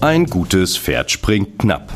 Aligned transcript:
Ein 0.00 0.26
gutes 0.26 0.78
Pferd 0.78 1.10
springt 1.10 1.58
knapp. 1.58 1.92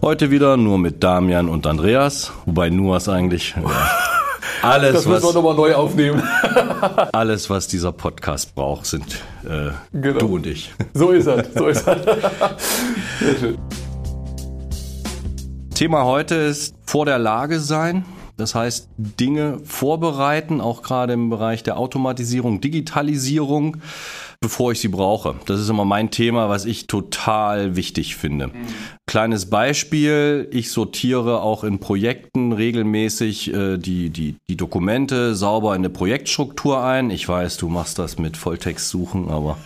Heute 0.00 0.30
wieder 0.30 0.56
nur 0.56 0.78
mit 0.78 1.02
Damian 1.02 1.48
und 1.48 1.66
Andreas, 1.66 2.32
wobei 2.46 2.70
nur 2.70 2.94
was 2.94 3.08
eigentlich. 3.08 3.56
Äh, 3.56 3.62
alles, 4.62 4.92
das 4.92 5.06
müssen 5.06 5.24
wir 5.24 5.32
nochmal 5.32 5.56
neu 5.56 5.74
aufnehmen. 5.74 6.22
alles, 7.12 7.50
was 7.50 7.66
dieser 7.66 7.90
Podcast 7.90 8.54
braucht, 8.54 8.86
sind 8.86 9.04
äh, 9.44 9.72
genau. 9.92 10.20
du 10.20 10.34
und 10.36 10.46
ich. 10.46 10.72
So 10.94 11.10
ist 11.10 11.26
er. 11.26 11.44
So 11.52 11.66
ist 11.66 11.88
er. 11.88 11.98
Sehr 13.18 13.36
schön. 13.40 13.58
Thema 15.74 16.04
heute 16.04 16.36
ist 16.36 16.76
vor 16.86 17.04
der 17.04 17.18
Lage 17.18 17.58
sein. 17.58 18.04
Das 18.36 18.54
heißt, 18.54 18.88
Dinge 18.96 19.58
vorbereiten, 19.64 20.60
auch 20.60 20.82
gerade 20.82 21.14
im 21.14 21.30
Bereich 21.30 21.64
der 21.64 21.78
Automatisierung, 21.78 22.60
Digitalisierung 22.60 23.78
bevor 24.42 24.72
ich 24.72 24.80
sie 24.80 24.88
brauche. 24.88 25.36
Das 25.46 25.58
ist 25.58 25.70
immer 25.70 25.86
mein 25.86 26.10
Thema, 26.10 26.50
was 26.50 26.66
ich 26.66 26.86
total 26.86 27.76
wichtig 27.76 28.16
finde. 28.16 28.48
Mhm. 28.48 28.52
Kleines 29.06 29.48
Beispiel, 29.48 30.48
ich 30.50 30.70
sortiere 30.70 31.40
auch 31.40 31.64
in 31.64 31.78
Projekten 31.78 32.52
regelmäßig 32.52 33.54
äh, 33.54 33.78
die, 33.78 34.10
die, 34.10 34.36
die 34.50 34.56
Dokumente 34.56 35.34
sauber 35.34 35.74
in 35.74 35.80
eine 35.80 35.90
Projektstruktur 35.90 36.84
ein. 36.84 37.10
Ich 37.10 37.26
weiß, 37.26 37.56
du 37.56 37.68
machst 37.68 37.98
das 37.98 38.18
mit 38.18 38.36
Volltext 38.36 38.90
suchen, 38.90 39.30
aber 39.30 39.56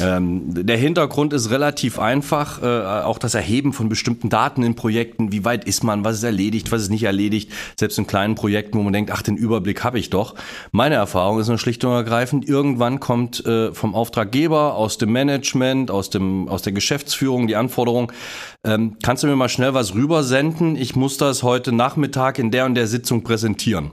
ähm, 0.00 0.66
der 0.66 0.76
Hintergrund 0.76 1.32
ist 1.32 1.50
relativ 1.50 1.98
einfach, 1.98 2.62
äh, 2.62 2.66
auch 3.04 3.18
das 3.18 3.34
Erheben 3.34 3.72
von 3.72 3.88
bestimmten 3.88 4.28
Daten 4.28 4.62
in 4.62 4.74
Projekten, 4.74 5.32
wie 5.32 5.44
weit 5.44 5.64
ist 5.64 5.84
man, 5.84 6.04
was 6.04 6.16
ist 6.16 6.22
erledigt, 6.22 6.72
was 6.72 6.82
ist 6.82 6.90
nicht 6.90 7.02
erledigt, 7.02 7.50
selbst 7.78 7.98
in 7.98 8.06
kleinen 8.06 8.34
Projekten, 8.34 8.78
wo 8.78 8.82
man 8.82 8.92
denkt, 8.92 9.10
ach, 9.12 9.22
den 9.22 9.36
Überblick 9.36 9.84
habe 9.84 9.98
ich 9.98 10.10
doch. 10.10 10.34
Meine 10.70 10.94
Erfahrung 10.94 11.40
ist 11.40 11.48
nur 11.48 11.58
schlicht 11.58 11.84
und 11.84 11.92
ergreifend, 11.92 12.48
irgendwann 12.48 13.00
kommt 13.00 13.44
äh, 13.44 13.72
vom 13.74 13.94
Auftraggeber, 13.94 14.74
aus 14.76 14.98
dem 14.98 15.12
Management, 15.12 15.90
aus, 15.90 16.10
dem, 16.10 16.48
aus 16.48 16.62
der 16.62 16.72
Geschäftsführung 16.72 17.46
die 17.46 17.56
Anforderung, 17.56 18.12
ähm, 18.64 18.96
kannst 19.02 19.22
du 19.22 19.26
mir 19.26 19.36
mal 19.36 19.48
schnell 19.48 19.74
was 19.74 19.94
rübersenden, 19.94 20.76
ich 20.76 20.96
muss 20.96 21.18
das 21.18 21.42
heute 21.42 21.72
Nachmittag 21.72 22.38
in 22.38 22.50
der 22.50 22.64
und 22.64 22.74
der 22.74 22.86
Sitzung 22.86 23.22
präsentieren. 23.22 23.92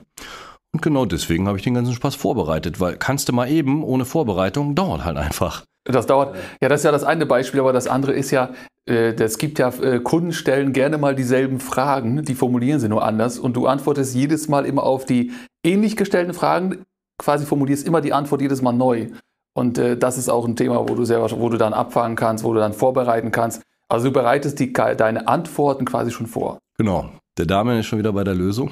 Und 0.72 0.82
genau 0.82 1.04
deswegen 1.04 1.48
habe 1.48 1.58
ich 1.58 1.64
den 1.64 1.74
ganzen 1.74 1.94
Spaß 1.94 2.14
vorbereitet, 2.14 2.80
weil 2.80 2.96
kannst 2.96 3.28
du 3.28 3.32
mal 3.32 3.50
eben 3.50 3.82
ohne 3.82 4.04
Vorbereitung, 4.04 4.74
dauert 4.74 5.04
halt 5.04 5.16
einfach. 5.16 5.64
Das 5.84 6.06
dauert. 6.06 6.36
Ja, 6.60 6.68
das 6.68 6.80
ist 6.80 6.84
ja 6.84 6.92
das 6.92 7.04
eine 7.04 7.26
Beispiel, 7.26 7.60
aber 7.60 7.72
das 7.72 7.88
andere 7.88 8.12
ist 8.12 8.30
ja, 8.30 8.50
äh, 8.88 9.14
es 9.14 9.38
gibt 9.38 9.58
ja 9.58 9.70
äh, 9.82 9.98
Kunden 10.00 10.32
stellen 10.32 10.72
gerne 10.72 10.98
mal 10.98 11.14
dieselben 11.14 11.58
Fragen, 11.58 12.22
die 12.24 12.34
formulieren 12.34 12.80
sie 12.80 12.88
nur 12.88 13.04
anders 13.04 13.38
und 13.38 13.56
du 13.56 13.66
antwortest 13.66 14.14
jedes 14.14 14.48
Mal 14.48 14.66
immer 14.66 14.84
auf 14.84 15.04
die 15.04 15.32
ähnlich 15.64 15.96
gestellten 15.96 16.34
Fragen, 16.34 16.84
quasi 17.18 17.46
formulierst 17.46 17.86
immer 17.86 18.00
die 18.00 18.12
Antwort 18.12 18.40
jedes 18.40 18.62
Mal 18.62 18.72
neu. 18.72 19.08
Und 19.54 19.78
äh, 19.78 19.96
das 19.96 20.18
ist 20.18 20.28
auch 20.28 20.46
ein 20.46 20.54
Thema, 20.54 20.88
wo 20.88 20.94
du 20.94 21.04
selber, 21.04 21.28
wo 21.32 21.48
du 21.48 21.56
dann 21.56 21.72
abfangen 21.72 22.16
kannst, 22.16 22.44
wo 22.44 22.52
du 22.52 22.60
dann 22.60 22.72
vorbereiten 22.72 23.32
kannst. 23.32 23.62
Also 23.88 24.08
du 24.08 24.12
bereitest 24.12 24.60
die, 24.60 24.72
deine 24.72 25.26
Antworten 25.26 25.84
quasi 25.84 26.12
schon 26.12 26.26
vor. 26.26 26.58
Genau. 26.78 27.10
Der 27.40 27.46
Dame 27.46 27.80
ist 27.80 27.86
schon 27.86 27.98
wieder 27.98 28.12
bei 28.12 28.22
der 28.22 28.34
Lösung. 28.34 28.70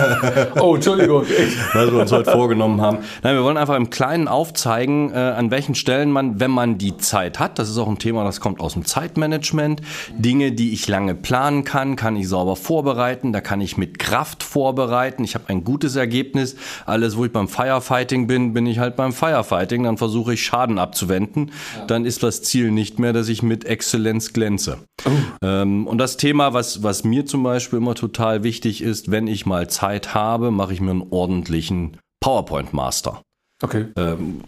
oh, 0.60 0.76
Entschuldigung. 0.76 1.24
Was 1.72 1.90
wir 1.90 1.98
uns 2.00 2.12
heute 2.12 2.30
vorgenommen 2.30 2.80
haben. 2.80 2.98
Nein, 3.24 3.34
wir 3.34 3.42
wollen 3.42 3.56
einfach 3.56 3.74
im 3.74 3.90
Kleinen 3.90 4.28
aufzeigen, 4.28 5.10
äh, 5.10 5.16
an 5.16 5.50
welchen 5.50 5.74
Stellen 5.74 6.12
man, 6.12 6.38
wenn 6.38 6.52
man 6.52 6.78
die 6.78 6.96
Zeit 6.96 7.40
hat, 7.40 7.58
das 7.58 7.68
ist 7.68 7.76
auch 7.76 7.88
ein 7.88 7.98
Thema, 7.98 8.22
das 8.22 8.38
kommt 8.38 8.60
aus 8.60 8.74
dem 8.74 8.84
Zeitmanagement, 8.84 9.80
Dinge, 10.16 10.52
die 10.52 10.72
ich 10.72 10.86
lange 10.86 11.16
planen 11.16 11.64
kann, 11.64 11.96
kann 11.96 12.14
ich 12.14 12.28
sauber 12.28 12.54
vorbereiten, 12.54 13.32
da 13.32 13.40
kann 13.40 13.60
ich 13.60 13.76
mit 13.78 13.98
Kraft 13.98 14.44
vorbereiten. 14.44 15.24
Ich 15.24 15.34
habe 15.34 15.48
ein 15.48 15.64
gutes 15.64 15.96
Ergebnis. 15.96 16.54
Alles, 16.86 17.16
wo 17.16 17.24
ich 17.24 17.32
beim 17.32 17.48
Firefighting 17.48 18.28
bin, 18.28 18.52
bin 18.52 18.66
ich 18.66 18.78
halt 18.78 18.94
beim 18.94 19.12
Firefighting. 19.12 19.82
Dann 19.82 19.98
versuche 19.98 20.34
ich 20.34 20.44
Schaden 20.44 20.78
abzuwenden. 20.78 21.50
Ja. 21.76 21.86
Dann 21.86 22.04
ist 22.04 22.22
das 22.22 22.42
Ziel 22.44 22.70
nicht 22.70 23.00
mehr, 23.00 23.12
dass 23.12 23.28
ich 23.28 23.42
mit 23.42 23.64
Exzellenz 23.64 24.32
glänze. 24.32 24.78
Oh. 25.04 25.10
Ähm, 25.42 25.88
und 25.88 25.98
das 25.98 26.16
Thema, 26.16 26.52
was, 26.52 26.84
was 26.84 27.02
mir 27.02 27.26
zum 27.26 27.42
Beispiel 27.42 27.78
immer 27.78 27.96
total 28.04 28.42
wichtig 28.42 28.82
ist, 28.82 29.10
wenn 29.10 29.26
ich 29.26 29.46
mal 29.46 29.68
Zeit 29.70 30.14
habe, 30.14 30.50
mache 30.50 30.74
ich 30.74 30.80
mir 30.80 30.90
einen 30.90 31.06
ordentlichen 31.10 31.96
PowerPoint 32.20 32.74
Master. 32.74 33.22
Okay. 33.62 33.86
Ähm, 33.96 34.42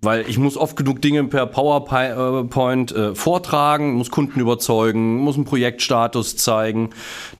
weil 0.00 0.28
ich 0.28 0.38
muss 0.38 0.56
oft 0.56 0.76
genug 0.76 1.02
Dinge 1.02 1.24
per 1.24 1.46
PowerPoint 1.46 2.92
äh, 2.92 3.14
vortragen, 3.16 3.94
muss 3.94 4.10
Kunden 4.10 4.38
überzeugen, 4.38 5.16
muss 5.16 5.34
einen 5.34 5.44
Projektstatus 5.44 6.36
zeigen. 6.36 6.90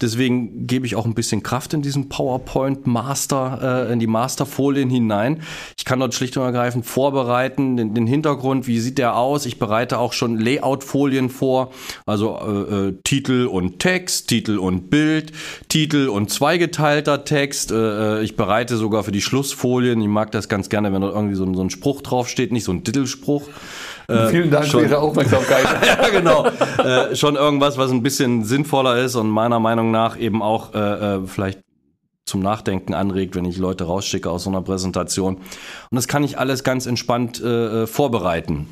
Deswegen 0.00 0.66
gebe 0.66 0.84
ich 0.84 0.96
auch 0.96 1.04
ein 1.04 1.14
bisschen 1.14 1.44
Kraft 1.44 1.72
in 1.72 1.82
diesen 1.82 2.08
PowerPoint 2.08 2.86
Master, 2.86 3.86
äh, 3.88 3.92
in 3.92 4.00
die 4.00 4.08
Masterfolien 4.08 4.90
hinein. 4.90 5.42
Ich 5.76 5.84
kann 5.84 6.00
dort 6.00 6.14
schlicht 6.14 6.36
und 6.36 6.42
ergreifend 6.42 6.84
vorbereiten, 6.84 7.76
den, 7.76 7.94
den 7.94 8.08
Hintergrund, 8.08 8.66
wie 8.66 8.80
sieht 8.80 8.98
der 8.98 9.16
aus. 9.16 9.46
Ich 9.46 9.60
bereite 9.60 9.98
auch 9.98 10.12
schon 10.12 10.36
Layout-Folien 10.36 11.30
vor, 11.30 11.70
also 12.06 12.38
äh, 12.40 12.88
äh, 12.88 12.98
Titel 13.04 13.46
und 13.46 13.78
Text, 13.78 14.28
Titel 14.28 14.58
und 14.58 14.90
Bild, 14.90 15.32
Titel 15.68 16.08
und 16.08 16.30
zweigeteilter 16.30 17.24
Text. 17.24 17.70
Äh, 17.70 18.18
äh, 18.18 18.24
ich 18.24 18.34
bereite 18.34 18.76
sogar 18.76 19.04
für 19.04 19.12
die 19.12 19.20
Schlussfolien. 19.20 20.00
Ich 20.00 20.08
mag 20.08 20.32
das 20.32 20.48
ganz 20.48 20.68
gerne, 20.68 20.92
wenn 20.92 21.02
da 21.02 21.08
irgendwie 21.08 21.36
so, 21.36 21.54
so 21.54 21.62
ein 21.62 21.70
Spruch 21.70 22.02
draufsteht 22.02 22.47
steht, 22.48 22.52
nicht 22.52 22.64
so 22.64 22.72
ein 22.72 22.84
Titelspruch. 22.84 23.42
Äh, 24.08 24.28
Vielen 24.28 24.50
Dank 24.50 24.66
schon, 24.66 24.80
für 24.80 24.86
Ihre 24.86 24.98
Aufmerksamkeit. 24.98 25.64
ja, 25.86 26.08
genau. 26.08 26.46
Äh, 26.78 27.14
schon 27.14 27.36
irgendwas, 27.36 27.76
was 27.76 27.90
ein 27.90 28.02
bisschen 28.02 28.44
sinnvoller 28.44 28.98
ist 28.98 29.14
und 29.16 29.28
meiner 29.28 29.60
Meinung 29.60 29.90
nach 29.90 30.18
eben 30.18 30.42
auch 30.42 30.74
äh, 30.74 30.78
äh, 31.16 31.26
vielleicht 31.26 31.60
zum 32.26 32.40
Nachdenken 32.40 32.94
anregt, 32.94 33.36
wenn 33.36 33.44
ich 33.44 33.56
Leute 33.56 33.84
rausschicke 33.84 34.30
aus 34.30 34.44
so 34.44 34.50
einer 34.50 34.62
Präsentation. 34.62 35.36
Und 35.36 35.44
das 35.92 36.08
kann 36.08 36.24
ich 36.24 36.38
alles 36.38 36.62
ganz 36.62 36.86
entspannt 36.86 37.40
äh, 37.42 37.82
äh 37.82 37.86
vorbereiten. 37.86 38.68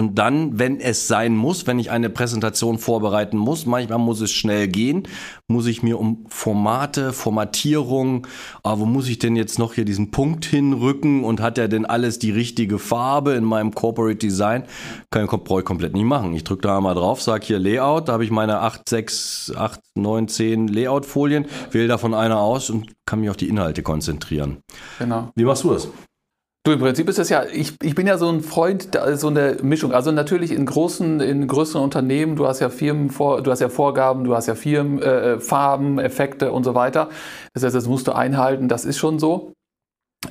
Und 0.00 0.14
dann, 0.18 0.58
wenn 0.58 0.80
es 0.80 1.08
sein 1.08 1.36
muss, 1.36 1.66
wenn 1.66 1.78
ich 1.78 1.90
eine 1.90 2.08
Präsentation 2.08 2.78
vorbereiten 2.78 3.36
muss, 3.36 3.66
manchmal 3.66 3.98
muss 3.98 4.22
es 4.22 4.32
schnell 4.32 4.66
gehen, 4.66 5.06
muss 5.46 5.66
ich 5.66 5.82
mir 5.82 6.00
um 6.00 6.24
Formate, 6.30 7.12
Formatierung, 7.12 8.26
aber 8.62 8.76
ah, 8.76 8.78
wo 8.78 8.86
muss 8.86 9.10
ich 9.10 9.18
denn 9.18 9.36
jetzt 9.36 9.58
noch 9.58 9.74
hier 9.74 9.84
diesen 9.84 10.10
Punkt 10.10 10.46
hinrücken 10.46 11.22
und 11.22 11.42
hat 11.42 11.58
er 11.58 11.68
denn 11.68 11.84
alles 11.84 12.18
die 12.18 12.30
richtige 12.30 12.78
Farbe 12.78 13.32
in 13.32 13.44
meinem 13.44 13.74
Corporate 13.74 14.16
Design? 14.16 14.64
Kann 15.10 15.26
brauche 15.26 15.60
ich 15.60 15.66
komplett 15.66 15.92
nicht 15.92 16.06
machen. 16.06 16.32
Ich 16.34 16.44
drücke 16.44 16.62
da 16.62 16.78
einmal 16.78 16.94
drauf, 16.94 17.20
sage 17.20 17.44
hier 17.44 17.58
Layout, 17.58 18.08
da 18.08 18.14
habe 18.14 18.24
ich 18.24 18.30
meine 18.30 18.60
8, 18.60 18.88
6, 18.88 19.52
8, 19.54 19.80
9, 19.96 20.28
10 20.28 20.68
Layout-Folien, 20.68 21.44
wähle 21.72 21.88
davon 21.88 22.14
eine 22.14 22.38
aus 22.38 22.70
und 22.70 22.90
kann 23.04 23.20
mich 23.20 23.28
auf 23.28 23.36
die 23.36 23.50
Inhalte 23.50 23.82
konzentrieren. 23.82 24.62
Genau. 24.98 25.28
Wie 25.34 25.44
machst 25.44 25.64
du 25.64 25.74
das? 25.74 25.90
Du, 26.62 26.72
im 26.72 26.78
Prinzip 26.78 27.08
ist 27.08 27.18
es 27.18 27.30
ja, 27.30 27.44
ich, 27.44 27.74
ich 27.82 27.94
bin 27.94 28.06
ja 28.06 28.18
so 28.18 28.28
ein 28.28 28.42
Freund, 28.42 28.90
so 29.14 29.28
eine 29.28 29.56
Mischung. 29.62 29.94
Also 29.94 30.12
natürlich 30.12 30.52
in 30.52 30.66
großen, 30.66 31.20
in 31.20 31.46
größeren 31.46 31.82
Unternehmen, 31.82 32.36
du 32.36 32.46
hast 32.46 32.60
ja 32.60 32.68
Firmen, 32.68 33.08
vor, 33.08 33.42
du 33.42 33.50
hast 33.50 33.60
ja 33.60 33.70
Vorgaben, 33.70 34.24
du 34.24 34.34
hast 34.36 34.46
ja 34.46 34.54
Firmen, 34.54 35.00
äh, 35.00 35.32
äh, 35.34 35.40
Farben, 35.40 35.98
Effekte 35.98 36.52
und 36.52 36.64
so 36.64 36.74
weiter. 36.74 37.08
Das 37.54 37.64
heißt, 37.64 37.74
das 37.74 37.86
musst 37.88 38.08
du 38.08 38.12
einhalten, 38.12 38.68
das 38.68 38.84
ist 38.84 38.98
schon 38.98 39.18
so. 39.18 39.54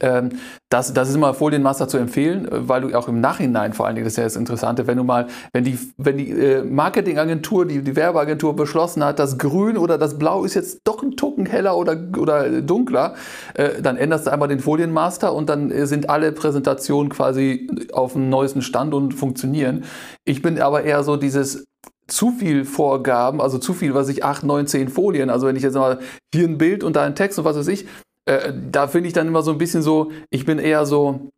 Ähm, 0.01 0.29
das, 0.69 0.93
das 0.93 1.09
ist 1.09 1.15
immer 1.15 1.33
Folienmaster 1.33 1.87
zu 1.87 1.97
empfehlen, 1.97 2.47
weil 2.51 2.81
du 2.81 2.95
auch 2.95 3.07
im 3.07 3.21
Nachhinein 3.21 3.73
vor 3.73 3.87
allen 3.87 3.95
Dingen, 3.95 4.05
das 4.05 4.13
ist 4.13 4.17
ja 4.17 4.23
das 4.23 4.35
Interessante, 4.35 4.85
wenn 4.85 4.97
du 4.97 5.03
mal, 5.03 5.27
wenn 5.51 5.63
die, 5.63 5.79
wenn 5.97 6.17
die 6.17 6.29
äh, 6.29 6.63
Marketingagentur, 6.63 7.65
die, 7.65 7.81
die 7.81 7.95
Werbeagentur 7.95 8.55
beschlossen 8.55 9.03
hat, 9.03 9.17
das 9.17 9.39
Grün 9.39 9.77
oder 9.77 9.97
das 9.97 10.19
Blau 10.19 10.43
ist 10.43 10.53
jetzt 10.53 10.81
doch 10.83 11.01
ein 11.01 11.17
Tucken 11.17 11.47
heller 11.47 11.75
oder, 11.75 11.97
oder 12.17 12.61
dunkler, 12.61 13.15
äh, 13.55 13.81
dann 13.81 13.97
änderst 13.97 14.27
du 14.27 14.31
einmal 14.31 14.47
den 14.47 14.59
Folienmaster 14.59 15.33
und 15.33 15.49
dann 15.49 15.71
äh, 15.71 15.87
sind 15.87 16.09
alle 16.09 16.31
Präsentationen 16.33 17.09
quasi 17.09 17.67
auf 17.91 18.13
dem 18.13 18.29
neuesten 18.29 18.61
Stand 18.61 18.93
und 18.93 19.13
funktionieren. 19.13 19.85
Ich 20.23 20.43
bin 20.43 20.61
aber 20.61 20.83
eher 20.83 21.03
so 21.03 21.17
dieses 21.17 21.65
zu 22.07 22.31
viel 22.31 22.65
Vorgaben, 22.65 23.41
also 23.41 23.57
zu 23.57 23.73
viel, 23.73 23.93
was 23.93 24.09
ich, 24.09 24.23
acht, 24.23 24.43
neun, 24.43 24.67
zehn 24.67 24.89
Folien, 24.89 25.29
also 25.29 25.47
wenn 25.47 25.55
ich 25.55 25.63
jetzt 25.63 25.75
mal 25.75 25.99
hier 26.33 26.47
ein 26.47 26.57
Bild 26.57 26.83
und 26.83 26.95
da 26.95 27.03
ein 27.03 27.15
Text 27.15 27.39
und 27.39 27.45
was 27.45 27.57
weiß 27.57 27.67
ich, 27.67 27.87
äh, 28.29 28.53
da 28.71 28.87
finde 28.87 29.07
ich 29.07 29.13
dann 29.13 29.27
immer 29.27 29.41
so 29.41 29.51
ein 29.51 29.57
bisschen 29.57 29.81
so, 29.81 30.11
ich 30.29 30.45
bin 30.45 30.59
eher 30.59 30.85
so, 30.85 31.31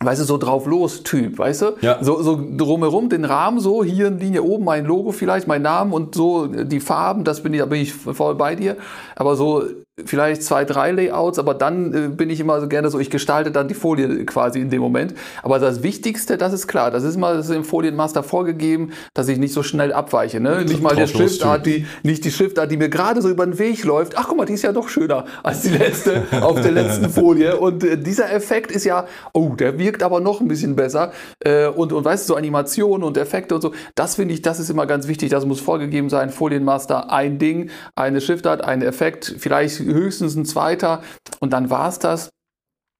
weißt 0.00 0.20
du, 0.20 0.24
so 0.24 0.38
drauf 0.38 0.66
los 0.66 1.02
Typ, 1.02 1.38
weißt 1.38 1.62
du? 1.62 1.66
Ja. 1.80 2.02
So, 2.02 2.22
so 2.22 2.40
drumherum 2.56 3.08
den 3.08 3.24
Rahmen, 3.24 3.58
so 3.58 3.82
hier 3.82 4.06
in 4.06 4.18
Linie 4.18 4.44
oben 4.44 4.64
mein 4.64 4.84
Logo 4.84 5.10
vielleicht, 5.10 5.48
mein 5.48 5.62
Name 5.62 5.94
und 5.94 6.14
so 6.14 6.46
die 6.46 6.80
Farben, 6.80 7.24
das 7.24 7.42
bin 7.42 7.52
ich, 7.52 7.60
da 7.60 7.66
bin 7.66 7.80
ich 7.80 7.92
voll 7.92 8.36
bei 8.36 8.54
dir. 8.54 8.76
Aber 9.16 9.34
so 9.34 9.64
vielleicht 10.04 10.42
zwei, 10.42 10.64
drei 10.64 10.92
Layouts, 10.92 11.38
aber 11.38 11.54
dann 11.54 11.94
äh, 11.94 12.08
bin 12.08 12.30
ich 12.30 12.40
immer 12.40 12.60
so 12.60 12.68
gerne 12.68 12.90
so, 12.90 12.98
ich 12.98 13.10
gestalte 13.10 13.50
dann 13.50 13.68
die 13.68 13.74
Folie 13.74 14.24
quasi 14.24 14.60
in 14.60 14.70
dem 14.70 14.80
Moment. 14.80 15.14
Aber 15.42 15.58
das 15.58 15.82
Wichtigste, 15.82 16.36
das 16.36 16.52
ist 16.52 16.66
klar, 16.66 16.90
das 16.90 17.04
ist 17.04 17.16
mal 17.16 17.36
das 17.36 17.48
ist 17.48 17.54
im 17.54 17.64
Folienmaster 17.64 18.22
vorgegeben, 18.22 18.92
dass 19.14 19.28
ich 19.28 19.38
nicht 19.38 19.52
so 19.52 19.62
schnell 19.62 19.92
abweiche. 19.92 20.40
Ne? 20.40 20.64
Nicht 20.64 20.82
mal 20.82 20.94
der 20.94 21.06
Schriftart, 21.06 21.66
die, 21.66 21.86
nicht 22.02 22.24
die 22.24 22.30
Schriftart, 22.30 22.70
die 22.70 22.76
mir 22.76 22.88
gerade 22.88 23.22
so 23.22 23.28
über 23.28 23.44
den 23.44 23.58
Weg 23.58 23.84
läuft. 23.84 24.16
Ach 24.16 24.26
guck 24.28 24.36
mal, 24.36 24.46
die 24.46 24.54
ist 24.54 24.62
ja 24.62 24.72
doch 24.72 24.88
schöner 24.88 25.24
als 25.42 25.62
die 25.62 25.70
letzte 25.70 26.24
auf 26.40 26.60
der 26.60 26.72
letzten 26.72 27.08
Folie. 27.08 27.56
Und 27.56 27.84
äh, 27.84 27.96
dieser 27.98 28.32
Effekt 28.32 28.70
ist 28.70 28.84
ja, 28.84 29.06
oh, 29.32 29.50
der 29.50 29.78
wirkt 29.78 30.02
aber 30.02 30.20
noch 30.20 30.40
ein 30.40 30.48
bisschen 30.48 30.76
besser. 30.76 31.12
Äh, 31.40 31.66
und, 31.66 31.92
und 31.92 32.04
weißt 32.04 32.28
du, 32.28 32.34
so 32.34 32.36
Animationen 32.36 33.06
und 33.06 33.16
Effekte 33.16 33.54
und 33.54 33.62
so, 33.62 33.72
das 33.94 34.16
finde 34.16 34.34
ich, 34.34 34.42
das 34.42 34.60
ist 34.60 34.70
immer 34.70 34.86
ganz 34.86 35.08
wichtig. 35.08 35.30
Das 35.30 35.44
muss 35.44 35.60
vorgegeben 35.60 36.08
sein. 36.08 36.30
Folienmaster, 36.30 37.10
ein 37.12 37.38
Ding, 37.38 37.70
eine 37.94 38.20
Schriftart, 38.20 38.62
ein 38.62 38.82
Effekt, 38.82 39.34
vielleicht 39.38 39.80
höchstens 39.94 40.36
ein 40.36 40.44
zweiter 40.44 41.02
und 41.40 41.52
dann 41.52 41.70
war 41.70 41.88
es 41.88 41.98
das. 41.98 42.30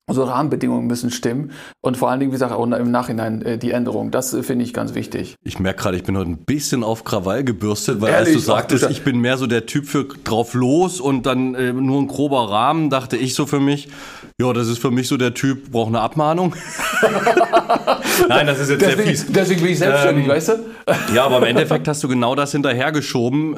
Also 0.09 0.25
Rahmenbedingungen 0.25 0.87
müssen 0.87 1.11
stimmen 1.11 1.53
und 1.83 1.99
vor 1.99 2.09
allen 2.09 2.19
Dingen, 2.19 2.33
wie 2.33 2.37
gesagt, 2.37 2.51
auch 2.51 2.65
im 2.65 2.91
Nachhinein 2.91 3.43
äh, 3.43 3.59
die 3.59 3.73
Änderung. 3.73 4.11
Das 4.11 4.33
äh, 4.33 4.43
finde 4.43 4.65
ich 4.65 4.73
ganz 4.73 4.95
wichtig. 4.95 5.35
Ich 5.45 5.59
merke 5.59 5.83
gerade, 5.83 5.99
ich 5.99 6.03
bin 6.03 6.17
heute 6.17 6.31
ein 6.31 6.39
bisschen 6.39 6.83
auf 6.83 7.05
Krawall 7.05 7.45
gebürstet, 7.45 8.01
weil 8.01 8.13
Ehrlich? 8.13 8.29
als 8.29 8.37
du 8.37 8.39
sagtest, 8.39 8.85
Ach, 8.85 8.89
du 8.89 8.93
ich 8.95 9.05
bin 9.05 9.19
mehr 9.19 9.37
so 9.37 9.47
der 9.47 9.67
Typ 9.67 9.85
für 9.85 10.05
drauf 10.25 10.55
los 10.55 10.99
und 10.99 11.27
dann 11.27 11.55
äh, 11.55 11.75
nur 11.75 12.01
ein 12.01 12.09
grober 12.09 12.51
Rahmen, 12.51 12.89
dachte 12.89 13.19
ich 13.19 13.35
so 13.35 13.45
für 13.45 13.61
mich, 13.61 13.91
ja, 14.41 14.51
das 14.55 14.69
ist 14.69 14.79
für 14.79 14.91
mich 14.91 15.09
so 15.09 15.19
der 15.19 15.35
Typ, 15.35 15.73
braucht 15.73 15.89
eine 15.89 16.01
Abmahnung. 16.01 16.55
Nein, 18.31 18.47
das 18.47 18.61
ist 18.61 18.71
jetzt 18.71 18.81
deswegen, 18.81 19.15
sehr 19.15 19.27
fies. 19.27 19.27
Deswegen 19.29 19.61
bin 19.61 19.73
ich 19.73 19.79
selbstständig, 19.79 20.25
ähm, 20.25 20.31
weißt 20.31 20.49
du? 20.49 20.55
ja, 21.15 21.27
aber 21.27 21.37
im 21.37 21.45
Endeffekt 21.45 21.87
hast 21.87 22.03
du 22.03 22.09
genau 22.09 22.35
das 22.35 22.53
hinterhergeschoben. 22.53 23.55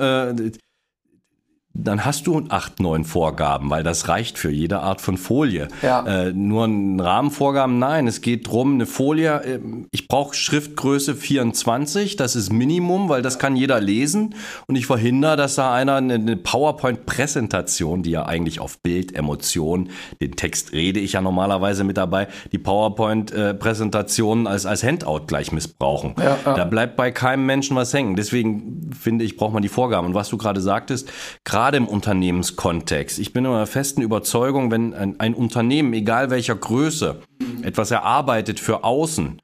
Dann 1.72 2.04
hast 2.04 2.26
du 2.26 2.44
acht, 2.48 2.80
neun 2.80 3.04
Vorgaben, 3.04 3.70
weil 3.70 3.84
das 3.84 4.08
reicht 4.08 4.38
für 4.38 4.50
jede 4.50 4.80
Art 4.80 5.00
von 5.00 5.16
Folie. 5.16 5.68
Ja. 5.82 6.04
Äh, 6.04 6.32
nur 6.32 6.64
ein 6.64 6.98
Rahmenvorgaben, 6.98 7.78
nein, 7.78 8.08
es 8.08 8.22
geht 8.22 8.48
drum, 8.48 8.74
eine 8.74 8.86
Folie, 8.86 9.40
äh, 9.44 9.60
ich 9.92 10.08
brauche 10.08 10.34
Schriftgröße 10.34 11.14
24, 11.14 12.16
das 12.16 12.34
ist 12.34 12.52
Minimum, 12.52 13.08
weil 13.08 13.22
das 13.22 13.38
kann 13.38 13.54
jeder 13.54 13.80
lesen 13.80 14.34
und 14.66 14.74
ich 14.74 14.86
verhindere, 14.86 15.36
dass 15.36 15.54
da 15.54 15.72
einer 15.72 15.96
eine, 15.96 16.36
PowerPoint-Präsentation, 16.36 18.02
die 18.02 18.10
ja 18.10 18.26
eigentlich 18.26 18.58
auf 18.58 18.80
Bild, 18.80 19.14
Emotion, 19.14 19.90
den 20.20 20.32
Text 20.32 20.72
rede 20.72 20.98
ich 20.98 21.12
ja 21.12 21.20
normalerweise 21.20 21.84
mit 21.84 21.96
dabei, 21.96 22.26
die 22.50 22.58
PowerPoint-Präsentation 22.58 24.48
als, 24.48 24.66
als 24.66 24.82
Handout 24.82 25.26
gleich 25.28 25.52
missbrauchen. 25.52 26.16
Ja, 26.18 26.36
ja. 26.44 26.54
Da 26.54 26.64
bleibt 26.64 26.96
bei 26.96 27.12
keinem 27.12 27.46
Menschen 27.46 27.76
was 27.76 27.94
hängen. 27.94 28.16
Deswegen 28.16 28.90
finde 28.98 29.24
ich, 29.24 29.36
braucht 29.36 29.54
man 29.54 29.62
die 29.62 29.68
Vorgaben. 29.68 30.08
Und 30.08 30.14
was 30.14 30.28
du 30.28 30.36
gerade 30.36 30.60
sagtest, 30.60 31.10
gerade 31.44 31.59
gerade 31.60 31.76
im 31.76 31.88
Unternehmenskontext. 31.88 33.18
Ich 33.18 33.34
bin 33.34 33.44
immer 33.44 33.58
der 33.58 33.66
festen 33.66 34.00
Überzeugung, 34.00 34.70
wenn 34.70 34.94
ein, 34.94 35.20
ein 35.20 35.34
Unternehmen, 35.34 35.92
egal 35.92 36.30
welcher 36.30 36.54
Größe, 36.54 37.20
etwas 37.60 37.90
erarbeitet 37.90 38.58
für 38.58 38.82
außen, 38.82 39.42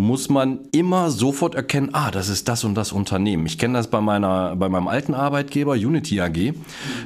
muss 0.00 0.30
man 0.30 0.60
immer 0.72 1.10
sofort 1.10 1.54
erkennen, 1.54 1.90
ah, 1.92 2.10
das 2.10 2.30
ist 2.30 2.48
das 2.48 2.64
und 2.64 2.74
das 2.74 2.90
Unternehmen. 2.90 3.44
Ich 3.44 3.58
kenne 3.58 3.74
das 3.74 3.88
bei 3.88 4.00
meiner, 4.00 4.56
bei 4.56 4.70
meinem 4.70 4.88
alten 4.88 5.12
Arbeitgeber 5.12 5.72
Unity 5.72 6.22
AG. 6.22 6.54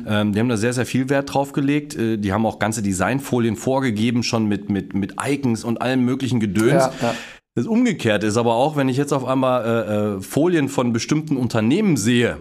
Ähm, 0.07 0.33
die 0.33 0.39
haben 0.39 0.49
da 0.49 0.57
sehr, 0.57 0.75
sehr 0.75 0.87
viel 0.87 1.09
Wert 1.09 1.35
drauf 1.35 1.53
gelegt. 1.53 1.97
Äh, 1.97 2.19
die 2.19 2.33
haben 2.33 2.47
auch 2.47 2.61
ganze 2.61 2.83
Designfolien 2.83 3.57
vorgegeben, 3.57 4.23
schon 4.23 4.47
mit, 4.47 4.71
mit, 4.71 4.95
mit 4.95 5.17
Icons 5.21 5.65
und 5.65 5.83
allem 5.83 6.05
möglichen 6.05 6.39
Gedöns. 6.39 6.85
Ja, 6.85 6.93
ja. 7.03 7.15
Das 7.57 7.67
Umgekehrte 7.67 8.29
ist 8.29 8.37
aber 8.37 8.55
auch, 8.55 8.77
wenn 8.77 8.89
ich 8.89 8.97
jetzt 8.97 9.13
auf 9.13 9.25
einmal 9.25 9.65
äh, 9.65 10.19
äh 10.19 10.21
Folien 10.21 10.69
von 10.69 10.93
bestimmten 10.93 11.37
Unternehmen 11.37 11.97
sehe, 11.97 12.39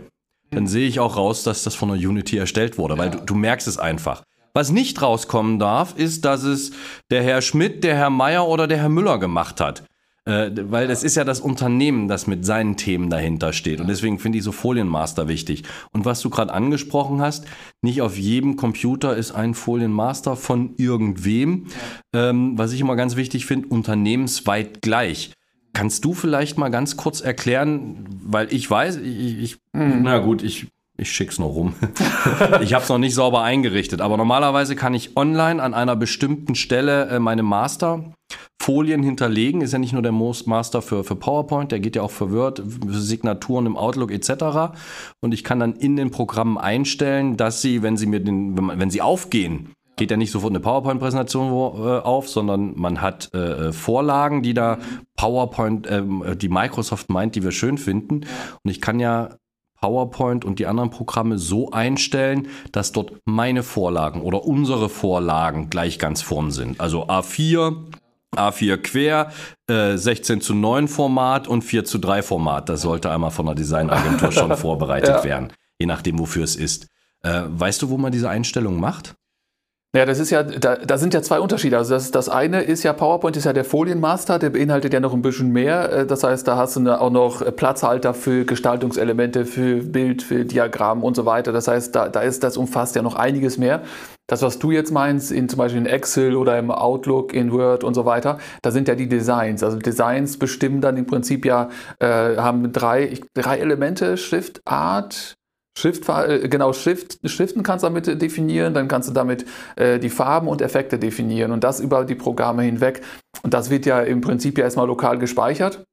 dann 0.51 0.67
sehe 0.67 0.87
ich 0.87 0.99
auch 0.99 1.17
raus, 1.17 1.43
dass 1.43 1.63
das 1.63 1.75
von 1.75 1.89
der 1.89 1.97
Unity 1.97 2.37
erstellt 2.37 2.77
wurde, 2.77 2.97
weil 2.97 3.09
du, 3.09 3.19
du 3.19 3.35
merkst 3.35 3.67
es 3.67 3.77
einfach. 3.77 4.23
Was 4.53 4.71
nicht 4.71 5.01
rauskommen 5.01 5.59
darf, 5.59 5.95
ist, 5.97 6.25
dass 6.25 6.43
es 6.43 6.71
der 7.09 7.23
Herr 7.23 7.41
Schmidt, 7.41 7.83
der 7.83 7.95
Herr 7.95 8.09
Meier 8.09 8.47
oder 8.47 8.67
der 8.67 8.79
Herr 8.79 8.89
Müller 8.89 9.17
gemacht 9.17 9.61
hat. 9.61 9.83
Äh, 10.25 10.51
weil 10.69 10.87
das 10.87 11.03
ist 11.03 11.15
ja 11.15 11.23
das 11.23 11.39
Unternehmen, 11.39 12.07
das 12.07 12.27
mit 12.27 12.45
seinen 12.45 12.77
Themen 12.77 13.09
dahinter 13.09 13.53
steht. 13.53 13.79
Und 13.79 13.87
deswegen 13.87 14.19
finde 14.19 14.37
ich 14.37 14.43
so 14.43 14.51
Folienmaster 14.51 15.27
wichtig. 15.27 15.63
Und 15.93 16.05
was 16.05 16.21
du 16.21 16.29
gerade 16.29 16.53
angesprochen 16.53 17.21
hast, 17.21 17.45
nicht 17.81 18.01
auf 18.01 18.17
jedem 18.17 18.55
Computer 18.55 19.15
ist 19.15 19.31
ein 19.31 19.55
Folienmaster 19.55 20.35
von 20.35 20.75
irgendwem. 20.77 21.67
Ähm, 22.13 22.55
was 22.55 22.71
ich 22.71 22.81
immer 22.81 22.95
ganz 22.95 23.15
wichtig 23.15 23.47
finde, 23.47 23.69
unternehmensweit 23.69 24.81
gleich. 24.81 25.31
Kannst 25.73 26.03
du 26.05 26.13
vielleicht 26.13 26.57
mal 26.57 26.69
ganz 26.69 26.97
kurz 26.97 27.21
erklären, 27.21 28.05
weil 28.23 28.53
ich 28.53 28.69
weiß, 28.69 28.97
ich, 28.97 29.39
ich 29.39 29.57
mhm. 29.73 30.01
na 30.03 30.19
gut, 30.19 30.43
ich, 30.43 30.67
ich 30.97 31.11
schick's 31.11 31.39
noch 31.39 31.47
rum. 31.47 31.73
ich 32.61 32.73
habe 32.73 32.83
es 32.83 32.89
noch 32.89 32.97
nicht 32.97 33.15
sauber 33.15 33.41
eingerichtet, 33.41 34.01
aber 34.01 34.17
normalerweise 34.17 34.75
kann 34.75 34.93
ich 34.93 35.15
online 35.15 35.61
an 35.61 35.73
einer 35.73 35.95
bestimmten 35.95 36.55
Stelle 36.55 37.07
äh, 37.07 37.19
meine 37.19 37.43
Masterfolien 37.43 39.01
hinterlegen. 39.01 39.61
Ist 39.61 39.73
ja 39.73 39.79
nicht 39.79 39.93
nur 39.93 40.03
der 40.03 40.11
Master 40.11 40.81
für, 40.81 41.03
für 41.03 41.15
PowerPoint, 41.15 41.71
der 41.71 41.79
geht 41.79 41.95
ja 41.95 42.01
auch 42.01 42.11
für 42.11 42.31
Word, 42.31 42.59
für 42.59 42.99
Signaturen 42.99 43.65
im 43.65 43.77
Outlook 43.77 44.11
etc. 44.11 44.75
Und 45.21 45.33
ich 45.33 45.43
kann 45.43 45.59
dann 45.59 45.73
in 45.73 45.95
den 45.95 46.11
Programmen 46.11 46.57
einstellen, 46.57 47.37
dass 47.37 47.61
sie, 47.61 47.81
wenn 47.81 47.95
sie 47.97 48.07
mir 48.07 48.19
den, 48.19 48.57
wenn 48.57 48.89
sie 48.89 49.01
aufgehen, 49.01 49.71
geht 50.01 50.09
ja 50.09 50.17
nicht 50.17 50.31
sofort 50.31 50.51
eine 50.51 50.59
PowerPoint-Präsentation 50.61 51.51
äh, 51.51 51.99
auf, 51.99 52.27
sondern 52.27 52.73
man 52.75 53.01
hat 53.01 53.29
äh, 53.35 53.67
äh, 53.67 53.71
Vorlagen, 53.71 54.41
die 54.41 54.55
da 54.55 54.79
PowerPoint, 55.15 55.87
ähm, 55.91 56.23
die 56.37 56.49
Microsoft 56.49 57.11
meint, 57.11 57.35
die 57.35 57.43
wir 57.43 57.51
schön 57.51 57.77
finden. 57.77 58.21
Und 58.63 58.71
ich 58.71 58.81
kann 58.81 58.99
ja 58.99 59.35
PowerPoint 59.79 60.43
und 60.43 60.57
die 60.57 60.65
anderen 60.65 60.89
Programme 60.89 61.37
so 61.37 61.69
einstellen, 61.69 62.47
dass 62.71 62.93
dort 62.93 63.13
meine 63.25 63.61
Vorlagen 63.61 64.23
oder 64.23 64.43
unsere 64.43 64.89
Vorlagen 64.89 65.69
gleich 65.69 65.99
ganz 65.99 66.23
vorn 66.23 66.49
sind. 66.49 66.81
Also 66.81 67.05
A4, 67.05 67.75
A4 68.35 68.77
quer, 68.77 69.31
äh, 69.69 69.97
16 69.97 70.41
zu 70.41 70.55
9 70.55 70.87
Format 70.87 71.47
und 71.47 71.61
4 71.61 71.85
zu 71.85 71.99
3 71.99 72.23
Format. 72.23 72.69
Das 72.69 72.81
sollte 72.81 73.11
einmal 73.11 73.29
von 73.29 73.45
der 73.45 73.53
Designagentur 73.53 74.31
schon 74.31 74.57
vorbereitet 74.57 75.09
ja. 75.17 75.23
werden, 75.23 75.53
je 75.77 75.85
nachdem, 75.85 76.17
wofür 76.17 76.43
es 76.43 76.55
ist. 76.55 76.87
Äh, 77.21 77.43
weißt 77.45 77.83
du, 77.83 77.91
wo 77.91 77.99
man 77.99 78.11
diese 78.11 78.31
Einstellung 78.31 78.79
macht? 78.79 79.13
Ja, 79.93 80.05
das 80.05 80.19
ist 80.19 80.29
ja, 80.29 80.41
da, 80.41 80.77
da 80.77 80.97
sind 80.97 81.13
ja 81.13 81.21
zwei 81.21 81.41
Unterschiede. 81.41 81.77
Also 81.77 81.93
das, 81.93 82.11
das 82.11 82.29
eine 82.29 82.61
ist 82.61 82.83
ja, 82.83 82.93
PowerPoint 82.93 83.35
ist 83.35 83.43
ja 83.43 83.51
der 83.51 83.65
Folienmaster, 83.65 84.39
der 84.39 84.49
beinhaltet 84.49 84.93
ja 84.93 85.01
noch 85.01 85.13
ein 85.13 85.21
bisschen 85.21 85.51
mehr. 85.51 85.91
Äh, 85.91 86.05
das 86.05 86.23
heißt, 86.23 86.47
da 86.47 86.55
hast 86.55 86.77
du 86.77 87.01
auch 87.01 87.09
noch 87.09 87.43
Platzhalter 87.57 88.13
für 88.13 88.45
Gestaltungselemente, 88.45 89.45
für 89.45 89.83
Bild, 89.83 90.23
für 90.23 90.45
Diagramm 90.45 91.03
und 91.03 91.17
so 91.17 91.25
weiter. 91.25 91.51
Das 91.51 91.67
heißt, 91.67 91.93
da, 91.93 92.07
da 92.07 92.21
ist, 92.21 92.41
das 92.41 92.55
umfasst 92.55 92.95
ja 92.95 93.01
noch 93.01 93.15
einiges 93.15 93.57
mehr. 93.57 93.81
Das, 94.27 94.41
was 94.41 94.59
du 94.59 94.71
jetzt 94.71 94.93
meinst, 94.93 95.29
in 95.29 95.49
zum 95.49 95.57
Beispiel 95.57 95.81
in 95.81 95.87
Excel 95.87 96.37
oder 96.37 96.57
im 96.57 96.71
Outlook, 96.71 97.33
in 97.33 97.51
Word 97.51 97.83
und 97.83 97.93
so 97.93 98.05
weiter, 98.05 98.37
da 98.61 98.71
sind 98.71 98.87
ja 98.87 98.95
die 98.95 99.09
Designs. 99.09 99.61
Also 99.61 99.77
Designs 99.77 100.39
bestimmen 100.39 100.79
dann 100.79 100.95
im 100.95 101.05
Prinzip 101.05 101.45
ja, 101.45 101.67
äh, 101.99 102.37
haben 102.37 102.71
drei, 102.71 103.19
drei 103.33 103.57
Elemente, 103.57 104.15
Schriftart, 104.15 105.35
Schrift, 105.77 106.07
äh, 106.09 106.47
genau, 106.49 106.73
Schrift, 106.73 107.19
Schriften 107.29 107.63
kannst 107.63 107.83
du 107.83 107.87
damit 107.87 108.21
definieren, 108.21 108.73
dann 108.73 108.87
kannst 108.87 109.09
du 109.09 109.13
damit 109.13 109.45
äh, 109.77 109.99
die 109.99 110.09
Farben 110.09 110.47
und 110.47 110.61
Effekte 110.61 110.99
definieren 110.99 111.51
und 111.51 111.63
das 111.63 111.79
über 111.79 112.03
die 112.03 112.15
Programme 112.15 112.63
hinweg. 112.63 113.01
Und 113.43 113.53
das 113.53 113.69
wird 113.69 113.85
ja 113.85 114.01
im 114.01 114.21
Prinzip 114.21 114.57
ja 114.57 114.65
erstmal 114.65 114.87
lokal 114.87 115.17
gespeichert. 115.17 115.83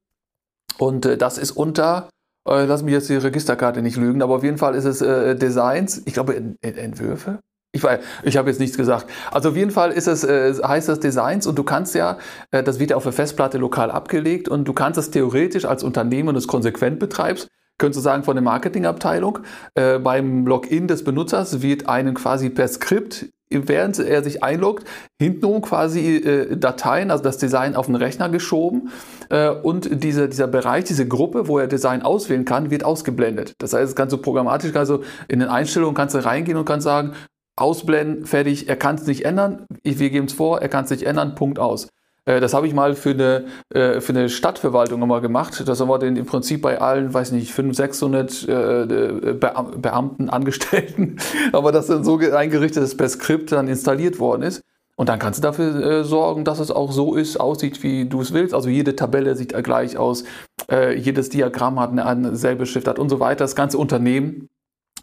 Und 0.77 1.05
äh, 1.05 1.17
das 1.17 1.37
ist 1.37 1.51
unter, 1.51 2.09
äh, 2.47 2.65
lass 2.65 2.83
mich 2.83 2.93
jetzt 2.93 3.09
die 3.09 3.15
Registerkarte 3.15 3.81
nicht 3.81 3.97
lügen, 3.97 4.21
aber 4.21 4.35
auf 4.35 4.43
jeden 4.43 4.57
Fall 4.57 4.75
ist 4.75 4.85
es 4.85 5.01
äh, 5.01 5.35
Designs, 5.35 6.01
ich 6.05 6.13
glaube 6.13 6.55
Entwürfe. 6.61 7.39
Ich, 7.71 7.83
ich 8.23 8.35
habe 8.35 8.49
jetzt 8.49 8.59
nichts 8.59 8.77
gesagt. 8.77 9.05
Also 9.31 9.49
auf 9.49 9.55
jeden 9.55 9.69
Fall 9.69 9.91
ist 9.91 10.07
es, 10.07 10.23
äh, 10.23 10.55
heißt 10.55 10.89
das 10.89 10.99
Designs 10.99 11.45
und 11.45 11.57
du 11.57 11.63
kannst 11.63 11.93
ja, 11.93 12.17
äh, 12.49 12.63
das 12.63 12.79
wird 12.79 12.89
ja 12.89 12.97
auf 12.97 13.03
der 13.03 13.13
Festplatte 13.13 13.59
lokal 13.59 13.91
abgelegt 13.91 14.49
und 14.49 14.67
du 14.67 14.73
kannst 14.73 14.97
es 14.97 15.11
theoretisch 15.11 15.65
als 15.65 15.83
Unternehmen, 15.83 16.29
wenn 16.29 16.33
du 16.33 16.39
es 16.39 16.47
konsequent 16.47 16.99
betreibst, 16.99 17.47
könntest 17.79 17.97
du 17.97 18.03
sagen, 18.03 18.23
von 18.23 18.35
der 18.35 18.43
Marketingabteilung. 18.43 19.39
Äh, 19.73 19.97
beim 19.97 20.45
Login 20.45 20.87
des 20.87 21.03
Benutzers 21.03 21.63
wird 21.63 21.89
einen 21.89 22.13
quasi 22.13 22.49
per 22.49 22.67
Skript, 22.67 23.25
während 23.49 23.97
er 23.97 24.23
sich 24.23 24.43
einloggt, 24.43 24.85
hintenrum 25.19 25.61
quasi 25.61 26.17
äh, 26.17 26.55
Dateien, 26.55 27.09
also 27.09 27.23
das 27.23 27.37
Design 27.37 27.75
auf 27.75 27.87
den 27.87 27.95
Rechner 27.95 28.29
geschoben 28.29 28.89
äh, 29.29 29.49
und 29.49 30.03
diese, 30.03 30.29
dieser 30.29 30.47
Bereich, 30.47 30.83
diese 30.83 31.07
Gruppe, 31.07 31.47
wo 31.47 31.57
er 31.57 31.67
Design 31.67 32.03
auswählen 32.03 32.45
kann, 32.45 32.69
wird 32.69 32.83
ausgeblendet. 32.83 33.53
Das 33.57 33.73
heißt, 33.73 33.85
das 33.85 33.95
kannst 33.95 34.13
du 34.13 34.17
programmatisch, 34.17 34.75
also 34.75 35.01
in 35.27 35.39
den 35.39 35.49
Einstellungen 35.49 35.95
kannst 35.95 36.13
du 36.13 36.23
reingehen 36.23 36.57
und 36.57 36.65
kannst 36.65 36.83
sagen, 36.83 37.13
ausblenden, 37.55 38.25
fertig, 38.25 38.69
er 38.69 38.75
kann 38.75 38.95
es 38.95 39.07
nicht 39.07 39.25
ändern, 39.25 39.65
wir 39.83 40.09
geben 40.09 40.27
es 40.27 40.33
vor, 40.33 40.61
er 40.61 40.69
kann 40.69 40.85
es 40.85 40.91
nicht 40.91 41.03
ändern, 41.03 41.35
Punkt 41.35 41.59
aus. 41.59 41.89
Äh, 42.25 42.39
das 42.39 42.53
habe 42.53 42.67
ich 42.67 42.73
mal 42.73 42.95
für 42.95 43.11
eine, 43.11 43.45
äh, 43.73 44.01
für 44.01 44.13
eine 44.13 44.29
Stadtverwaltung 44.29 45.05
mal 45.07 45.21
gemacht. 45.21 45.63
Das 45.67 45.79
haben 45.79 45.89
wir 45.89 45.99
dann 45.99 46.15
im 46.15 46.25
Prinzip 46.25 46.61
bei 46.61 46.79
allen, 46.79 47.13
weiß 47.13 47.31
nicht, 47.31 47.51
500, 47.51 47.75
600 47.75 48.47
äh, 48.47 49.33
Beamten, 49.33 50.29
Angestellten, 50.39 51.17
aber 51.53 51.71
das 51.71 51.87
dann 51.87 52.03
so 52.03 52.17
eingerichtet, 52.17 52.83
dass 52.83 52.95
per 52.95 53.09
Skript 53.09 53.51
dann 53.51 53.67
installiert 53.67 54.19
worden 54.19 54.43
ist. 54.43 54.61
Und 54.95 55.09
dann 55.09 55.17
kannst 55.17 55.39
du 55.39 55.41
dafür 55.41 56.03
sorgen, 56.03 56.43
dass 56.43 56.59
es 56.59 56.71
auch 56.71 56.91
so 56.91 57.15
ist, 57.15 57.39
aussieht, 57.39 57.81
wie 57.83 58.03
du 58.03 58.19
es 58.19 58.33
willst. 58.33 58.53
Also 58.53 58.67
jede 58.67 58.97
Tabelle 58.97 59.33
sieht 59.35 59.53
gleich 59.63 59.97
aus, 59.97 60.25
jedes 60.69 61.29
Diagramm 61.29 61.79
hat 61.79 61.91
eine, 61.91 62.05
eine 62.05 62.35
selbe 62.35 62.65
Schriftart 62.65 62.99
und 62.99 63.07
so 63.07 63.21
weiter. 63.21 63.45
Das 63.45 63.55
ganze 63.55 63.77
Unternehmen 63.77 64.49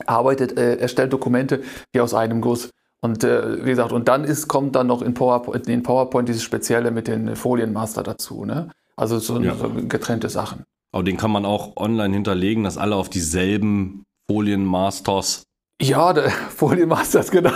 arbeitet, 0.04 0.58
erstellt 0.58 1.14
Dokumente 1.14 1.62
wie 1.94 2.00
aus 2.00 2.12
einem 2.12 2.42
Guss. 2.42 2.68
Und 3.00 3.24
äh, 3.24 3.64
wie 3.64 3.70
gesagt, 3.70 3.92
und 3.92 4.08
dann 4.08 4.24
ist, 4.24 4.48
kommt 4.48 4.74
dann 4.74 4.86
noch 4.86 5.02
in 5.02 5.14
PowerPoint, 5.14 5.68
in 5.68 5.82
PowerPoint 5.82 6.28
dieses 6.28 6.42
Spezielle 6.42 6.90
mit 6.90 7.08
den 7.08 7.36
Folienmaster 7.36 8.02
dazu. 8.02 8.44
Ne? 8.44 8.70
Also 8.96 9.18
so, 9.18 9.40
ja. 9.40 9.54
so 9.54 9.68
getrennte 9.68 10.28
Sachen. 10.28 10.64
Aber 10.92 11.04
den 11.04 11.16
kann 11.16 11.30
man 11.30 11.44
auch 11.44 11.76
online 11.76 12.14
hinterlegen, 12.14 12.64
dass 12.64 12.78
alle 12.78 12.96
auf 12.96 13.10
dieselben 13.10 14.04
Folienmasters 14.30 15.45
ja, 15.80 16.12
der 16.14 16.30
Folienmasters, 16.30 17.30
genau. 17.30 17.50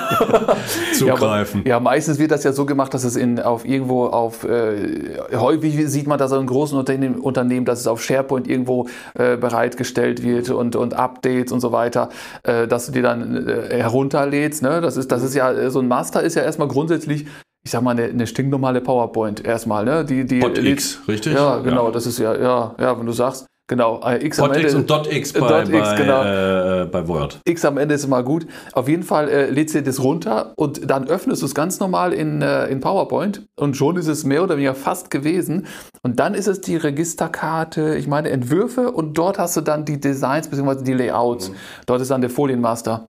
Zugreifen. 0.92 1.62
Ja, 1.64 1.70
ja, 1.70 1.80
meistens 1.80 2.18
wird 2.18 2.30
das 2.30 2.44
ja 2.44 2.52
so 2.52 2.66
gemacht, 2.66 2.92
dass 2.92 3.04
es 3.04 3.16
in, 3.16 3.40
auf 3.40 3.64
irgendwo 3.64 4.06
auf, 4.06 4.44
äh, 4.44 5.18
häufig 5.34 5.88
sieht 5.88 6.06
man 6.06 6.18
das 6.18 6.32
in 6.32 6.46
großen 6.46 6.78
Unternehmen, 6.78 7.16
Unternehmen, 7.16 7.64
dass 7.64 7.80
es 7.80 7.86
auf 7.86 8.02
SharePoint 8.02 8.46
irgendwo 8.48 8.88
äh, 9.14 9.36
bereitgestellt 9.36 10.22
wird 10.22 10.50
und, 10.50 10.76
und 10.76 10.94
Updates 10.94 11.52
und 11.52 11.60
so 11.60 11.72
weiter, 11.72 12.10
äh, 12.42 12.66
dass 12.66 12.86
du 12.86 12.92
dir 12.92 13.02
dann 13.02 13.48
äh, 13.48 13.76
herunterlädst. 13.78 14.62
Ne? 14.62 14.80
Das, 14.80 14.96
ist, 14.96 15.10
das 15.10 15.22
ist 15.22 15.34
ja, 15.34 15.70
so 15.70 15.80
ein 15.80 15.88
Master 15.88 16.22
ist 16.22 16.34
ja 16.36 16.42
erstmal 16.42 16.68
grundsätzlich 16.68 17.26
ich 17.62 17.72
sag 17.72 17.82
mal, 17.82 17.90
eine, 17.90 18.04
eine 18.04 18.26
stinknormale 18.26 18.80
PowerPoint 18.80 19.44
erstmal, 19.44 19.84
ne? 19.84 20.04
Die, 20.04 20.24
die 20.24 20.40
X, 20.40 21.00
richtig? 21.06 21.34
Ja, 21.34 21.58
genau, 21.58 21.86
ja. 21.86 21.92
das 21.92 22.06
ist 22.06 22.18
ja, 22.18 22.34
ja, 22.34 22.74
ja, 22.78 22.98
wenn 22.98 23.04
du 23.04 23.12
sagst, 23.12 23.49
Genau, 23.70 24.00
äh, 24.04 24.26
X 24.26 24.40
am 24.40 24.50
Ende. 24.50 24.76
und 24.76 24.90
Dot 24.90 25.06
X 25.12 25.32
bei, 25.32 25.60
X, 25.60 25.70
bei, 25.70 25.94
genau. 25.94 26.24
äh, 26.24 26.86
bei 26.86 27.06
Word. 27.06 27.38
X 27.44 27.64
am 27.64 27.78
Ende 27.78 27.94
ist 27.94 28.04
immer 28.04 28.24
gut. 28.24 28.44
Auf 28.72 28.88
jeden 28.88 29.04
Fall 29.04 29.28
äh, 29.28 29.48
lädst 29.48 29.76
du 29.76 29.82
das 29.82 30.02
runter 30.02 30.54
und 30.56 30.90
dann 30.90 31.06
öffnest 31.06 31.40
du 31.40 31.46
es 31.46 31.54
ganz 31.54 31.78
normal 31.78 32.12
in, 32.12 32.42
äh, 32.42 32.66
in 32.66 32.80
PowerPoint 32.80 33.46
und 33.54 33.76
schon 33.76 33.96
ist 33.96 34.08
es 34.08 34.24
mehr 34.24 34.42
oder 34.42 34.56
weniger 34.56 34.74
fast 34.74 35.08
gewesen. 35.12 35.68
Und 36.02 36.18
dann 36.18 36.34
ist 36.34 36.48
es 36.48 36.60
die 36.60 36.74
Registerkarte, 36.74 37.94
ich 37.94 38.08
meine 38.08 38.30
Entwürfe 38.30 38.90
und 38.90 39.16
dort 39.16 39.38
hast 39.38 39.56
du 39.56 39.60
dann 39.60 39.84
die 39.84 40.00
Designs 40.00 40.48
bzw. 40.48 40.82
die 40.82 40.94
Layouts. 40.94 41.50
Mhm. 41.50 41.54
Dort 41.86 42.00
ist 42.00 42.10
dann 42.10 42.22
der 42.22 42.30
Folienmaster. 42.30 43.06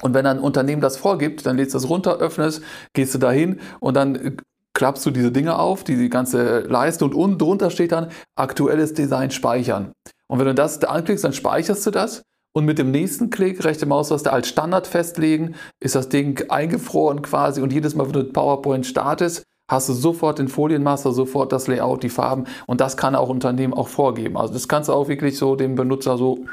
Und 0.00 0.14
wenn 0.14 0.24
ein 0.24 0.38
Unternehmen 0.38 0.80
das 0.80 0.96
vorgibt, 0.96 1.44
dann 1.44 1.58
lädst 1.58 1.74
du 1.74 1.78
das 1.78 1.90
runter, 1.90 2.16
öffnest, 2.16 2.62
gehst 2.94 3.14
du 3.14 3.18
dahin 3.18 3.60
und 3.78 3.94
dann 3.94 4.14
äh, 4.14 4.36
klappst 4.74 5.04
du 5.06 5.10
diese 5.10 5.32
Dinge 5.32 5.58
auf, 5.58 5.84
die, 5.84 6.08
ganze 6.08 6.60
Leiste 6.60 7.04
und 7.04 7.14
unten 7.14 7.38
drunter 7.38 7.70
steht 7.70 7.92
dann 7.92 8.10
aktuelles 8.36 8.94
Design 8.94 9.30
speichern. 9.30 9.92
Und 10.28 10.38
wenn 10.38 10.46
du 10.46 10.54
das 10.54 10.78
da 10.78 10.88
anklickst, 10.88 11.24
dann 11.24 11.32
speicherst 11.32 11.86
du 11.86 11.90
das 11.90 12.22
und 12.54 12.64
mit 12.64 12.78
dem 12.78 12.90
nächsten 12.90 13.30
Klick, 13.30 13.64
rechte 13.64 13.86
Maustaste 13.86 14.32
als 14.32 14.48
Standard 14.48 14.86
festlegen, 14.86 15.54
ist 15.80 15.94
das 15.94 16.08
Ding 16.08 16.50
eingefroren 16.50 17.22
quasi 17.22 17.60
und 17.60 17.72
jedes 17.72 17.94
Mal, 17.94 18.06
wenn 18.06 18.12
du 18.12 18.24
PowerPoint 18.24 18.86
startest, 18.86 19.44
hast 19.70 19.88
du 19.88 19.92
sofort 19.94 20.38
den 20.38 20.48
Folienmaster, 20.48 21.12
sofort 21.12 21.52
das 21.52 21.66
Layout, 21.66 22.02
die 22.02 22.10
Farben 22.10 22.44
und 22.66 22.80
das 22.80 22.96
kann 22.96 23.14
auch 23.14 23.28
Unternehmen 23.28 23.74
auch 23.74 23.88
vorgeben. 23.88 24.36
Also 24.36 24.52
das 24.52 24.68
kannst 24.68 24.88
du 24.88 24.92
auch 24.92 25.08
wirklich 25.08 25.38
so 25.38 25.56
dem 25.56 25.74
Benutzer 25.74 26.18
so 26.18 26.44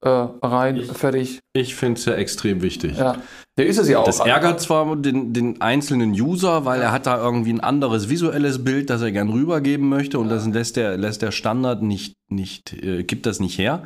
äh, 0.00 0.08
rein, 0.08 0.76
ich, 0.76 0.92
fertig. 0.92 1.40
Ich 1.52 1.74
finde 1.74 1.98
es 1.98 2.04
ja 2.04 2.14
extrem 2.14 2.62
wichtig. 2.62 2.96
Ja. 2.96 3.16
Der 3.56 3.66
ist 3.66 3.78
es 3.78 3.88
ja 3.88 3.98
auch. 3.98 4.04
Das 4.04 4.20
ärgert 4.20 4.60
zwar 4.60 4.94
den, 4.94 5.32
den 5.32 5.60
einzelnen 5.60 6.12
User, 6.12 6.64
weil 6.64 6.80
er 6.80 6.92
hat 6.92 7.06
da 7.06 7.18
irgendwie 7.18 7.52
ein 7.52 7.60
anderes 7.60 8.08
visuelles 8.08 8.62
Bild, 8.62 8.90
das 8.90 9.02
er 9.02 9.10
gern 9.10 9.28
rübergeben 9.28 9.88
möchte 9.88 10.20
und 10.20 10.28
ja. 10.28 10.34
das 10.34 10.46
lässt 10.46 10.76
der, 10.76 10.96
lässt 10.96 11.22
der 11.22 11.32
Standard 11.32 11.82
nicht, 11.82 12.14
nicht 12.28 12.72
äh, 12.74 13.02
gibt 13.02 13.26
das 13.26 13.40
nicht 13.40 13.58
her. 13.58 13.82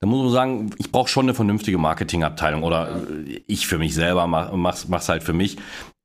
Da 0.00 0.06
muss 0.06 0.24
man 0.24 0.32
sagen, 0.32 0.70
ich 0.76 0.92
brauche 0.92 1.08
schon 1.08 1.24
eine 1.24 1.34
vernünftige 1.34 1.78
Marketingabteilung 1.78 2.62
oder 2.62 2.90
ja. 3.26 3.38
ich 3.46 3.66
für 3.66 3.78
mich 3.78 3.94
selber 3.94 4.26
mach, 4.26 4.52
mach's, 4.52 4.88
mach's 4.88 5.08
halt 5.08 5.22
für 5.22 5.32
mich. 5.32 5.56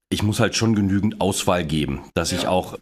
Ich 0.10 0.24
muss 0.24 0.39
halt 0.39 0.55
schon 0.55 0.75
genügend 0.75 1.20
Auswahl 1.20 1.65
geben, 1.65 2.01
dass 2.13 2.31
ja. 2.31 2.38
ich 2.38 2.48
auch 2.48 2.77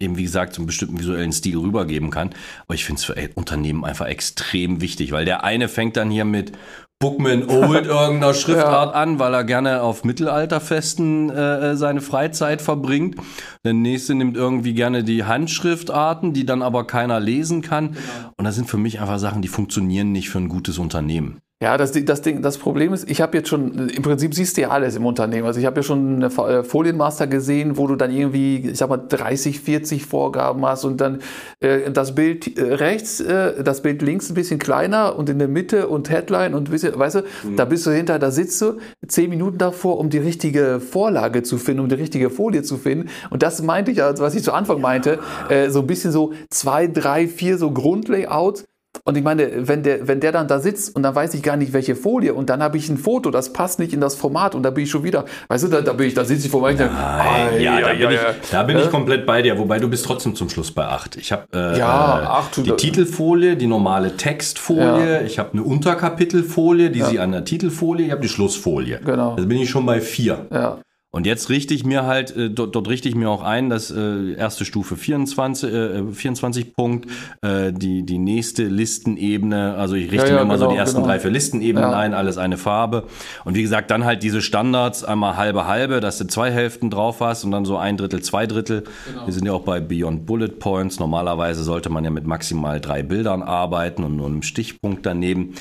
eben, 0.00 0.16
wie 0.16 0.24
gesagt, 0.24 0.54
so 0.54 0.60
einen 0.60 0.66
bestimmten 0.66 0.98
visuellen 0.98 1.32
Stil 1.32 1.58
rübergeben 1.58 2.10
kann. 2.10 2.30
Aber 2.66 2.74
ich 2.74 2.84
finde 2.84 2.98
es 2.98 3.04
für 3.04 3.14
Unternehmen 3.34 3.84
einfach 3.84 4.06
extrem 4.06 4.80
wichtig, 4.80 5.12
weil 5.12 5.24
der 5.24 5.44
eine 5.44 5.68
fängt 5.68 5.96
dann 5.96 6.10
hier 6.10 6.24
mit 6.24 6.52
Bookman 6.98 7.48
Old 7.48 7.86
irgendeiner 7.86 8.34
Schriftart 8.34 8.94
ja. 8.94 9.00
an, 9.00 9.18
weil 9.18 9.32
er 9.32 9.44
gerne 9.44 9.82
auf 9.82 10.04
Mittelalterfesten 10.04 11.30
äh, 11.30 11.76
seine 11.76 12.02
Freizeit 12.02 12.60
verbringt. 12.60 13.16
Der 13.64 13.72
nächste 13.72 14.14
nimmt 14.14 14.36
irgendwie 14.36 14.74
gerne 14.74 15.02
die 15.02 15.24
Handschriftarten, 15.24 16.34
die 16.34 16.44
dann 16.44 16.62
aber 16.62 16.86
keiner 16.86 17.18
lesen 17.18 17.62
kann. 17.62 17.92
Genau. 17.92 18.02
Und 18.36 18.44
das 18.44 18.54
sind 18.54 18.68
für 18.68 18.76
mich 18.76 19.00
einfach 19.00 19.18
Sachen, 19.18 19.40
die 19.40 19.48
funktionieren 19.48 20.12
nicht 20.12 20.28
für 20.28 20.38
ein 20.38 20.48
gutes 20.48 20.78
Unternehmen. 20.78 21.40
Ja, 21.62 21.76
das, 21.76 21.92
das, 21.92 22.22
Ding, 22.22 22.40
das 22.40 22.56
Problem 22.56 22.94
ist, 22.94 23.10
ich 23.10 23.20
habe 23.20 23.36
jetzt 23.36 23.50
schon, 23.50 23.90
im 23.90 24.02
Prinzip 24.02 24.34
siehst 24.34 24.56
du 24.56 24.62
ja 24.62 24.70
alles 24.70 24.96
im 24.96 25.04
Unternehmen. 25.04 25.46
Also 25.46 25.60
ich 25.60 25.66
habe 25.66 25.76
ja 25.76 25.82
schon 25.82 26.16
eine 26.16 26.26
äh, 26.28 26.64
Folienmaster 26.64 27.26
gesehen, 27.26 27.76
wo 27.76 27.86
du 27.86 27.96
dann 27.96 28.10
irgendwie, 28.10 28.70
ich 28.70 28.78
sag 28.78 28.88
mal, 28.88 28.96
30, 28.96 29.60
40 29.60 30.06
Vorgaben 30.06 30.64
hast 30.64 30.86
und 30.86 31.02
dann 31.02 31.18
äh, 31.60 31.90
das 31.90 32.14
Bild 32.14 32.56
äh, 32.56 32.62
rechts, 32.76 33.20
äh, 33.20 33.62
das 33.62 33.82
Bild 33.82 34.00
links 34.00 34.30
ein 34.30 34.34
bisschen 34.34 34.58
kleiner 34.58 35.18
und 35.18 35.28
in 35.28 35.38
der 35.38 35.48
Mitte 35.48 35.88
und 35.88 36.08
Headline 36.08 36.54
und 36.54 36.72
weißt 36.72 37.16
du, 37.16 37.18
mhm. 37.44 37.56
da 37.56 37.66
bist 37.66 37.84
du 37.84 37.90
hinter, 37.90 38.18
da 38.18 38.30
sitzt 38.30 38.62
du 38.62 38.78
zehn 39.06 39.28
Minuten 39.28 39.58
davor, 39.58 39.98
um 39.98 40.08
die 40.08 40.16
richtige 40.16 40.80
Vorlage 40.80 41.42
zu 41.42 41.58
finden, 41.58 41.80
um 41.82 41.90
die 41.90 41.96
richtige 41.96 42.30
Folie 42.30 42.62
zu 42.62 42.78
finden. 42.78 43.10
Und 43.28 43.42
das 43.42 43.60
meinte 43.60 43.90
ich, 43.90 44.02
also 44.02 44.22
was 44.22 44.34
ich 44.34 44.42
zu 44.42 44.54
Anfang 44.54 44.80
meinte, 44.80 45.18
äh, 45.50 45.68
so 45.68 45.80
ein 45.80 45.86
bisschen 45.86 46.10
so 46.10 46.32
zwei, 46.48 46.86
drei, 46.86 47.28
vier 47.28 47.58
so 47.58 47.70
Grundlayouts 47.70 48.64
und 49.04 49.16
ich 49.16 49.24
meine, 49.24 49.68
wenn 49.68 49.82
der, 49.82 50.06
wenn 50.08 50.20
der 50.20 50.32
dann 50.32 50.48
da 50.48 50.60
sitzt 50.60 50.94
und 50.94 51.02
dann 51.02 51.14
weiß 51.14 51.34
ich 51.34 51.42
gar 51.42 51.56
nicht, 51.56 51.72
welche 51.72 51.96
Folie 51.96 52.34
und 52.34 52.50
dann 52.50 52.62
habe 52.62 52.76
ich 52.76 52.88
ein 52.88 52.98
Foto, 52.98 53.30
das 53.30 53.52
passt 53.52 53.78
nicht 53.78 53.92
in 53.92 54.00
das 54.00 54.14
Format 54.14 54.54
und 54.54 54.62
da 54.62 54.70
bin 54.70 54.84
ich 54.84 54.90
schon 54.90 55.04
wieder, 55.04 55.24
weißt 55.48 55.64
du, 55.64 55.68
da, 55.68 55.80
da 55.80 55.92
bin 55.92 56.06
ich, 56.08 56.14
da 56.14 56.24
sitze 56.24 56.46
ich 56.46 56.50
vor 56.50 56.62
mir. 56.62 56.74
Nein, 56.74 57.60
ja, 57.60 57.80
da 57.80 57.88
bin, 57.88 58.00
ja, 58.00 58.10
ich, 58.10 58.50
da 58.50 58.62
bin 58.62 58.76
äh? 58.76 58.82
ich 58.82 58.90
komplett 58.90 59.26
bei 59.26 59.42
dir, 59.42 59.58
wobei 59.58 59.78
du 59.78 59.88
bist 59.88 60.04
trotzdem 60.04 60.34
zum 60.34 60.48
Schluss 60.48 60.70
bei 60.70 60.84
8. 60.84 61.16
Ich 61.16 61.32
habe 61.32 61.44
äh, 61.54 61.78
ja, 61.78 62.22
äh, 62.22 62.26
acht, 62.26 62.56
die 62.56 62.72
Titelfolie, 62.72 63.56
die 63.56 63.66
normale 63.66 64.16
Textfolie, 64.16 65.14
ja. 65.14 65.20
ich 65.22 65.38
habe 65.38 65.52
eine 65.52 65.62
Unterkapitelfolie, 65.62 66.90
die 66.90 67.00
ja. 67.00 67.06
sie 67.06 67.18
an 67.18 67.32
der 67.32 67.44
Titelfolie, 67.44 68.06
ich 68.06 68.12
habe 68.12 68.22
die 68.22 68.28
Schlussfolie. 68.28 69.00
Genau. 69.04 69.36
Da 69.36 69.42
bin 69.42 69.58
ich 69.58 69.70
schon 69.70 69.86
bei 69.86 70.00
4. 70.00 70.46
Ja. 70.52 70.78
Und 71.12 71.26
jetzt 71.26 71.48
richte 71.48 71.74
ich 71.74 71.84
mir 71.84 72.06
halt, 72.06 72.36
äh, 72.36 72.50
dort, 72.50 72.76
dort 72.76 72.88
richte 72.88 73.08
ich 73.08 73.16
mir 73.16 73.28
auch 73.28 73.42
ein, 73.42 73.68
dass 73.68 73.90
äh, 73.90 74.34
erste 74.34 74.64
Stufe 74.64 74.96
24, 74.96 75.72
äh, 75.72 76.12
24 76.12 76.72
Punkt, 76.72 77.10
äh, 77.42 77.72
die, 77.72 78.04
die 78.04 78.18
nächste 78.18 78.62
Listenebene, 78.64 79.74
also 79.74 79.96
ich 79.96 80.12
richte 80.12 80.28
ja, 80.28 80.34
ja, 80.34 80.34
mir 80.36 80.42
immer 80.42 80.54
genau, 80.54 80.66
so 80.68 80.72
die 80.72 80.78
ersten 80.78 80.96
genau. 80.98 81.08
drei, 81.08 81.18
vier 81.18 81.32
Listenebenen 81.32 81.90
ja. 81.90 81.98
ein, 81.98 82.14
alles 82.14 82.38
eine 82.38 82.58
Farbe. 82.58 83.04
Und 83.44 83.56
wie 83.56 83.62
gesagt, 83.62 83.90
dann 83.90 84.04
halt 84.04 84.22
diese 84.22 84.40
Standards, 84.40 85.02
einmal 85.02 85.36
halbe, 85.36 85.66
halbe, 85.66 85.98
dass 85.98 86.18
du 86.18 86.28
zwei 86.28 86.52
Hälften 86.52 86.90
drauf 86.90 87.20
hast 87.20 87.42
und 87.42 87.50
dann 87.50 87.64
so 87.64 87.76
ein 87.76 87.96
Drittel, 87.96 88.22
zwei 88.22 88.46
Drittel. 88.46 88.84
Genau. 89.06 89.26
Wir 89.26 89.32
sind 89.32 89.46
ja 89.46 89.52
auch 89.52 89.64
bei 89.64 89.80
Beyond 89.80 90.26
Bullet 90.26 90.60
Points. 90.60 91.00
Normalerweise 91.00 91.64
sollte 91.64 91.90
man 91.90 92.04
ja 92.04 92.10
mit 92.10 92.24
maximal 92.24 92.80
drei 92.80 93.02
Bildern 93.02 93.42
arbeiten 93.42 94.04
und 94.04 94.14
nur 94.14 94.26
einem 94.26 94.42
Stichpunkt 94.42 95.04
daneben. 95.04 95.54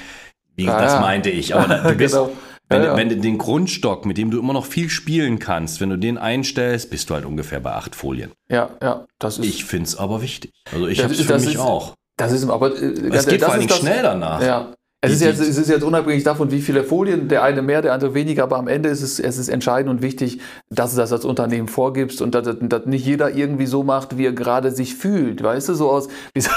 Wie, 0.55 0.65
das 0.65 0.99
meinte 0.99 1.31
ich. 1.31 1.55
Aber 1.55 1.67
da, 1.67 1.77
du 1.89 1.95
bist, 1.95 2.13
genau. 2.13 2.31
Wenn, 2.69 2.83
ja, 2.83 2.89
ja. 2.89 2.97
wenn 2.97 3.09
du 3.09 3.17
den 3.17 3.39
Grundstock, 3.39 4.05
mit 4.05 4.17
dem 4.17 4.29
du 4.29 4.39
immer 4.39 4.53
noch 4.53 4.65
viel 4.65 4.89
spielen 4.89 5.39
kannst, 5.39 5.81
wenn 5.81 5.89
du 5.89 5.97
den 5.97 6.19
einstellst, 6.19 6.91
bist 6.91 7.09
du 7.09 7.15
halt 7.15 7.25
ungefähr 7.25 7.59
bei 7.59 7.71
acht 7.71 7.95
Folien. 7.95 8.31
Ja, 8.47 8.69
ja, 8.81 9.05
das 9.17 9.39
ist. 9.39 9.45
Ich 9.45 9.65
finde 9.65 9.87
es 9.87 9.97
aber 9.97 10.21
wichtig. 10.21 10.51
Also 10.71 10.87
ich 10.87 11.03
habe 11.03 11.13
es 11.13 11.21
für 11.21 11.33
mich 11.33 11.55
ist, 11.55 11.57
auch. 11.57 11.95
Das 12.17 12.31
ist 12.31 12.47
aber. 12.47 12.75
Äh, 12.79 13.09
es 13.11 13.25
geht 13.25 13.43
vor 13.43 13.53
allem 13.53 13.67
schnell 13.67 14.03
danach. 14.03 14.41
Ja. 14.41 14.73
Es 15.01 15.13
ist, 15.13 15.21
jetzt, 15.21 15.39
es 15.39 15.57
ist 15.57 15.69
jetzt 15.69 15.83
unabhängig 15.83 16.25
davon, 16.25 16.51
wie 16.51 16.59
viele 16.59 16.83
Folien, 16.83 17.29
der 17.29 17.41
eine 17.41 17.61
mehr, 17.61 17.81
der 17.81 17.93
andere 17.93 18.13
weniger, 18.13 18.43
aber 18.43 18.57
am 18.57 18.67
Ende 18.67 18.89
ist 18.89 19.01
es, 19.01 19.17
es 19.17 19.37
ist 19.37 19.47
entscheidend 19.47 19.89
und 19.89 20.01
wichtig, 20.01 20.41
dass 20.69 20.91
du 20.91 20.97
das 20.97 21.13
als 21.13 21.23
Unternehmen 21.23 21.69
vorgibst 21.69 22.21
und 22.21 22.35
dass, 22.35 22.49
dass 22.59 22.85
nicht 22.85 23.05
jeder 23.05 23.33
irgendwie 23.33 23.65
so 23.65 23.83
macht, 23.83 24.17
wie 24.17 24.25
er 24.25 24.33
gerade 24.33 24.71
sich 24.71 24.95
fühlt. 24.95 25.41
Weißt 25.41 25.69
du, 25.69 25.73
so 25.73 25.89
aus, 25.89 26.09
wie 26.33 26.41
so, 26.41 26.49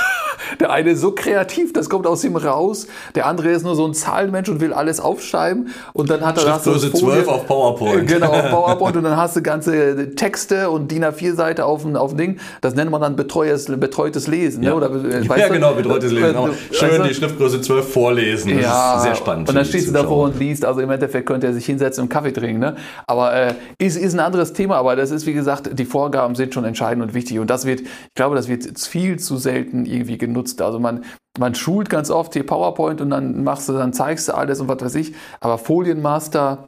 der 0.60 0.70
eine 0.70 0.90
ist 0.90 1.00
so 1.00 1.12
kreativ, 1.12 1.72
das 1.72 1.88
kommt 1.88 2.06
aus 2.06 2.24
ihm 2.24 2.36
raus. 2.36 2.86
Der 3.14 3.26
andere 3.26 3.50
ist 3.50 3.62
nur 3.62 3.74
so 3.74 3.86
ein 3.86 3.94
Zahlenmensch 3.94 4.48
und 4.48 4.60
will 4.60 4.72
alles 4.72 5.00
aufschreiben. 5.00 5.68
Und 5.92 6.10
dann 6.10 6.24
hat 6.24 6.38
er 6.38 6.44
das. 6.44 6.64
Schriftgröße 6.64 6.90
so 6.90 6.98
12 6.98 7.28
auf 7.28 7.46
PowerPoint. 7.46 8.08
Genau, 8.08 8.30
auf 8.30 8.50
PowerPoint. 8.50 8.96
und 8.96 9.04
dann 9.04 9.16
hast 9.16 9.36
du 9.36 9.42
ganze 9.42 10.14
Texte 10.14 10.70
und 10.70 10.90
DIN 10.90 11.04
A4-Seite 11.04 11.64
auf, 11.64 11.84
auf 11.94 12.10
dem 12.10 12.18
Ding. 12.18 12.40
Das 12.60 12.74
nennt 12.74 12.90
man 12.90 13.00
dann 13.00 13.16
betreutes, 13.16 13.66
betreutes 13.66 14.26
Lesen. 14.26 14.60
Ne? 14.60 14.68
Ja, 14.68 14.74
ne? 14.74 14.76
Oder, 14.76 15.10
ja 15.22 15.28
weißt 15.28 15.52
genau, 15.52 15.72
betreutes 15.74 16.12
Lesen. 16.12 16.36
Auch 16.36 16.50
schön 16.70 16.90
also, 16.90 17.02
die 17.04 17.14
Schriftgröße 17.14 17.60
12 17.60 17.92
vorlesen. 17.92 18.54
Das 18.56 18.62
ja, 18.62 18.96
ist 18.96 19.02
sehr 19.02 19.14
spannend. 19.14 19.48
Und 19.48 19.54
dann 19.54 19.64
stehst 19.64 19.88
du 19.88 19.92
davor 19.92 20.24
und 20.24 20.38
liest. 20.38 20.64
Also 20.64 20.80
im 20.80 20.90
Endeffekt 20.90 21.26
könnte 21.26 21.46
er 21.46 21.54
sich 21.54 21.66
hinsetzen 21.66 22.04
und 22.04 22.08
Kaffee 22.08 22.32
trinken. 22.32 22.60
Ne? 22.60 22.76
Aber 23.06 23.34
äh, 23.34 23.54
ist, 23.78 23.96
ist 23.96 24.14
ein 24.14 24.20
anderes 24.20 24.52
Thema. 24.52 24.76
Aber 24.76 24.96
das 24.96 25.10
ist, 25.10 25.26
wie 25.26 25.32
gesagt, 25.32 25.70
die 25.78 25.84
Vorgaben 25.84 26.34
sind 26.34 26.54
schon 26.54 26.64
entscheidend 26.64 27.04
und 27.04 27.14
wichtig. 27.14 27.38
Und 27.38 27.48
das 27.48 27.64
wird, 27.64 27.80
ich 27.80 28.14
glaube, 28.14 28.36
das 28.36 28.48
wird 28.48 28.78
viel 28.78 29.18
zu 29.18 29.36
selten 29.36 29.86
irgendwie 29.86 30.18
genutzt. 30.18 30.41
Also 30.60 30.78
man, 30.78 31.04
man 31.38 31.54
schult 31.54 31.88
ganz 31.90 32.10
oft 32.10 32.32
hier 32.32 32.46
PowerPoint 32.46 33.00
und 33.00 33.10
dann 33.10 33.44
machst 33.44 33.68
du, 33.68 33.72
dann 33.72 33.92
zeigst 33.92 34.28
du 34.28 34.34
alles 34.34 34.60
und 34.60 34.68
was 34.68 34.80
weiß 34.80 34.94
ich. 34.96 35.14
Aber 35.40 35.58
Folienmaster 35.58 36.66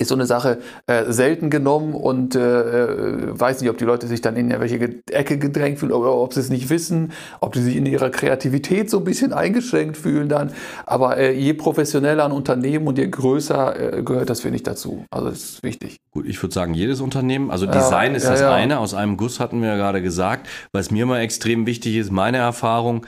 ist 0.00 0.08
so 0.08 0.14
eine 0.14 0.26
Sache 0.26 0.58
äh, 0.86 1.12
selten 1.12 1.50
genommen 1.50 1.94
und 1.94 2.34
äh, 2.34 2.40
äh 2.40 3.38
weiß 3.38 3.60
nicht, 3.60 3.70
ob 3.70 3.76
die 3.78 3.84
Leute 3.84 4.06
sich 4.06 4.22
dann 4.22 4.36
in 4.36 4.48
welche 4.48 4.78
Ecke 5.10 5.38
gedrängt 5.38 5.78
fühlen 5.78 5.92
oder 5.92 6.12
ob 6.14 6.32
sie 6.32 6.40
es 6.40 6.48
nicht 6.48 6.70
wissen, 6.70 7.12
ob 7.40 7.54
sie 7.54 7.62
sich 7.62 7.76
in 7.76 7.84
ihrer 7.84 8.10
Kreativität 8.10 8.88
so 8.88 8.98
ein 8.98 9.04
bisschen 9.04 9.32
eingeschränkt 9.32 9.96
fühlen 9.96 10.28
dann. 10.28 10.52
Aber 10.86 11.18
äh, 11.18 11.32
je 11.32 11.52
professioneller 11.52 12.24
ein 12.24 12.32
Unternehmen 12.32 12.86
und 12.86 12.96
je 12.96 13.08
größer 13.08 13.98
äh, 13.98 14.02
gehört 14.02 14.30
das, 14.30 14.40
finde 14.40 14.56
ich, 14.56 14.62
dazu. 14.62 15.04
Also 15.10 15.28
das 15.28 15.38
ist 15.38 15.62
wichtig. 15.62 15.98
Gut, 16.10 16.26
ich 16.26 16.42
würde 16.42 16.54
sagen, 16.54 16.72
jedes 16.72 17.00
Unternehmen, 17.00 17.50
also 17.50 17.66
Design 17.66 18.12
ja, 18.12 18.16
ist 18.16 18.24
ja, 18.24 18.30
das 18.30 18.40
ja. 18.40 18.54
eine, 18.54 18.78
aus 18.78 18.94
einem 18.94 19.18
Guss 19.18 19.38
hatten 19.38 19.60
wir 19.60 19.68
ja 19.68 19.76
gerade 19.76 20.00
gesagt. 20.00 20.48
Was 20.72 20.90
mir 20.90 21.04
mal 21.04 21.20
extrem 21.20 21.66
wichtig 21.66 21.96
ist, 21.96 22.10
meine 22.10 22.38
Erfahrung, 22.38 23.06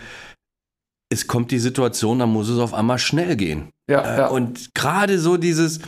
es 1.12 1.26
kommt 1.26 1.50
die 1.50 1.58
Situation, 1.58 2.18
da 2.18 2.26
muss 2.26 2.49
es 2.49 2.58
auf 2.58 2.75
einmal 2.75 2.99
schnell 2.99 3.37
gehen. 3.37 3.70
Ja, 3.88 4.00
äh, 4.00 4.18
ja. 4.18 4.26
Und 4.28 4.75
gerade 4.75 5.18
so 5.18 5.37
dieses, 5.37 5.80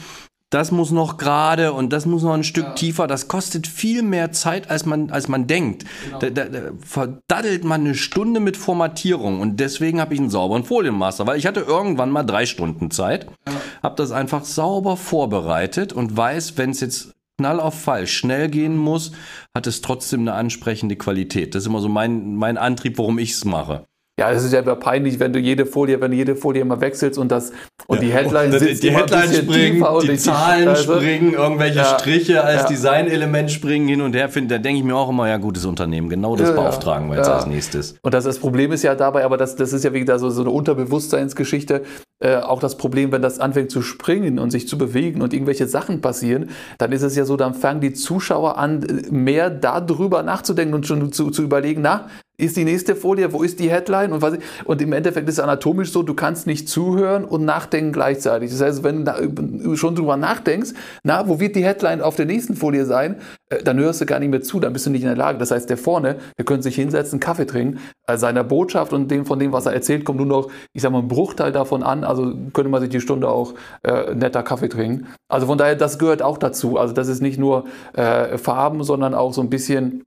das 0.55 0.71
muss 0.71 0.93
noch 0.93 1.17
gerade 1.17 1.73
und 1.73 1.93
das 1.93 2.07
muss 2.07 2.23
noch 2.23 2.33
ein 2.33 2.45
Stück 2.45 2.65
ja. 2.65 2.73
tiefer, 2.75 3.07
das 3.09 3.27
kostet 3.27 3.67
viel 3.67 4.03
mehr 4.03 4.31
Zeit, 4.31 4.71
als 4.71 4.87
man, 4.87 5.11
als 5.11 5.27
man 5.27 5.49
denkt. 5.49 5.85
Genau. 6.05 6.19
Da, 6.21 6.31
da, 6.31 6.45
da 6.45 6.61
verdaddelt 6.79 7.65
man 7.65 7.81
eine 7.81 7.97
Stunde 7.97 8.39
mit 8.39 8.57
Formatierung 8.57 9.41
und 9.41 9.59
deswegen 9.59 10.01
habe 10.01 10.15
ich 10.15 10.21
einen 10.21 10.31
sauberen 10.31 10.63
Folienmaster, 10.63 11.27
weil 11.27 11.39
ich 11.39 11.47
hatte 11.47 11.61
irgendwann 11.61 12.11
mal 12.11 12.23
drei 12.23 12.47
Stunden 12.47 12.93
Zeit, 12.93 13.27
ja. 13.49 13.55
habe 13.83 13.97
das 13.97 14.13
einfach 14.13 14.45
sauber 14.45 14.97
vorbereitet 14.97 15.93
und 15.93 16.17
weiß, 16.17 16.57
wenn 16.57 16.71
es 16.71 16.81
jetzt 16.81 17.15
Knall 17.37 17.59
auf 17.59 17.75
Fall 17.75 18.07
schnell 18.07 18.49
gehen 18.49 18.77
muss, 18.77 19.11
hat 19.57 19.67
es 19.67 19.81
trotzdem 19.81 20.21
eine 20.21 20.35
ansprechende 20.35 20.95
Qualität. 20.95 21.57
Das 21.57 21.65
ist 21.65 21.67
immer 21.67 21.81
so 21.81 21.89
mein, 21.89 22.37
mein 22.37 22.59
Antrieb, 22.59 22.97
warum 22.97 23.19
ich 23.19 23.33
es 23.33 23.45
mache. 23.45 23.87
Ja, 24.19 24.31
es 24.31 24.45
ist 24.45 24.53
ja 24.53 24.61
immer 24.61 24.77
peinlich, 24.77 25.19
wenn 25.19 25.33
du 25.33 25.41
jede 25.41 25.67
Folie, 25.67 26.01
wenn 26.01 26.13
du 26.13 26.17
jede 26.17 26.37
Folie 26.37 26.65
mal 26.65 26.81
wechselst 26.81 27.19
und 27.19 27.33
das 27.33 27.51
und 27.89 28.01
die 28.01 28.13
Headlines 28.13 28.63
die, 28.63 28.79
die 28.79 28.95
Headlines 28.95 29.39
springen, 29.39 29.85
die, 30.03 30.17
Zahlen 30.17 30.69
also, 30.69 30.95
springen, 30.95 31.33
irgendwelche 31.33 31.79
ja, 31.79 31.99
Striche 31.99 32.45
als 32.45 32.63
ja. 32.63 32.69
Designelement 32.69 33.51
springen 33.51 33.89
hin 33.89 34.01
und 34.01 34.15
her. 34.15 34.29
Find, 34.29 34.53
da 34.53 34.59
denke 34.59 34.79
ich 34.79 34.85
mir 34.85 34.95
auch 34.95 35.09
immer, 35.09 35.29
ja, 35.29 35.37
gutes 35.39 35.65
Unternehmen, 35.65 36.09
genau 36.09 36.37
das 36.37 36.51
ja, 36.51 36.55
beauftragen 36.55 37.11
wir 37.11 37.17
jetzt 37.17 37.29
als 37.29 37.47
nächstes. 37.47 37.97
Und 38.03 38.15
das, 38.15 38.23
das 38.23 38.39
Problem 38.39 38.71
ist 38.71 38.85
ja 38.85 38.95
dabei, 38.95 39.25
aber 39.25 39.37
das, 39.37 39.57
das 39.57 39.73
ist 39.73 39.83
ja 39.83 39.93
wie 39.93 40.01
gesagt 40.01 40.21
so, 40.21 40.31
so 40.31 40.43
eine 40.43 40.51
Unterbewusstseinsgeschichte. 40.51 41.83
Äh, 42.21 42.37
auch 42.37 42.61
das 42.61 42.77
Problem, 42.77 43.11
wenn 43.11 43.21
das 43.21 43.41
anfängt 43.41 43.73
zu 43.73 43.83
springen 43.83 44.39
und 44.39 44.53
sich 44.53 44.69
zu 44.69 44.79
bewegen 44.79 45.23
und 45.23 45.35
irgendwelche 45.35 45.67
Sachen 45.67 46.01
passieren, 46.01 46.51
dann 46.79 46.93
ist 46.93 47.03
es 47.03 47.17
ja 47.17 47.25
so, 47.25 47.37
dann 47.37 47.55
fangen 47.55 47.81
die 47.81 47.93
Zuschauer 47.93 48.59
an, 48.59 48.87
mehr 49.11 49.51
darüber 49.51 50.23
nachzudenken 50.23 50.75
und 50.75 50.87
schon 50.87 51.11
zu, 51.11 51.31
zu 51.31 51.43
überlegen, 51.43 51.83
na, 51.83 52.07
ist 52.37 52.57
die 52.57 52.65
nächste 52.65 52.97
Folie, 52.97 53.33
wo 53.33 53.43
ist 53.43 53.61
die 53.61 53.71
Headline 53.71 54.13
und 54.13 54.21
was 54.21 54.35
und 54.65 54.83
im 54.83 54.93
Endeffekt 54.93 55.29
ist 55.29 55.37
es 55.37 55.41
anatomisch 55.41 55.93
so, 55.93 56.03
du 56.03 56.15
kannst 56.15 56.47
nicht 56.47 56.69
zuhören 56.69 57.25
und 57.25 57.45
nachdenken 57.45 57.93
gleichzeitig. 57.93 58.51
Das 58.51 58.61
heißt, 58.61 58.83
wenn 58.83 59.05
du 59.05 59.77
schon 59.77 59.95
drüber 59.95 60.17
nachdenkst, 60.17 60.71
na, 61.05 61.29
wo 61.29 61.39
wird 61.39 61.55
die 61.55 61.65
Headline 61.65 62.01
auf 62.01 62.17
der 62.17 62.27
nächsten 62.27 62.57
Folie 62.57 62.87
sein, 62.87 63.17
äh, 63.51 63.63
dann 63.63 63.79
hörst 63.79 64.01
du 64.01 64.07
gar 64.07 64.19
nicht 64.19 64.31
mehr 64.31 64.43
zu, 64.43 64.59
dann 64.59 64.73
bist 64.73 64.87
du 64.87 64.91
nicht 64.91 65.03
in 65.03 65.09
der 65.09 65.17
Lage. 65.17 65.39
Das 65.39 65.53
heißt, 65.53 65.71
der 65.71 65.77
vorne, 65.77 66.17
der 66.37 66.45
könnte 66.45 66.65
sich 66.65 66.75
hinsetzen, 66.75 67.21
Kaffee 67.21 67.47
trinken, 67.47 67.79
also 68.07 68.23
seiner 68.23 68.43
Botschaft 68.43 68.93
und 68.93 69.11
dem 69.11 69.27
von 69.27 69.39
dem, 69.39 69.53
was 69.53 69.67
er 69.67 69.73
erzählt, 69.73 70.05
kommt 70.05 70.19
nur 70.19 70.27
noch, 70.27 70.51
ich 70.73 70.83
sag 70.83 70.91
mal, 70.91 70.99
ein 70.99 71.09
Bruchteil 71.09 71.53
davon 71.53 71.83
an, 71.85 72.03
also 72.03 72.35
könnte 72.53 72.69
man 72.69 72.81
sich 72.81 72.91
die 72.91 73.01
Stunde 73.01 73.29
auch 73.29 73.55
äh, 73.83 74.13
netter 74.15 74.43
Kaffee 74.43 74.69
trinken. 74.69 75.07
Also 75.29 75.47
von 75.47 75.57
daher, 75.57 75.77
das 75.77 75.99
gehört 76.01 76.23
auch 76.23 76.39
dazu. 76.39 76.79
Also 76.79 76.95
das 76.95 77.07
ist 77.07 77.23
nicht 77.23 77.39
nur 77.39 77.65
äh, 77.93 78.39
Farben, 78.39 78.83
sondern 78.83 79.15
auch 79.15 79.33
so 79.33 79.41
ein 79.41 79.51
bisschen 79.51 80.05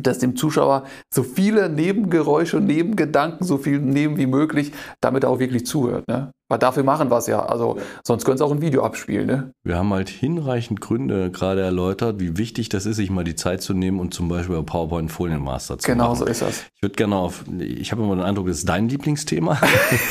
dass 0.00 0.18
dem 0.18 0.36
Zuschauer 0.36 0.84
so 1.12 1.22
viele 1.22 1.68
Nebengeräusche 1.68 2.56
und 2.56 2.66
Nebengedanken, 2.66 3.46
so 3.46 3.58
viel 3.58 3.78
neben 3.78 4.16
wie 4.16 4.26
möglich, 4.26 4.72
damit 5.00 5.24
er 5.24 5.30
auch 5.30 5.38
wirklich 5.38 5.66
zuhört. 5.66 6.08
Ne? 6.08 6.32
Weil 6.48 6.58
dafür 6.58 6.82
machen 6.82 7.10
wir 7.10 7.18
es 7.18 7.26
ja. 7.26 7.44
Also 7.44 7.78
sonst 8.02 8.24
können 8.24 8.36
es 8.36 8.40
auch 8.40 8.50
ein 8.50 8.62
Video 8.62 8.84
abspielen. 8.84 9.26
Ne? 9.26 9.52
Wir 9.64 9.76
haben 9.76 9.92
halt 9.92 10.08
hinreichend 10.08 10.80
Gründe 10.80 11.30
gerade 11.30 11.60
erläutert, 11.60 12.20
wie 12.20 12.36
wichtig 12.36 12.70
das 12.70 12.86
ist, 12.86 12.96
sich 12.96 13.10
mal 13.10 13.24
die 13.24 13.34
Zeit 13.34 13.62
zu 13.62 13.74
nehmen 13.74 14.00
und 14.00 14.14
zum 14.14 14.28
Beispiel 14.28 14.56
bei 14.56 14.62
PowerPoint 14.62 15.10
Folienmaster 15.10 15.78
zu 15.78 15.86
genau 15.86 16.08
machen. 16.08 16.14
Genau 16.14 16.26
so 16.26 16.30
ist 16.30 16.42
das. 16.42 16.64
Ich 16.74 16.82
würde 16.82 16.94
gerne 16.94 17.16
auf, 17.16 17.44
ich 17.58 17.92
habe 17.92 18.02
immer 18.02 18.16
den 18.16 18.24
Eindruck, 18.24 18.48
das 18.48 18.58
ist 18.58 18.68
dein 18.68 18.88
Lieblingsthema. 18.88 19.58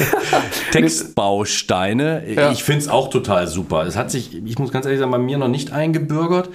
Textbausteine. 0.72 2.28
Ja. 2.28 2.52
Ich 2.52 2.64
finde 2.64 2.82
es 2.82 2.88
auch 2.88 3.10
total 3.10 3.48
super. 3.48 3.86
Es 3.86 3.96
hat 3.96 4.12
sich, 4.12 4.36
ich 4.36 4.60
muss 4.60 4.72
ganz 4.72 4.86
ehrlich 4.86 5.00
sagen, 5.00 5.12
bei 5.12 5.18
mir 5.18 5.38
noch 5.38 5.48
nicht 5.48 5.74
eingebürgert. 5.74 6.50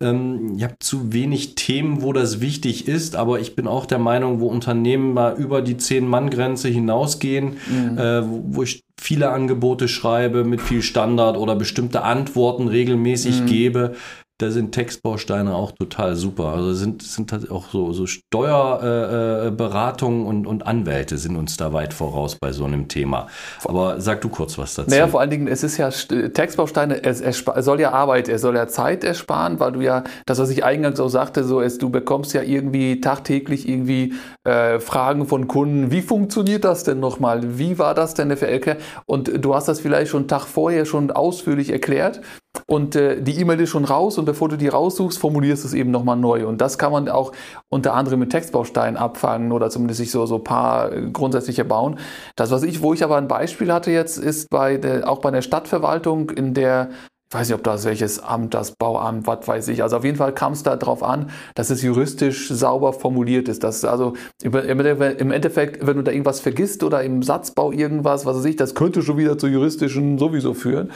Ähm, 0.00 0.54
ich 0.56 0.62
habe 0.62 0.78
zu 0.78 1.12
wenig 1.12 1.54
Themen, 1.54 2.02
wo 2.02 2.12
das 2.12 2.40
wichtig 2.40 2.86
ist, 2.86 3.16
aber 3.16 3.40
ich 3.40 3.56
bin 3.56 3.66
auch 3.66 3.86
der 3.86 3.98
Meinung, 3.98 4.40
wo 4.40 4.46
Unternehmen 4.48 5.14
mal 5.14 5.36
über 5.36 5.62
die 5.62 5.74
10-Mann-Grenze 5.74 6.68
hinausgehen, 6.68 7.56
mhm. 7.68 7.98
äh, 7.98 8.28
wo, 8.28 8.44
wo, 8.46 8.62
ich 8.62 8.84
viele 9.00 9.30
Angebote 9.30 9.88
schreibe 9.88 10.44
mit 10.44 10.60
viel 10.60 10.82
Standard 10.82 11.36
oder 11.36 11.56
bestimmte 11.56 12.02
Antworten 12.02 12.68
regelmäßig 12.68 13.42
mhm. 13.42 13.46
gebe, 13.46 13.94
da 14.38 14.50
sind 14.52 14.72
Textbausteine 14.72 15.54
auch 15.54 15.72
total 15.72 16.14
super. 16.14 16.54
Also 16.54 16.72
sind, 16.72 17.02
sind 17.02 17.32
halt 17.32 17.50
auch 17.50 17.68
so, 17.70 17.92
so 17.92 18.06
Steuerberatungen 18.06 20.24
äh, 20.24 20.28
und, 20.28 20.46
und 20.46 20.64
Anwälte 20.64 21.18
sind 21.18 21.34
uns 21.36 21.56
da 21.56 21.72
weit 21.72 21.92
voraus 21.92 22.36
bei 22.36 22.52
so 22.52 22.64
einem 22.64 22.86
Thema. 22.86 23.26
Aber 23.64 24.00
sag 24.00 24.20
du 24.20 24.28
kurz 24.28 24.56
was 24.56 24.76
dazu. 24.76 24.90
Naja, 24.90 25.08
vor 25.08 25.20
allen 25.20 25.30
Dingen, 25.30 25.48
es 25.48 25.64
ist 25.64 25.76
ja 25.76 25.90
Textbausteine, 25.90 27.02
es, 27.02 27.20
es 27.20 27.44
soll 27.58 27.80
ja 27.80 27.90
Arbeit, 27.90 28.28
es 28.28 28.42
soll 28.42 28.54
ja 28.54 28.68
Zeit 28.68 29.02
ersparen, 29.02 29.58
weil 29.58 29.72
du 29.72 29.80
ja, 29.80 30.04
das, 30.24 30.38
was 30.38 30.50
ich 30.50 30.62
eingangs 30.64 31.00
auch 31.00 31.08
sagte, 31.08 31.42
so 31.42 31.58
ist, 31.60 31.82
du 31.82 31.90
bekommst 31.90 32.32
ja 32.32 32.42
irgendwie 32.42 33.00
tagtäglich 33.00 33.68
irgendwie 33.68 34.14
äh, 34.44 34.78
Fragen 34.78 35.26
von 35.26 35.48
Kunden, 35.48 35.90
wie 35.90 36.02
funktioniert 36.02 36.64
das 36.64 36.84
denn 36.84 37.00
nochmal? 37.00 37.58
Wie 37.58 37.80
war 37.80 37.94
das 37.94 38.14
denn 38.14 38.36
für 38.36 38.46
LK? 38.46 38.76
Und 39.04 39.44
du 39.44 39.56
hast 39.56 39.66
das 39.66 39.80
vielleicht 39.80 40.12
schon 40.12 40.22
einen 40.22 40.28
Tag 40.28 40.46
vorher 40.46 40.84
schon 40.84 41.10
ausführlich 41.10 41.70
erklärt 41.70 42.20
und 42.66 42.96
äh, 42.96 43.20
die 43.20 43.40
E-Mail 43.40 43.60
ist 43.60 43.70
schon 43.70 43.84
raus 43.84 44.18
und 44.18 44.24
bevor 44.24 44.48
du 44.48 44.56
die 44.56 44.68
raussuchst, 44.68 45.18
formulierst 45.18 45.64
du 45.64 45.68
es 45.68 45.74
eben 45.74 45.90
nochmal 45.90 46.16
neu. 46.16 46.46
Und 46.46 46.60
das 46.60 46.78
kann 46.78 46.92
man 46.92 47.08
auch 47.08 47.32
unter 47.68 47.94
anderem 47.94 48.20
mit 48.20 48.30
Textbausteinen 48.30 48.96
abfangen 48.96 49.52
oder 49.52 49.70
zumindest 49.70 49.98
sich 49.98 50.10
so 50.10 50.26
so 50.26 50.38
paar 50.38 50.92
äh, 50.92 51.10
grundsätzliche 51.10 51.64
bauen. 51.64 51.98
Das, 52.36 52.50
was 52.50 52.62
ich, 52.62 52.82
wo 52.82 52.94
ich 52.94 53.04
aber 53.04 53.16
ein 53.16 53.28
Beispiel 53.28 53.72
hatte 53.72 53.90
jetzt, 53.90 54.18
ist 54.18 54.50
bei 54.50 54.76
der, 54.76 55.08
auch 55.08 55.20
bei 55.20 55.30
der 55.30 55.42
Stadtverwaltung, 55.42 56.30
in 56.30 56.54
der 56.54 56.90
ich 57.30 57.34
weiß 57.34 57.48
nicht, 57.48 57.56
ob 57.56 57.64
das 57.64 57.84
welches 57.84 58.20
Amt, 58.20 58.54
das 58.54 58.72
Bauamt, 58.72 59.26
was 59.26 59.46
weiß 59.46 59.68
ich. 59.68 59.82
Also 59.82 59.98
auf 59.98 60.04
jeden 60.04 60.16
Fall 60.16 60.32
kam 60.32 60.54
es 60.54 60.62
darauf 60.62 61.02
an, 61.02 61.28
dass 61.54 61.68
es 61.68 61.82
juristisch 61.82 62.48
sauber 62.48 62.94
formuliert 62.94 63.48
ist. 63.48 63.62
Dass 63.64 63.84
also 63.84 64.14
im 64.42 64.54
Endeffekt, 64.54 65.86
wenn 65.86 65.98
du 65.98 66.02
da 66.02 66.10
irgendwas 66.10 66.40
vergisst 66.40 66.82
oder 66.82 67.02
im 67.02 67.22
Satzbau 67.22 67.70
irgendwas, 67.70 68.24
was 68.24 68.38
weiß 68.38 68.46
ich, 68.46 68.56
das 68.56 68.74
könnte 68.74 69.02
schon 69.02 69.18
wieder 69.18 69.36
zu 69.36 69.46
juristischen 69.46 70.16
sowieso 70.16 70.54
führen. 70.54 70.90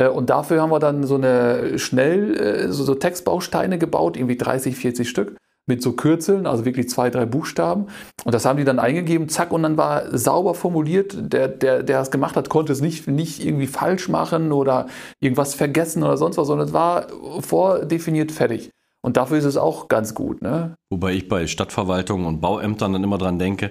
Äh, 0.00 0.08
und 0.08 0.30
dafür 0.30 0.62
haben 0.62 0.70
wir 0.70 0.80
dann 0.80 1.04
so 1.04 1.14
eine 1.16 1.78
schnell, 1.78 2.36
äh, 2.36 2.72
so, 2.72 2.82
so 2.84 2.94
Textbausteine 2.94 3.78
gebaut, 3.78 4.16
irgendwie 4.16 4.36
30, 4.38 4.74
40 4.76 5.08
Stück 5.08 5.36
mit 5.66 5.82
so 5.82 5.92
Kürzeln, 5.92 6.46
also 6.46 6.64
wirklich 6.64 6.88
zwei, 6.88 7.10
drei 7.10 7.26
Buchstaben. 7.26 7.86
Und 8.24 8.34
das 8.34 8.44
haben 8.44 8.56
die 8.56 8.64
dann 8.64 8.80
eingegeben, 8.80 9.28
zack, 9.28 9.52
und 9.52 9.62
dann 9.62 9.76
war 9.76 10.16
sauber 10.16 10.54
formuliert. 10.54 11.14
Der, 11.32 11.46
der, 11.46 11.84
der 11.84 12.00
es 12.00 12.10
gemacht 12.10 12.34
hat, 12.34 12.48
konnte 12.48 12.72
es 12.72 12.80
nicht, 12.80 13.06
nicht 13.06 13.44
irgendwie 13.44 13.68
falsch 13.68 14.08
machen 14.08 14.50
oder 14.50 14.88
irgendwas 15.20 15.54
vergessen 15.54 16.02
oder 16.02 16.16
sonst 16.16 16.38
was, 16.38 16.48
sondern 16.48 16.66
es 16.66 16.72
war 16.72 17.06
vordefiniert 17.40 18.32
fertig. 18.32 18.70
Und 19.02 19.16
dafür 19.16 19.38
ist 19.38 19.44
es 19.44 19.56
auch 19.56 19.88
ganz 19.88 20.14
gut. 20.14 20.42
Ne? 20.42 20.74
Wobei 20.90 21.12
ich 21.12 21.28
bei 21.28 21.46
Stadtverwaltungen 21.46 22.26
und 22.26 22.40
Bauämtern 22.40 22.92
dann 22.92 23.04
immer 23.04 23.18
dran 23.18 23.38
denke, 23.38 23.70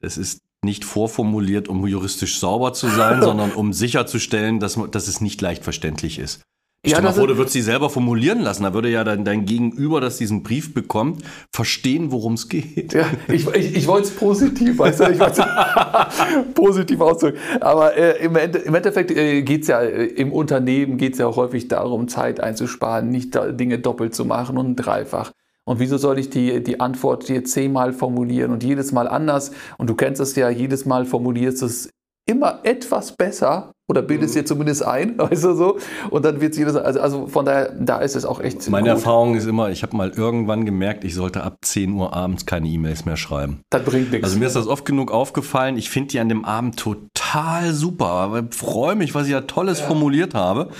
es 0.00 0.16
ist 0.16 0.40
nicht 0.64 0.84
vorformuliert, 0.84 1.68
um 1.68 1.86
juristisch 1.86 2.38
sauber 2.38 2.72
zu 2.72 2.88
sein, 2.88 3.22
sondern 3.22 3.52
um 3.52 3.72
sicherzustellen, 3.72 4.60
dass, 4.60 4.78
dass 4.90 5.08
es 5.08 5.20
nicht 5.20 5.40
leicht 5.40 5.64
verständlich 5.64 6.18
ist. 6.18 6.42
Ich 6.82 6.92
ja, 6.92 6.98
stell 6.98 7.10
mal 7.10 7.14
vor, 7.14 7.26
du 7.26 7.36
würdest 7.36 7.54
sie 7.54 7.60
selber 7.60 7.90
formulieren 7.90 8.40
lassen. 8.40 8.62
Da 8.62 8.72
würde 8.72 8.88
ja 8.88 9.02
dann 9.02 9.24
dein 9.24 9.46
Gegenüber, 9.46 10.00
das 10.00 10.16
diesen 10.16 10.44
Brief 10.44 10.74
bekommt, 10.74 11.24
verstehen, 11.52 12.12
worum 12.12 12.34
es 12.34 12.48
geht. 12.48 12.94
Ja, 12.94 13.04
ich, 13.26 13.48
ich, 13.48 13.74
ich 13.74 13.86
wollte 13.88 14.06
es 14.06 14.14
positiv, 14.14 14.78
weißt 14.78 15.00
du, 15.00 15.10
ich 15.10 15.18
positiv 16.54 17.00
ausdrücken. 17.00 17.38
Aber 17.60 17.96
äh, 17.96 18.24
im, 18.24 18.36
Ende, 18.36 18.60
im, 18.60 18.76
Endeffekt 18.76 19.10
äh, 19.10 19.42
geht 19.42 19.62
es 19.62 19.68
ja 19.68 19.80
äh, 19.80 20.04
im 20.04 20.32
Unternehmen 20.32 20.98
geht 20.98 21.14
es 21.14 21.18
ja 21.18 21.26
auch 21.26 21.36
häufig 21.36 21.66
darum, 21.66 22.06
Zeit 22.06 22.38
einzusparen, 22.38 23.10
nicht 23.10 23.34
da, 23.34 23.50
Dinge 23.50 23.80
doppelt 23.80 24.14
zu 24.14 24.24
machen 24.24 24.56
und 24.56 24.76
dreifach. 24.76 25.32
Und 25.68 25.80
wieso 25.80 25.98
soll 25.98 26.18
ich 26.18 26.30
die, 26.30 26.62
die 26.62 26.80
Antwort 26.80 27.28
dir 27.28 27.44
zehnmal 27.44 27.92
formulieren 27.92 28.52
und 28.52 28.64
jedes 28.64 28.90
Mal 28.90 29.06
anders? 29.06 29.50
Und 29.76 29.90
du 29.90 29.94
kennst 29.94 30.18
es 30.18 30.34
ja, 30.34 30.48
jedes 30.48 30.86
Mal 30.86 31.04
formulierst 31.04 31.60
du 31.60 31.66
es 31.66 31.90
immer 32.24 32.60
etwas 32.62 33.12
besser 33.12 33.72
oder 33.86 34.00
bildest 34.00 34.34
mhm. 34.34 34.40
dir 34.40 34.44
zumindest 34.46 34.82
ein, 34.82 35.18
weißt 35.18 35.44
du 35.44 35.52
so. 35.52 35.78
Und 36.08 36.24
dann 36.24 36.40
wird 36.40 36.52
es 36.52 36.58
jedes, 36.58 36.74
also, 36.74 37.00
also 37.00 37.26
von 37.26 37.44
daher, 37.44 37.76
da 37.78 37.98
ist 37.98 38.16
es 38.16 38.24
auch 38.24 38.40
echt. 38.40 38.66
Meine 38.70 38.88
gut. 38.88 38.96
Erfahrung 38.96 39.34
ist 39.34 39.44
immer, 39.44 39.68
ich 39.68 39.82
habe 39.82 39.94
mal 39.94 40.08
irgendwann 40.08 40.64
gemerkt, 40.64 41.04
ich 41.04 41.14
sollte 41.14 41.44
ab 41.44 41.58
10 41.60 41.92
Uhr 41.92 42.14
abends 42.16 42.46
keine 42.46 42.66
E-Mails 42.66 43.04
mehr 43.04 43.18
schreiben. 43.18 43.60
Das 43.68 43.84
bringt 43.84 44.10
nichts. 44.10 44.24
Also 44.24 44.38
mir 44.38 44.46
ist 44.46 44.56
das 44.56 44.68
oft 44.68 44.86
genug 44.86 45.12
aufgefallen. 45.12 45.76
Ich 45.76 45.90
finde 45.90 46.08
die 46.08 46.20
an 46.20 46.30
dem 46.30 46.46
Abend 46.46 46.78
total 46.78 47.74
super. 47.74 48.42
Freue 48.52 48.96
mich, 48.96 49.14
was 49.14 49.26
ich 49.26 49.32
ja 49.32 49.42
Tolles 49.42 49.80
ja. 49.80 49.86
formuliert 49.86 50.32
habe. 50.32 50.70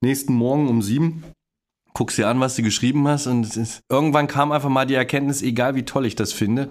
Nächsten 0.00 0.32
Morgen 0.32 0.68
um 0.68 0.80
sieben 0.80 1.24
guckst 1.94 2.18
dir 2.18 2.28
an, 2.28 2.40
was 2.40 2.56
du 2.56 2.62
geschrieben 2.62 3.06
hast 3.08 3.26
und 3.26 3.56
ist, 3.56 3.80
irgendwann 3.88 4.26
kam 4.26 4.52
einfach 4.52 4.68
mal 4.68 4.86
die 4.86 4.94
Erkenntnis, 4.94 5.42
egal 5.42 5.74
wie 5.74 5.84
toll 5.84 6.06
ich 6.06 6.14
das 6.14 6.32
finde, 6.32 6.62
ja. 6.62 6.68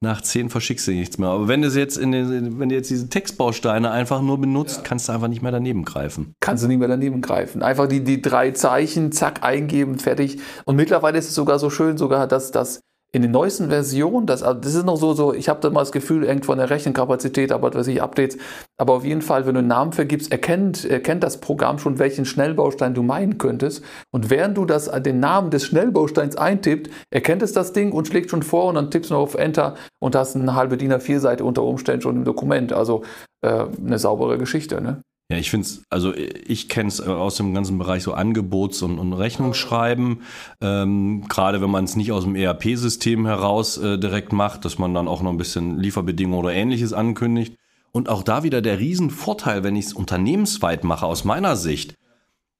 nach 0.00 0.20
zehn 0.20 0.50
verschickst 0.50 0.86
du 0.86 0.92
nichts 0.92 1.18
mehr. 1.18 1.30
Aber 1.30 1.48
wenn 1.48 1.62
du 1.62 1.68
jetzt 1.68 1.96
in 1.96 2.12
den, 2.12 2.58
wenn 2.60 2.68
du 2.68 2.74
jetzt 2.74 2.90
diese 2.90 3.08
Textbausteine 3.08 3.90
einfach 3.90 4.22
nur 4.22 4.40
benutzt, 4.40 4.78
ja. 4.78 4.82
kannst 4.84 5.08
du 5.08 5.12
einfach 5.12 5.28
nicht 5.28 5.42
mehr 5.42 5.52
daneben 5.52 5.84
greifen. 5.84 6.34
Kannst 6.40 6.62
du 6.64 6.68
nicht 6.68 6.78
mehr 6.78 6.88
daneben 6.88 7.20
greifen. 7.20 7.62
Einfach 7.62 7.88
die, 7.88 8.04
die 8.04 8.22
drei 8.22 8.52
Zeichen, 8.52 9.12
zack, 9.12 9.42
eingeben, 9.42 9.98
fertig. 9.98 10.38
Und 10.64 10.76
mittlerweile 10.76 11.18
ist 11.18 11.28
es 11.28 11.34
sogar 11.34 11.58
so 11.58 11.70
schön, 11.70 11.98
sogar, 11.98 12.26
dass 12.26 12.50
das 12.50 12.80
in 13.10 13.22
den 13.22 13.30
neuesten 13.30 13.70
Versionen, 13.70 14.26
das, 14.26 14.42
also 14.42 14.60
das 14.60 14.74
ist 14.74 14.84
noch 14.84 14.96
so, 14.96 15.14
so 15.14 15.32
ich 15.32 15.48
habe 15.48 15.60
da 15.60 15.70
mal 15.70 15.80
das 15.80 15.92
Gefühl, 15.92 16.28
hängt 16.28 16.44
von 16.44 16.58
der 16.58 16.68
Rechenkapazität, 16.68 17.52
aber 17.52 17.72
was 17.72 17.86
ich 17.86 18.02
Updates, 18.02 18.36
aber 18.76 18.92
auf 18.92 19.04
jeden 19.04 19.22
Fall, 19.22 19.46
wenn 19.46 19.54
du 19.54 19.60
einen 19.60 19.68
Namen 19.68 19.92
vergibst, 19.92 20.30
erkennt, 20.30 20.84
erkennt 20.84 21.24
das 21.24 21.40
Programm 21.40 21.78
schon, 21.78 21.98
welchen 21.98 22.26
Schnellbaustein 22.26 22.92
du 22.92 23.02
meinen 23.02 23.38
könntest. 23.38 23.82
Und 24.10 24.28
während 24.28 24.58
du 24.58 24.66
das, 24.66 24.90
den 25.02 25.20
Namen 25.20 25.50
des 25.50 25.64
Schnellbausteins 25.64 26.36
eintippt, 26.36 26.90
erkennt 27.10 27.42
es 27.42 27.52
das 27.52 27.72
Ding 27.72 27.92
und 27.92 28.06
schlägt 28.06 28.30
schon 28.30 28.42
vor 28.42 28.66
und 28.66 28.74
dann 28.74 28.90
tippst 28.90 29.10
du 29.10 29.14
noch 29.14 29.22
auf 29.22 29.34
Enter 29.34 29.74
und 30.00 30.14
hast 30.14 30.36
eine 30.36 30.54
halbe 30.54 30.76
DIN 30.76 30.92
A4-Seite 30.92 31.44
unter 31.44 31.62
Umständen 31.62 32.02
schon 32.02 32.16
im 32.16 32.24
Dokument. 32.24 32.74
Also 32.74 33.04
äh, 33.42 33.66
eine 33.84 33.98
saubere 33.98 34.36
Geschichte. 34.36 34.82
Ne? 34.82 35.02
Ja, 35.30 35.36
ich 35.36 35.50
finde 35.50 35.66
es, 35.66 35.82
also 35.90 36.14
ich 36.14 36.70
kenne 36.70 36.88
es 36.88 37.02
aus 37.02 37.36
dem 37.36 37.52
ganzen 37.52 37.76
Bereich 37.76 38.02
so 38.02 38.14
Angebots- 38.14 38.82
und, 38.82 38.98
und 38.98 39.12
Rechnungsschreiben, 39.12 40.22
ähm, 40.62 41.28
gerade 41.28 41.60
wenn 41.60 41.70
man 41.70 41.84
es 41.84 41.96
nicht 41.96 42.12
aus 42.12 42.24
dem 42.24 42.34
ERP-System 42.34 43.26
heraus 43.26 43.76
äh, 43.76 43.98
direkt 43.98 44.32
macht, 44.32 44.64
dass 44.64 44.78
man 44.78 44.94
dann 44.94 45.06
auch 45.06 45.20
noch 45.20 45.30
ein 45.30 45.36
bisschen 45.36 45.78
Lieferbedingungen 45.78 46.38
oder 46.38 46.54
ähnliches 46.54 46.94
ankündigt. 46.94 47.56
Und 47.92 48.08
auch 48.08 48.22
da 48.22 48.42
wieder 48.42 48.62
der 48.62 48.78
Riesenvorteil, 48.78 49.62
wenn 49.64 49.76
ich 49.76 49.86
es 49.86 49.92
unternehmensweit 49.92 50.84
mache, 50.84 51.04
aus 51.04 51.24
meiner 51.24 51.56
Sicht. 51.56 51.94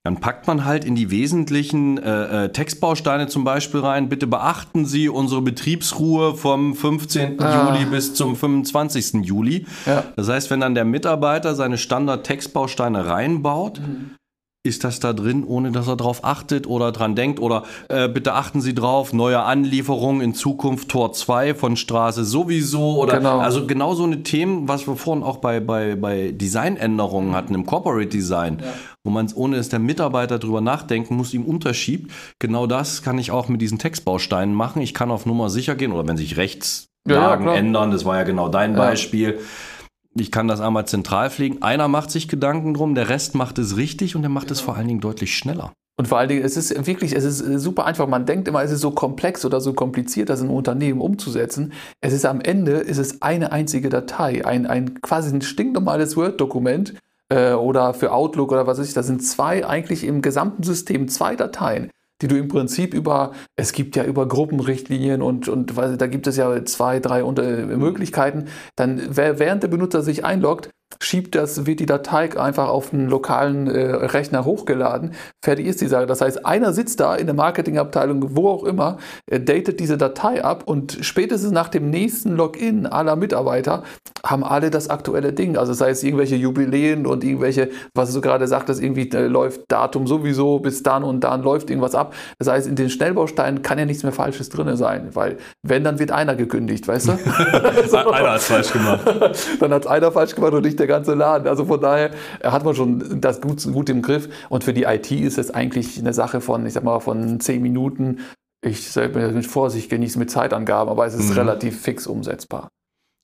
Dann 0.09 0.21
packt 0.21 0.47
man 0.47 0.65
halt 0.65 0.87
in 0.87 0.95
die 0.95 1.11
wesentlichen 1.11 1.99
äh, 1.99 2.47
äh, 2.47 2.49
Textbausteine 2.49 3.27
zum 3.27 3.45
Beispiel 3.45 3.81
rein. 3.81 4.09
Bitte 4.09 4.27
beachten 4.27 4.87
Sie 4.87 5.11
unsere 5.11 5.43
Betriebsruhe 5.43 6.35
vom 6.35 6.75
15. 6.75 7.39
Ah. 7.39 7.75
Juli 7.75 7.85
bis 7.85 8.15
zum 8.15 8.35
25. 8.35 9.27
Juli. 9.27 9.67
Ja. 9.85 10.05
Das 10.17 10.31
heißt, 10.31 10.51
wenn 10.51 10.61
dann 10.61 10.75
der 10.75 10.87
Mitarbeiter 10.87 11.55
seine 11.55 11.77
Standard-Textbausteine 11.77 13.07
reinbaut, 13.07 13.81
mhm 13.81 14.18
ist 14.69 14.85
das 14.85 15.01
da 15.01 15.13
drin, 15.13 15.45
ohne 15.45 15.73
dass 15.73 15.89
er 15.89 15.97
darauf 15.97 16.25
achtet 16.25 16.67
oder 16.67 16.93
dran 16.93 17.17
denkt? 17.17 17.41
Oder 17.41 17.65
äh, 17.89 18.09
bitte 18.09 18.35
achten 18.35 18.61
Sie 18.61 18.75
drauf, 18.75 19.13
neue 19.13 19.41
Anlieferung 19.41 20.21
in 20.21 20.35
Zukunft 20.35 20.89
Tor 20.89 21.13
2 21.13 21.55
von 21.55 21.77
Straße 21.77 22.25
sowieso 22.25 22.99
oder 22.99 23.17
genau. 23.17 23.39
also 23.39 23.67
genau 23.67 23.95
so 23.95 24.05
eine 24.05 24.23
Themen, 24.23 24.69
was 24.69 24.87
wir 24.87 24.97
vorhin 24.97 25.25
auch 25.25 25.39
bei, 25.39 25.61
bei, 25.61 25.97
bei 25.97 26.33
Designänderungen 26.33 27.35
hatten 27.35 27.55
im 27.55 27.67
Corporate 27.67 28.09
Design, 28.09 28.59
ja. 28.61 28.73
wo 29.03 29.11
man 29.11 29.27
es 29.27 29.37
ohne 29.37 29.57
dass 29.57 29.69
der 29.69 29.79
Mitarbeiter 29.79 30.39
drüber 30.39 30.61
nachdenken 30.61 31.17
muss, 31.17 31.35
ihm 31.35 31.45
unterschiebt. 31.45 32.13
Genau 32.39 32.67
das 32.67 33.03
kann 33.03 33.19
ich 33.19 33.31
auch 33.31 33.49
mit 33.49 33.61
diesen 33.61 33.79
Textbausteinen 33.79 34.55
machen. 34.55 34.83
Ich 34.83 34.95
kann 34.95 35.11
auf 35.11 35.27
Nummer 35.27 35.51
sicher 35.51 35.75
gehen 35.75 35.93
oder 35.93 36.07
wenn 36.07 36.17
sich 36.17 36.37
Rechtslagen 36.37 37.47
ja, 37.47 37.53
ja, 37.53 37.59
ändern, 37.59 37.91
das 37.91 38.05
war 38.05 38.17
ja 38.17 38.25
genau 38.25 38.49
dein 38.49 38.77
Beispiel 38.77 39.39
ich 40.21 40.33
kann 40.33 40.49
das 40.49 40.61
einmal 40.61 40.87
zentral 40.87 41.31
pflegen. 41.31 41.63
Einer 41.63 41.89
macht 41.89 42.11
sich 42.11 42.29
Gedanken 42.29 42.75
drum, 42.75 42.95
der 42.95 43.09
Rest 43.09 43.35
macht 43.35 43.59
es 43.59 43.77
richtig 43.77 44.17
und 44.17 44.23
der 44.23 44.31
macht 44.31 44.51
es 44.51 44.61
vor 44.61 44.77
allen 44.77 44.89
Dingen 44.89 45.01
deutlich 45.01 45.37
schneller. 45.37 45.73
Und 45.97 46.07
vor 46.07 46.19
allen 46.19 46.29
Dingen, 46.29 46.45
es 46.45 46.57
ist 46.57 46.87
wirklich, 46.87 47.17
es 47.17 47.25
ist 47.25 47.39
super 47.61 47.85
einfach. 47.85 48.07
Man 48.07 48.25
denkt 48.25 48.47
immer, 48.47 48.63
es 48.63 48.71
ist 48.71 48.81
so 48.81 48.93
komplex 48.93 49.45
oder 49.45 49.61
so 49.61 49.73
kompliziert, 49.73 50.29
das 50.29 50.41
in 50.41 50.47
einem 50.47 50.57
Unternehmen 50.57 51.01
umzusetzen. 51.01 51.73
Es 52.01 52.13
ist 52.13 52.25
am 52.25 52.41
Ende, 52.41 52.73
ist 52.73 52.99
es 52.99 53.21
eine 53.21 53.51
einzige 53.51 53.89
Datei, 53.89 54.47
ein, 54.47 54.67
ein 54.67 55.01
quasi 55.03 55.35
ein 55.35 55.43
stinknormales 55.43 56.17
Word-Dokument 56.17 56.95
äh, 57.31 57.53
oder 57.53 57.95
für 57.95 58.13
Outlook 58.13 58.53
oder 58.53 58.69
was 58.69 58.79
weiß 58.79 58.87
ich. 58.87 58.95
Das 58.95 59.09
sind 59.09 59.25
zwei 59.25 59.67
eigentlich 59.67 60.05
im 60.05 60.23
gesamten 60.23 60.63
System 60.63 61.09
zwei 61.09 61.35
Dateien 61.35 61.91
die 62.21 62.29
du 62.29 62.37
im 62.37 62.49
Prinzip 62.49 62.95
über, 62.95 63.33
es 63.57 63.73
gibt 63.73 63.97
ja 63.97 64.05
über 64.05 64.27
Gruppenrichtlinien 64.27 65.23
und, 65.23 65.49
und 65.49 65.77
da 65.77 66.07
gibt 66.07 66.27
es 66.27 66.37
ja 66.37 66.65
zwei, 66.65 67.01
drei 67.01 67.23
Möglichkeiten, 67.23 68.47
dann 68.77 69.17
während 69.17 69.63
der 69.63 69.69
Benutzer 69.69 70.03
sich 70.03 70.25
einloggt, 70.25 70.71
schiebt 71.01 71.35
das, 71.35 71.67
wird 71.67 71.81
die 71.81 71.87
Datei 71.87 72.37
einfach 72.39 72.69
auf 72.69 72.93
einen 72.93 73.09
lokalen 73.09 73.69
äh, 73.69 73.81
Rechner 73.81 74.45
hochgeladen. 74.45 75.13
Fertig 75.45 75.67
ist 75.67 75.81
die 75.81 75.87
Sache. 75.87 76.07
Das 76.07 76.21
heißt, 76.21 76.45
einer 76.45 76.73
sitzt 76.73 77.01
da 77.01 77.15
in 77.15 77.27
der 77.27 77.35
Marketingabteilung, 77.35 78.37
wo 78.37 78.49
auch 78.49 78.65
immer, 78.65 78.99
äh, 79.31 79.41
datet 79.41 79.81
diese 79.81 79.97
Datei 79.97 80.43
ab 80.45 80.65
und 80.67 80.99
spätestens 81.03 81.53
nach 81.53 81.69
dem 81.69 81.91
nächsten 81.91 82.35
Login 82.35 82.87
aller 82.87 83.17
Mitarbeiter 83.17 83.85
haben 84.27 84.43
alle 84.43 84.71
das 84.71 84.91
aktuelle 84.91 85.33
Ding. 85.33 85.57
Also 85.57 85.73
das 85.73 85.81
heißt, 85.81 86.05
irgendwelche 86.05 86.37
Jubiläen 86.37 87.07
und 87.07 87.23
irgendwelche, 87.23 87.71
was 87.95 88.13
du 88.13 88.21
gerade 88.21 88.49
sagtest, 88.49 88.83
irgendwie 88.83 89.09
äh, 89.11 89.27
läuft 89.27 89.63
Datum 89.69 90.07
sowieso, 90.07 90.59
bis 90.59 90.83
dann 90.83 91.05
und 91.05 91.21
dann 91.21 91.43
läuft 91.43 91.71
irgendwas 91.71 91.95
ab. 91.95 92.15
Das 92.39 92.49
heißt, 92.49 92.67
in 92.67 92.75
den 92.75 92.91
Schnellbausteinen 92.91 93.63
kann 93.63 93.79
ja 93.79 93.85
nichts 93.85 94.03
mehr 94.03 94.13
Falsches 94.13 94.49
drin 94.49 94.77
sein, 94.77 95.11
weil 95.15 95.39
wenn, 95.63 95.85
dann 95.85 95.99
wird 95.99 96.11
einer 96.11 96.35
gekündigt, 96.35 96.89
weißt 96.89 97.09
du? 97.09 97.13
einer 98.13 98.31
hat 98.33 98.39
es 98.39 98.47
falsch 98.47 98.73
gemacht. 98.73 99.01
dann 99.61 99.73
hat 99.73 99.85
es 99.85 99.89
einer 99.89 100.11
falsch 100.11 100.35
gemacht 100.35 100.53
und 100.53 100.65
nicht 100.65 100.79
der 100.79 100.88
ganze 100.89 101.15
Laden. 101.15 101.47
Also 101.47 101.65
von 101.65 101.81
daher 101.81 102.11
hat 102.43 102.65
man 102.65 102.75
schon 102.75 103.21
das 103.21 103.41
gut, 103.41 103.63
gut 103.73 103.89
im 103.89 104.03
Griff. 104.03 104.29
Und 104.49 104.65
für 104.65 104.73
die 104.73 104.83
IT 104.83 105.13
ist 105.13 105.39
es 105.39 105.53
eigentlich 105.53 105.99
eine 105.99 106.13
Sache 106.13 106.41
von, 106.41 106.67
ich 106.67 106.73
sag 106.73 106.83
mal, 106.83 106.99
von 106.99 107.39
zehn 107.39 107.63
Minuten. 107.63 108.19
Ich 108.61 108.91
sage 108.91 109.31
mit 109.33 109.47
Vorsicht 109.47 109.89
genießen 109.89 110.19
mit 110.19 110.31
Zeitangaben, 110.31 110.91
aber 110.91 111.07
es 111.07 111.15
ist 111.15 111.31
mhm. 111.31 111.39
relativ 111.39 111.81
fix 111.81 112.09
umsetzbar. 112.09 112.69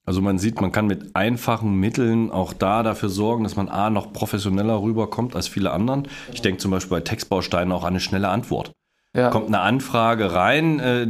Also 0.06 0.20
man 0.20 0.38
sieht, 0.38 0.60
man 0.60 0.70
kann 0.70 0.86
mit 0.86 1.16
einfachen 1.16 1.80
Mitteln 1.80 2.30
auch 2.30 2.52
da 2.52 2.82
dafür 2.82 3.08
sorgen, 3.08 3.42
dass 3.42 3.56
man 3.56 3.68
A 3.68 3.88
noch 3.88 4.12
professioneller 4.12 4.82
rüberkommt 4.82 5.34
als 5.34 5.48
viele 5.48 5.72
anderen. 5.72 6.08
Ich 6.32 6.42
denke 6.42 6.58
zum 6.58 6.70
Beispiel 6.70 6.98
bei 6.98 7.00
Textbausteinen 7.00 7.72
auch 7.72 7.82
an 7.82 7.94
eine 7.94 8.00
schnelle 8.00 8.28
Antwort. 8.28 8.72
Ja. 9.16 9.30
Kommt 9.30 9.46
eine 9.46 9.60
Anfrage 9.60 10.34
rein, 10.34 10.80
äh, 10.80 11.06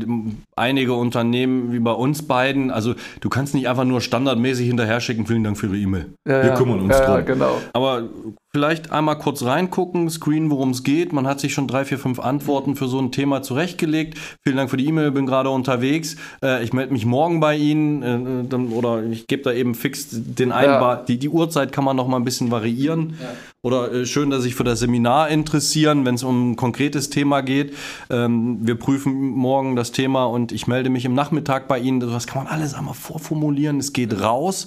einige 0.56 0.94
Unternehmen 0.94 1.72
wie 1.72 1.78
bei 1.78 1.92
uns 1.92 2.26
beiden, 2.26 2.70
also 2.70 2.94
du 3.20 3.28
kannst 3.28 3.54
nicht 3.54 3.68
einfach 3.68 3.84
nur 3.84 4.00
standardmäßig 4.00 4.66
hinterher 4.66 5.00
schicken, 5.00 5.26
vielen 5.26 5.44
Dank 5.44 5.58
für 5.58 5.66
Ihre 5.66 5.78
E-Mail. 5.78 6.06
Ja, 6.26 6.42
Wir 6.42 6.54
kümmern 6.54 6.80
uns 6.80 6.98
ja, 6.98 7.16
drum. 7.16 7.26
Genau. 7.26 7.56
Aber 7.72 8.08
vielleicht 8.54 8.92
einmal 8.92 9.18
kurz 9.18 9.42
reingucken, 9.42 10.08
screen, 10.08 10.48
worum 10.48 10.70
es 10.70 10.84
geht. 10.84 11.12
Man 11.12 11.26
hat 11.26 11.40
sich 11.40 11.52
schon 11.52 11.66
drei, 11.66 11.84
vier, 11.84 11.98
fünf 11.98 12.20
Antworten 12.20 12.76
für 12.76 12.86
so 12.86 13.00
ein 13.00 13.10
Thema 13.10 13.42
zurechtgelegt. 13.42 14.16
Vielen 14.44 14.56
Dank 14.56 14.70
für 14.70 14.76
die 14.76 14.86
E-Mail, 14.86 15.10
bin 15.10 15.26
gerade 15.26 15.50
unterwegs. 15.50 16.14
Äh, 16.40 16.62
ich 16.62 16.72
melde 16.72 16.92
mich 16.92 17.04
morgen 17.04 17.40
bei 17.40 17.56
Ihnen 17.56 18.02
äh, 18.02 18.48
dann, 18.48 18.68
oder 18.68 19.02
ich 19.02 19.26
gebe 19.26 19.42
da 19.42 19.52
eben 19.52 19.74
fix 19.74 20.08
den 20.12 20.52
Einbar. 20.52 21.04
Die, 21.04 21.18
die 21.18 21.28
Uhrzeit 21.28 21.72
kann 21.72 21.82
man 21.84 21.96
noch 21.96 22.06
mal 22.06 22.16
ein 22.16 22.24
bisschen 22.24 22.52
variieren. 22.52 23.18
Ja. 23.20 23.30
Oder 23.64 23.92
äh, 23.92 24.06
schön, 24.06 24.30
dass 24.30 24.42
sich 24.44 24.54
für 24.54 24.62
das 24.62 24.78
Seminar 24.80 25.30
interessieren, 25.30 26.04
wenn 26.04 26.14
es 26.14 26.22
um 26.22 26.52
ein 26.52 26.56
konkretes 26.56 27.10
Thema 27.10 27.40
geht. 27.40 27.74
Ähm, 28.10 28.58
wir 28.60 28.76
prüfen 28.76 29.30
morgen 29.30 29.74
das 29.74 29.90
Thema 29.90 30.26
und 30.26 30.43
ich 30.52 30.66
melde 30.66 30.90
mich 30.90 31.04
im 31.04 31.14
Nachmittag 31.14 31.68
bei 31.68 31.78
Ihnen. 31.78 32.00
Das 32.00 32.26
kann 32.26 32.44
man 32.44 32.52
alles 32.52 32.74
einmal 32.74 32.94
vorformulieren. 32.94 33.78
Es 33.78 33.92
geht 33.92 34.20
raus. 34.20 34.66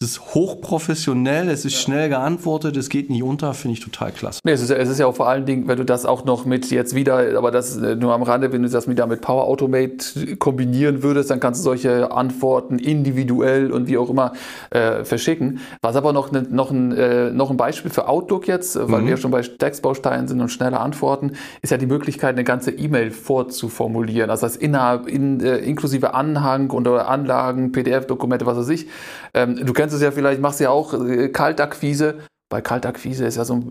Es 0.00 0.10
ist 0.10 0.32
hochprofessionell, 0.32 1.48
es 1.48 1.64
ist 1.64 1.72
ja. 1.74 1.80
schnell 1.80 2.08
geantwortet, 2.08 2.76
es 2.76 2.88
geht 2.88 3.10
nicht 3.10 3.24
unter, 3.24 3.52
finde 3.52 3.72
ich 3.72 3.80
total 3.80 4.12
klasse. 4.12 4.38
Nee, 4.44 4.52
es, 4.52 4.62
ist, 4.62 4.70
es 4.70 4.88
ist 4.88 5.00
ja 5.00 5.08
auch 5.08 5.16
vor 5.16 5.28
allen 5.28 5.44
Dingen, 5.44 5.66
wenn 5.66 5.76
du 5.76 5.84
das 5.84 6.06
auch 6.06 6.24
noch 6.24 6.44
mit 6.44 6.70
jetzt 6.70 6.94
wieder, 6.94 7.36
aber 7.36 7.50
das 7.50 7.76
äh, 7.76 7.96
nur 7.96 8.14
am 8.14 8.22
Rande, 8.22 8.52
wenn 8.52 8.62
du 8.62 8.68
das 8.68 8.86
wieder 8.86 9.08
mit 9.08 9.22
Power 9.22 9.42
Automate 9.42 10.36
kombinieren 10.36 11.02
würdest, 11.02 11.32
dann 11.32 11.40
kannst 11.40 11.62
du 11.62 11.64
solche 11.64 12.12
Antworten 12.12 12.78
individuell 12.78 13.72
und 13.72 13.88
wie 13.88 13.98
auch 13.98 14.08
immer 14.08 14.34
äh, 14.70 15.02
verschicken. 15.02 15.58
Was 15.82 15.96
aber 15.96 16.12
noch, 16.12 16.30
ne, 16.30 16.46
noch, 16.48 16.70
ein, 16.70 16.92
äh, 16.92 17.32
noch 17.32 17.50
ein 17.50 17.56
Beispiel 17.56 17.90
für 17.90 18.06
Outlook 18.06 18.46
jetzt, 18.46 18.78
weil 18.80 19.02
mhm. 19.02 19.08
wir 19.08 19.16
schon 19.16 19.32
bei 19.32 19.42
Textbausteinen 19.42 20.28
sind 20.28 20.40
und 20.40 20.50
schnelle 20.50 20.78
Antworten, 20.78 21.32
ist 21.60 21.70
ja 21.70 21.76
die 21.76 21.86
Möglichkeit, 21.86 22.36
eine 22.36 22.44
ganze 22.44 22.70
E-Mail 22.70 23.10
vorzuformulieren. 23.10 24.30
Also 24.30 24.46
das 24.46 24.52
heißt, 24.52 24.62
innerhalb, 24.62 25.08
in, 25.08 25.40
äh, 25.40 25.56
inklusive 25.56 26.14
Anhang 26.14 26.70
und 26.70 26.86
oder 26.86 27.08
Anlagen, 27.08 27.72
PDF-Dokumente, 27.72 28.46
was 28.46 28.58
weiß 28.58 28.68
ich. 28.68 28.86
Ähm, 29.34 29.66
du 29.66 29.72
kennst 29.72 29.87
kennst 29.88 29.96
es 29.96 30.02
ja 30.02 30.10
vielleicht, 30.10 30.40
machst 30.40 30.60
ja 30.60 30.68
auch 30.68 30.92
äh, 30.92 31.28
Kaltakquise. 31.28 32.16
Bei 32.50 32.60
Kaltakquise 32.60 33.26
ist 33.26 33.36
ja 33.36 33.44
so, 33.44 33.62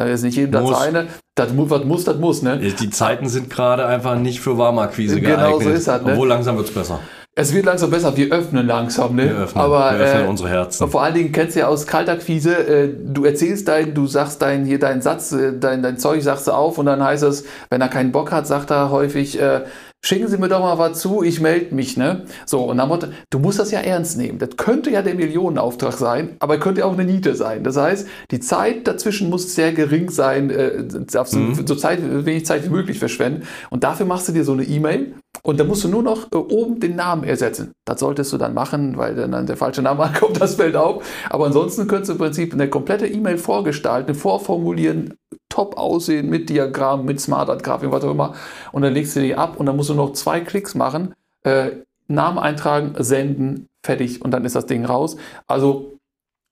äh, 0.00 0.12
ist 0.12 0.22
nicht 0.22 0.36
jedem 0.36 0.52
das 0.52 0.80
eine. 0.80 1.06
Das, 1.36 1.48
was 1.52 1.84
muss, 1.84 2.04
das 2.04 2.18
muss, 2.18 2.42
ne? 2.42 2.58
Die 2.58 2.90
Zeiten 2.90 3.28
sind 3.28 3.50
gerade 3.50 3.86
einfach 3.86 4.16
nicht 4.16 4.40
für 4.40 4.56
Warmakquise 4.58 5.20
genau 5.20 5.36
geeignet. 5.36 5.58
Genau 5.58 5.70
so 5.70 5.76
ist 5.76 5.88
das, 5.88 6.02
ne? 6.02 6.12
Obwohl 6.12 6.28
langsam 6.28 6.56
wird 6.56 6.68
es 6.68 6.74
besser. 6.74 7.00
Es 7.36 7.52
wird 7.52 7.66
langsam 7.66 7.90
besser, 7.90 8.16
wir 8.16 8.32
öffnen 8.32 8.66
langsam, 8.66 9.16
ne? 9.16 9.24
Wir 9.24 9.36
öffnen, 9.38 9.64
Aber, 9.64 9.98
wir 9.98 10.04
öffnen 10.04 10.24
äh, 10.24 10.28
unsere 10.28 10.48
Herzen. 10.50 10.88
Vor 10.88 11.02
allen 11.02 11.14
Dingen 11.14 11.32
kennst 11.32 11.56
du 11.56 11.60
ja 11.60 11.66
aus 11.66 11.84
Kaltakquise, 11.84 12.54
äh, 12.54 12.94
du 12.96 13.24
erzählst 13.24 13.66
dein, 13.66 13.92
du 13.92 14.06
sagst 14.06 14.40
dein, 14.40 14.64
hier 14.64 14.78
deinen 14.78 15.02
Satz, 15.02 15.32
äh, 15.32 15.52
dein, 15.58 15.82
dein 15.82 15.98
Zeug 15.98 16.22
sagst 16.22 16.46
du 16.46 16.52
auf 16.52 16.78
und 16.78 16.86
dann 16.86 17.02
heißt 17.02 17.24
es, 17.24 17.44
wenn 17.70 17.80
er 17.80 17.88
keinen 17.88 18.12
Bock 18.12 18.30
hat, 18.30 18.46
sagt 18.46 18.70
er 18.70 18.90
häufig, 18.90 19.40
äh, 19.40 19.62
schicken 20.04 20.28
Sie 20.28 20.36
mir 20.36 20.48
doch 20.48 20.60
mal 20.60 20.78
was 20.78 21.00
zu, 21.00 21.22
ich 21.22 21.40
melde 21.40 21.74
mich, 21.74 21.96
ne? 21.96 22.26
So, 22.44 22.64
und 22.64 22.76
dann 22.76 22.88
Motto, 22.88 23.08
du 23.30 23.38
musst 23.38 23.58
das 23.58 23.70
ja 23.70 23.80
ernst 23.80 24.18
nehmen. 24.18 24.38
Das 24.38 24.50
könnte 24.56 24.90
ja 24.90 25.02
der 25.02 25.14
Millionenauftrag 25.14 25.94
sein, 25.94 26.36
aber 26.40 26.58
könnte 26.58 26.84
auch 26.84 26.92
eine 26.92 27.04
Niete 27.04 27.34
sein. 27.34 27.64
Das 27.64 27.76
heißt, 27.76 28.06
die 28.30 28.40
Zeit 28.40 28.86
dazwischen 28.86 29.30
muss 29.30 29.54
sehr 29.54 29.72
gering 29.72 30.10
sein, 30.10 30.50
äh, 30.50 30.84
darfst 31.10 31.34
mhm. 31.34 31.66
so 31.66 31.74
Zeit, 31.74 32.00
wenig 32.26 32.44
Zeit 32.44 32.64
wie 32.64 32.68
möglich 32.70 32.98
verschwenden. 32.98 33.46
Und 33.70 33.82
dafür 33.82 34.04
machst 34.04 34.28
du 34.28 34.32
dir 34.32 34.44
so 34.44 34.52
eine 34.52 34.64
E-Mail 34.64 35.14
und 35.42 35.58
da 35.58 35.64
musst 35.64 35.84
du 35.84 35.88
nur 35.88 36.02
noch 36.02 36.30
äh, 36.32 36.36
oben 36.36 36.80
den 36.80 36.96
Namen 36.96 37.24
ersetzen. 37.24 37.72
Das 37.86 38.00
solltest 38.00 38.32
du 38.32 38.38
dann 38.38 38.52
machen, 38.52 38.98
weil 38.98 39.14
dann 39.14 39.46
der 39.46 39.56
falsche 39.56 39.82
Name 39.82 40.02
ankommt, 40.04 40.40
das 40.40 40.56
fällt 40.56 40.76
auf. 40.76 41.02
Aber 41.30 41.46
ansonsten 41.46 41.86
könntest 41.86 42.10
du 42.10 42.12
im 42.14 42.18
Prinzip 42.18 42.52
eine 42.52 42.68
komplette 42.68 43.06
E-Mail 43.06 43.38
vorgestalten, 43.38 44.14
vorformulieren, 44.14 45.14
top 45.48 45.76
aussehen 45.76 46.28
mit 46.28 46.48
Diagramm, 46.50 47.04
mit 47.04 47.20
Smart 47.20 47.48
Art 47.48 47.62
Grafik, 47.62 47.90
was 47.90 48.04
auch 48.04 48.10
immer. 48.10 48.34
Und 48.72 48.82
dann 48.82 48.92
legst 48.92 49.14
du 49.16 49.20
die 49.20 49.34
ab 49.34 49.58
und 49.58 49.66
dann 49.66 49.76
musst 49.76 49.90
du 49.90 49.94
noch 49.94 50.12
zwei 50.12 50.40
Klicks 50.40 50.74
machen, 50.74 51.14
äh, 51.42 51.70
Namen 52.08 52.38
eintragen, 52.38 52.94
senden, 52.98 53.68
fertig 53.84 54.22
und 54.22 54.30
dann 54.30 54.44
ist 54.44 54.56
das 54.56 54.66
Ding 54.66 54.84
raus. 54.84 55.16
Also 55.46 55.94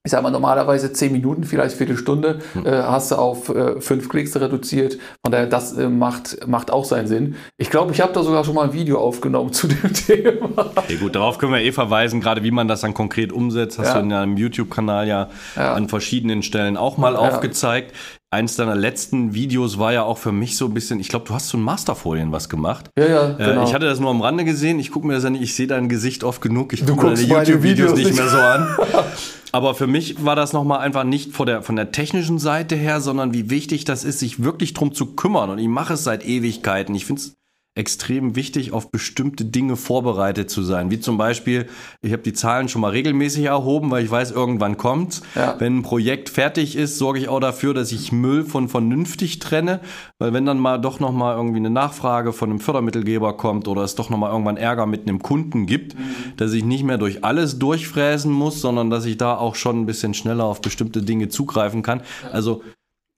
ich 0.05 0.11
sage 0.11 0.23
mal, 0.23 0.31
normalerweise 0.31 0.91
zehn 0.91 1.13
Minuten, 1.13 1.45
vielleicht 1.45 1.77
Viertelstunde, 1.77 2.39
hm. 2.51 2.65
äh, 2.65 2.71
hast 2.71 3.11
du 3.11 3.15
auf 3.15 3.47
äh, 3.47 3.79
fünf 3.79 4.09
Klicks 4.09 4.35
reduziert. 4.35 4.97
Von 5.23 5.31
daher, 5.31 5.47
das 5.47 5.77
äh, 5.77 5.87
macht, 5.87 6.45
macht 6.45 6.71
auch 6.71 6.83
seinen 6.83 7.07
Sinn. 7.07 7.35
Ich 7.55 7.69
glaube, 7.69 7.93
ich 7.93 8.01
habe 8.01 8.11
da 8.11 8.21
sogar 8.21 8.43
schon 8.43 8.55
mal 8.55 8.65
ein 8.65 8.73
Video 8.73 8.99
aufgenommen 8.99 9.53
zu 9.53 9.67
dem 9.67 9.93
Thema. 9.93 10.71
Okay, 10.75 10.97
gut, 10.97 11.15
darauf 11.15 11.37
können 11.37 11.53
wir 11.53 11.61
eh 11.61 11.71
verweisen, 11.71 12.19
gerade 12.19 12.43
wie 12.43 12.51
man 12.51 12.67
das 12.67 12.81
dann 12.81 12.93
konkret 12.93 13.31
umsetzt. 13.31 13.79
Hast 13.79 13.87
ja. 13.87 13.93
du 13.93 13.99
in 14.01 14.09
deinem 14.09 14.35
YouTube-Kanal 14.35 15.07
ja, 15.07 15.29
ja, 15.55 15.73
an 15.73 15.87
verschiedenen 15.87 16.43
Stellen 16.43 16.75
auch 16.75 16.97
mal 16.97 17.13
ja. 17.13 17.19
aufgezeigt 17.19 17.93
eins 18.33 18.55
deiner 18.55 18.75
letzten 18.75 19.33
Videos 19.33 19.79
war 19.79 19.93
ja 19.93 20.03
auch 20.03 20.17
für 20.17 20.31
mich 20.31 20.57
so 20.57 20.65
ein 20.65 20.73
bisschen, 20.73 20.99
ich 20.99 21.07
glaube, 21.07 21.25
du 21.27 21.33
hast 21.33 21.49
so 21.49 21.57
ein 21.57 21.61
Masterfolien 21.61 22.31
was 22.31 22.49
gemacht. 22.49 22.89
Ja, 22.97 23.05
ja, 23.05 23.29
äh, 23.31 23.35
genau. 23.37 23.61
Äh, 23.61 23.65
ich 23.65 23.73
hatte 23.73 23.85
das 23.85 23.99
nur 23.99 24.09
am 24.09 24.21
Rande 24.21 24.43
gesehen, 24.43 24.79
ich 24.79 24.91
gucke 24.91 25.07
mir 25.07 25.13
das 25.13 25.23
ja 25.23 25.29
nicht, 25.29 25.43
ich 25.43 25.55
sehe 25.55 25.67
dein 25.67 25.87
Gesicht 25.87 26.23
oft 26.23 26.41
genug, 26.41 26.73
ich 26.73 26.85
gucke 26.85 27.07
deine 27.07 27.21
YouTube-Videos 27.21 27.93
nicht 27.93 28.15
mehr 28.15 28.27
so 28.27 28.37
an. 28.37 28.67
Aber 29.53 29.75
für 29.75 29.85
mich 29.85 30.25
war 30.25 30.35
das 30.35 30.51
nochmal 30.51 30.79
einfach 30.79 31.03
nicht 31.03 31.31
von 31.31 31.45
der, 31.45 31.61
von 31.61 31.75
der 31.75 31.91
technischen 31.91 32.39
Seite 32.39 32.75
her, 32.75 33.01
sondern 33.01 33.35
wie 33.35 33.51
wichtig 33.51 33.85
das 33.85 34.03
ist, 34.03 34.17
sich 34.17 34.43
wirklich 34.43 34.73
drum 34.73 34.95
zu 34.95 35.13
kümmern. 35.13 35.51
Und 35.51 35.59
ich 35.59 35.67
mache 35.67 35.93
es 35.93 36.03
seit 36.03 36.25
Ewigkeiten. 36.25 36.95
Ich 36.95 37.05
finde 37.05 37.21
es 37.21 37.35
extrem 37.75 38.35
wichtig, 38.35 38.71
auf 38.71 38.91
bestimmte 38.91 39.45
Dinge 39.45 39.75
vorbereitet 39.77 40.49
zu 40.51 40.61
sein. 40.61 40.91
Wie 40.91 40.99
zum 40.99 41.17
Beispiel, 41.17 41.67
ich 42.03 42.13
habe 42.13 42.21
die 42.21 42.33
Zahlen 42.33 42.69
schon 42.69 42.81
mal 42.81 42.91
regelmäßig 42.91 43.45
erhoben, 43.45 43.89
weil 43.89 44.03
ich 44.03 44.11
weiß, 44.11 44.29
irgendwann 44.29 44.77
kommt's. 44.77 45.23
Ja. 45.33 45.55
Wenn 45.57 45.79
ein 45.79 45.81
Projekt 45.81 46.29
fertig 46.29 46.75
ist, 46.75 46.99
sorge 46.99 47.17
ich 47.17 47.29
auch 47.29 47.39
dafür, 47.39 47.73
dass 47.73 47.91
ich 47.91 48.11
Müll 48.11 48.45
von 48.45 48.69
vernünftig 48.69 49.39
trenne, 49.39 49.79
weil 50.19 50.33
wenn 50.33 50.45
dann 50.45 50.59
mal 50.59 50.77
doch 50.77 50.99
noch 50.99 51.11
mal 51.11 51.35
irgendwie 51.35 51.57
eine 51.57 51.71
Nachfrage 51.71 52.31
von 52.31 52.51
einem 52.51 52.59
Fördermittelgeber 52.59 53.37
kommt 53.37 53.67
oder 53.67 53.81
es 53.81 53.95
doch 53.95 54.11
noch 54.11 54.19
mal 54.19 54.31
irgendwann 54.31 54.57
Ärger 54.57 54.85
mit 54.85 55.07
einem 55.07 55.23
Kunden 55.23 55.65
gibt, 55.65 55.97
mhm. 55.97 56.03
dass 56.37 56.53
ich 56.53 56.63
nicht 56.63 56.83
mehr 56.83 56.99
durch 56.99 57.23
alles 57.23 57.57
durchfräsen 57.57 58.31
muss, 58.31 58.61
sondern 58.61 58.91
dass 58.91 59.05
ich 59.05 59.17
da 59.17 59.35
auch 59.35 59.55
schon 59.55 59.81
ein 59.81 59.85
bisschen 59.87 60.13
schneller 60.13 60.43
auf 60.43 60.61
bestimmte 60.61 61.01
Dinge 61.01 61.29
zugreifen 61.29 61.81
kann. 61.81 62.01
Also 62.31 62.61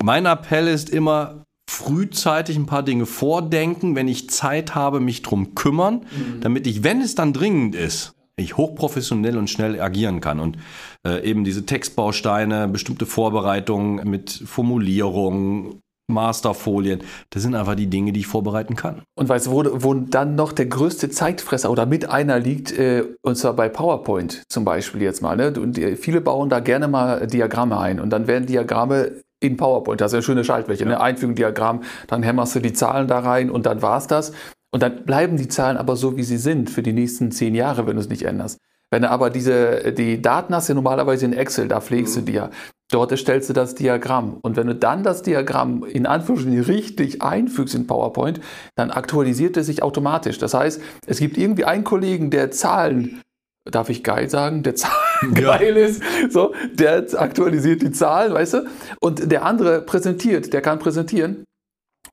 mein 0.02 0.26
Appell 0.26 0.68
ist 0.68 0.90
immer, 0.90 1.45
frühzeitig 1.70 2.58
ein 2.58 2.66
paar 2.66 2.84
Dinge 2.84 3.06
vordenken, 3.06 3.96
wenn 3.96 4.08
ich 4.08 4.30
Zeit 4.30 4.76
habe, 4.76 5.00
mich 5.00 5.22
drum 5.22 5.56
kümmern, 5.56 6.06
mhm. 6.12 6.42
damit 6.42 6.68
ich, 6.68 6.84
wenn 6.84 7.02
es 7.02 7.16
dann 7.16 7.34
dringend 7.34 7.76
ist, 7.76 8.14
ich 8.38 8.58
hochprofessionell 8.58 9.38
und 9.38 9.50
schnell 9.50 9.80
agieren 9.80 10.20
kann 10.20 10.40
und 10.40 10.58
äh, 11.08 11.24
eben 11.28 11.44
diese 11.44 11.66
Textbausteine, 11.66 12.68
bestimmte 12.68 13.06
Vorbereitungen 13.06 14.08
mit 14.10 14.30
Formulierungen, 14.46 15.82
Masterfolien, 16.08 17.02
das 17.32 17.42
sind 17.42 17.56
einfach 17.56 17.76
die 17.76 17.88
Dinge, 17.88 18.12
die 18.12 18.20
ich 18.20 18.28
vorbereiten 18.28 18.76
kann. 18.76 19.02
Und 19.18 19.28
weißt 19.28 19.48
du, 19.48 19.52
wo, 19.52 19.64
wo 19.84 19.94
dann 19.96 20.36
noch 20.36 20.52
der 20.52 20.68
größte 20.68 21.10
Zeitfresser 21.10 21.72
oder 21.72 21.86
mit 21.86 22.10
einer 22.10 22.40
liegt, 22.40 22.72
äh, 22.78 23.06
und 23.24 23.38
zwar 23.38 23.54
bei 23.54 23.70
PowerPoint 23.70 24.44
zum 24.48 24.66
Beispiel 24.66 25.02
jetzt 25.02 25.22
mal. 25.22 25.36
Ne? 25.36 25.54
Und 25.60 25.78
äh, 25.80 25.96
viele 25.96 26.22
bauen 26.22 26.50
da 26.50 26.60
gerne 26.60 26.88
mal 26.88 27.26
Diagramme 27.26 27.80
ein 27.80 28.00
und 28.00 28.12
dann 28.12 28.28
werden 28.28 28.46
Diagramme 28.46 29.24
in 29.46 29.58
PowerPoint. 29.58 30.02
Das 30.02 30.12
ist 30.12 30.18
ja 30.18 30.22
schöne 30.22 30.44
Schaltfläche, 30.44 30.86
ne? 30.86 30.92
ja. 30.92 30.98
ne? 30.98 31.04
Einfügung, 31.04 31.36
Diagramm, 31.36 31.84
dann 32.08 32.24
hämmerst 32.24 32.56
du 32.56 32.60
die 32.60 32.74
Zahlen 32.74 33.08
da 33.08 33.20
rein 33.20 33.50
und 33.50 33.66
dann 33.66 33.82
war's 33.82 34.08
das. 34.08 34.34
Und 34.72 34.84
dann 34.84 35.06
bleiben 35.06 35.38
die 35.38 35.48
Zahlen 35.48 35.78
aber 35.78 35.96
so, 35.96 36.18
wie 36.18 36.24
sie 36.24 36.38
sind 36.38 36.70
für 36.70 36.84
die 36.84 36.94
nächsten 36.94 37.32
zehn 37.32 37.56
Jahre, 37.56 37.88
wenn 37.88 37.96
du 37.96 38.02
es 38.02 38.10
nicht 38.10 38.24
änderst. 38.24 38.60
Wenn 38.92 39.02
du 39.02 39.10
aber 39.10 39.30
diese, 39.30 39.94
die 39.94 40.22
Daten 40.22 40.54
hast, 40.54 40.68
ja 40.68 40.76
normalerweise 40.76 41.26
in 41.26 41.34
Excel, 41.34 41.68
da 41.68 41.82
pflegst 41.82 42.16
mhm. 42.16 42.20
du 42.20 42.26
die 42.26 42.38
ja. 42.38 42.50
Dort 42.92 43.12
erstellst 43.12 43.50
du 43.50 43.54
das 43.54 43.74
Diagramm. 43.74 44.38
Und 44.42 44.58
wenn 44.58 44.68
du 44.68 44.76
dann 44.76 45.02
das 45.02 45.24
Diagramm 45.24 45.84
in 45.84 46.06
Anführungsstrichen 46.06 46.62
richtig 46.62 47.24
einfügst 47.24 47.74
in 47.74 47.88
PowerPoint, 47.88 48.42
dann 48.76 48.92
aktualisiert 48.92 49.58
es 49.58 49.66
sich 49.66 49.82
automatisch. 49.82 50.38
Das 50.38 50.54
heißt, 50.54 50.80
es 51.08 51.20
gibt 51.20 51.38
irgendwie 51.38 51.66
einen 51.66 51.84
Kollegen, 51.84 52.30
der 52.30 52.52
Zahlen 52.52 53.22
darf 53.72 53.90
ich 53.90 54.04
geil 54.04 54.30
sagen, 54.30 54.64
der 54.64 54.76
Zahlen 54.76 54.94
ja. 55.36 55.58
geil 55.58 55.78
ist, 55.78 56.02
so, 56.30 56.54
der 56.74 57.06
aktualisiert 57.16 57.82
die 57.82 57.92
Zahlen, 57.92 58.34
weißt 58.34 58.54
du? 58.56 58.68
Und 59.00 59.32
der 59.32 59.46
andere 59.46 59.82
präsentiert, 59.82 60.54
der 60.54 60.62
kann 60.62 60.80
präsentieren. 60.80 61.44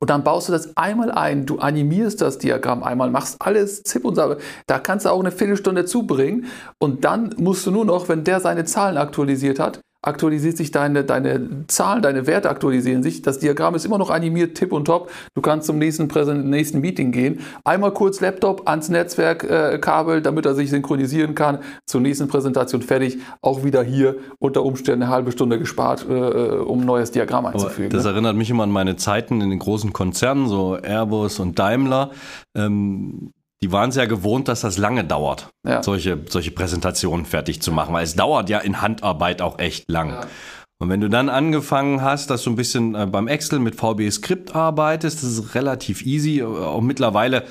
Und 0.01 0.11
dann 0.11 0.25
baust 0.25 0.49
du 0.49 0.53
das 0.53 0.77
einmal 0.77 1.13
ein, 1.13 1.47
du 1.47 1.59
animierst 1.59 2.21
das 2.21 2.39
Diagramm 2.39 2.83
einmal, 2.83 3.11
machst 3.11 3.37
alles 3.39 3.85
Zip 3.85 4.05
und 4.05 4.17
Sabe. 4.17 4.39
Da 4.67 4.81
kannst 4.81 5.07
du 5.07 5.11
auch 5.11 5.21
eine 5.21 5.31
Viertelstunde 5.31 5.85
zubringen. 5.85 6.47
Und 6.81 7.05
dann 7.05 7.35
musst 7.39 7.67
du 7.67 7.71
nur 7.71 7.85
noch, 7.85 8.09
wenn 8.09 8.25
der 8.25 8.41
seine 8.41 8.65
Zahlen 8.65 8.97
aktualisiert 8.97 9.61
hat, 9.61 9.81
aktualisiert 10.03 10.57
sich 10.57 10.73
deine, 10.73 11.05
deine 11.05 11.65
Zahlen, 11.69 12.03
deine 12.03 12.27
Werte 12.27 12.51
aktualisieren 12.51 13.03
sich. 13.03 13.23
Das 13.23 13.39
Diagramm 13.39 13.75
ist 13.77 13.85
immer 13.85 13.99
noch 13.99 14.11
animiert, 14.11 14.57
tipp 14.57 14.73
und 14.73 14.85
top. 14.85 15.11
Du 15.35 15.41
kannst 15.41 15.67
zum 15.67 15.79
nächsten, 15.79 16.09
Präsent, 16.09 16.45
nächsten 16.47 16.81
Meeting 16.81 17.13
gehen. 17.13 17.41
Einmal 17.65 17.95
kurz 17.95 18.21
Laptop 18.21 18.69
ans 18.69 18.89
Netzwerkkabel, 18.89 20.19
äh, 20.19 20.23
damit 20.23 20.45
er 20.45 20.55
sich 20.55 20.71
synchronisieren 20.71 21.35
kann. 21.35 21.59
Zur 21.87 22.01
nächsten 22.01 22.29
Präsentation 22.29 22.83
fertig. 22.83 23.19
Auch 23.41 23.65
wieder 23.65 23.83
hier 23.83 24.17
unter 24.39 24.65
Umständen 24.65 25.05
eine 25.05 25.13
halbe 25.13 25.33
Stunde 25.33 25.59
gespart, 25.59 26.07
äh, 26.09 26.13
äh 26.13 26.59
um 26.59 26.81
ein 26.81 26.87
neues 26.87 27.13
Diagramm 27.13 27.47
einzufügen. 27.47 27.87
Aber 27.87 27.97
das 27.97 28.05
ne? 28.05 28.11
erinnert 28.11 28.37
mich 28.37 28.51
immer 28.51 28.65
an 28.65 28.71
meine 28.71 28.97
Zeiten 28.97 29.41
in 29.41 29.51
den 29.51 29.59
großen 29.59 29.93
Konzernen, 29.93 30.49
so 30.49 30.77
Airbus 30.77 31.39
und 31.39 31.59
Daimler. 31.59 32.11
Ähm 32.57 33.33
die 33.63 33.71
waren 33.71 33.91
es 33.91 33.97
ja 33.97 34.07
gewohnt, 34.07 34.49
dass 34.49 34.63
das 34.63 34.77
lange 34.77 35.05
dauert, 35.05 35.51
ja. 35.67 35.83
solche, 35.83 36.19
solche 36.29 36.51
Präsentationen 36.51 37.25
fertig 37.25 37.63
zu 37.63 37.71
machen, 37.71 37.95
weil 37.95 38.05
es 38.05 38.17
dauert 38.17 38.51
ja 38.51 38.59
in 38.59 38.83
Handarbeit 38.83 39.41
auch 39.41 39.59
echt 39.59 39.89
lang. 39.89 40.11
Ja. 40.11 40.21
Und 40.79 40.89
wenn 40.89 41.01
du 41.01 41.09
dann 41.09 41.29
angefangen 41.29 42.03
hast, 42.03 42.29
dass 42.29 42.43
du 42.43 42.51
ein 42.51 42.57
bisschen 42.57 42.97
äh, 42.97 43.07
beim 43.07 43.29
Excel 43.29 43.61
mit 43.61 43.77
VB 43.77 44.11
Script 44.11 44.57
arbeitest, 44.57 45.23
das 45.23 45.31
ist 45.31 45.55
relativ 45.55 46.05
easy. 46.05 46.43
Auch 46.43 46.81
mittlerweile 46.81 47.45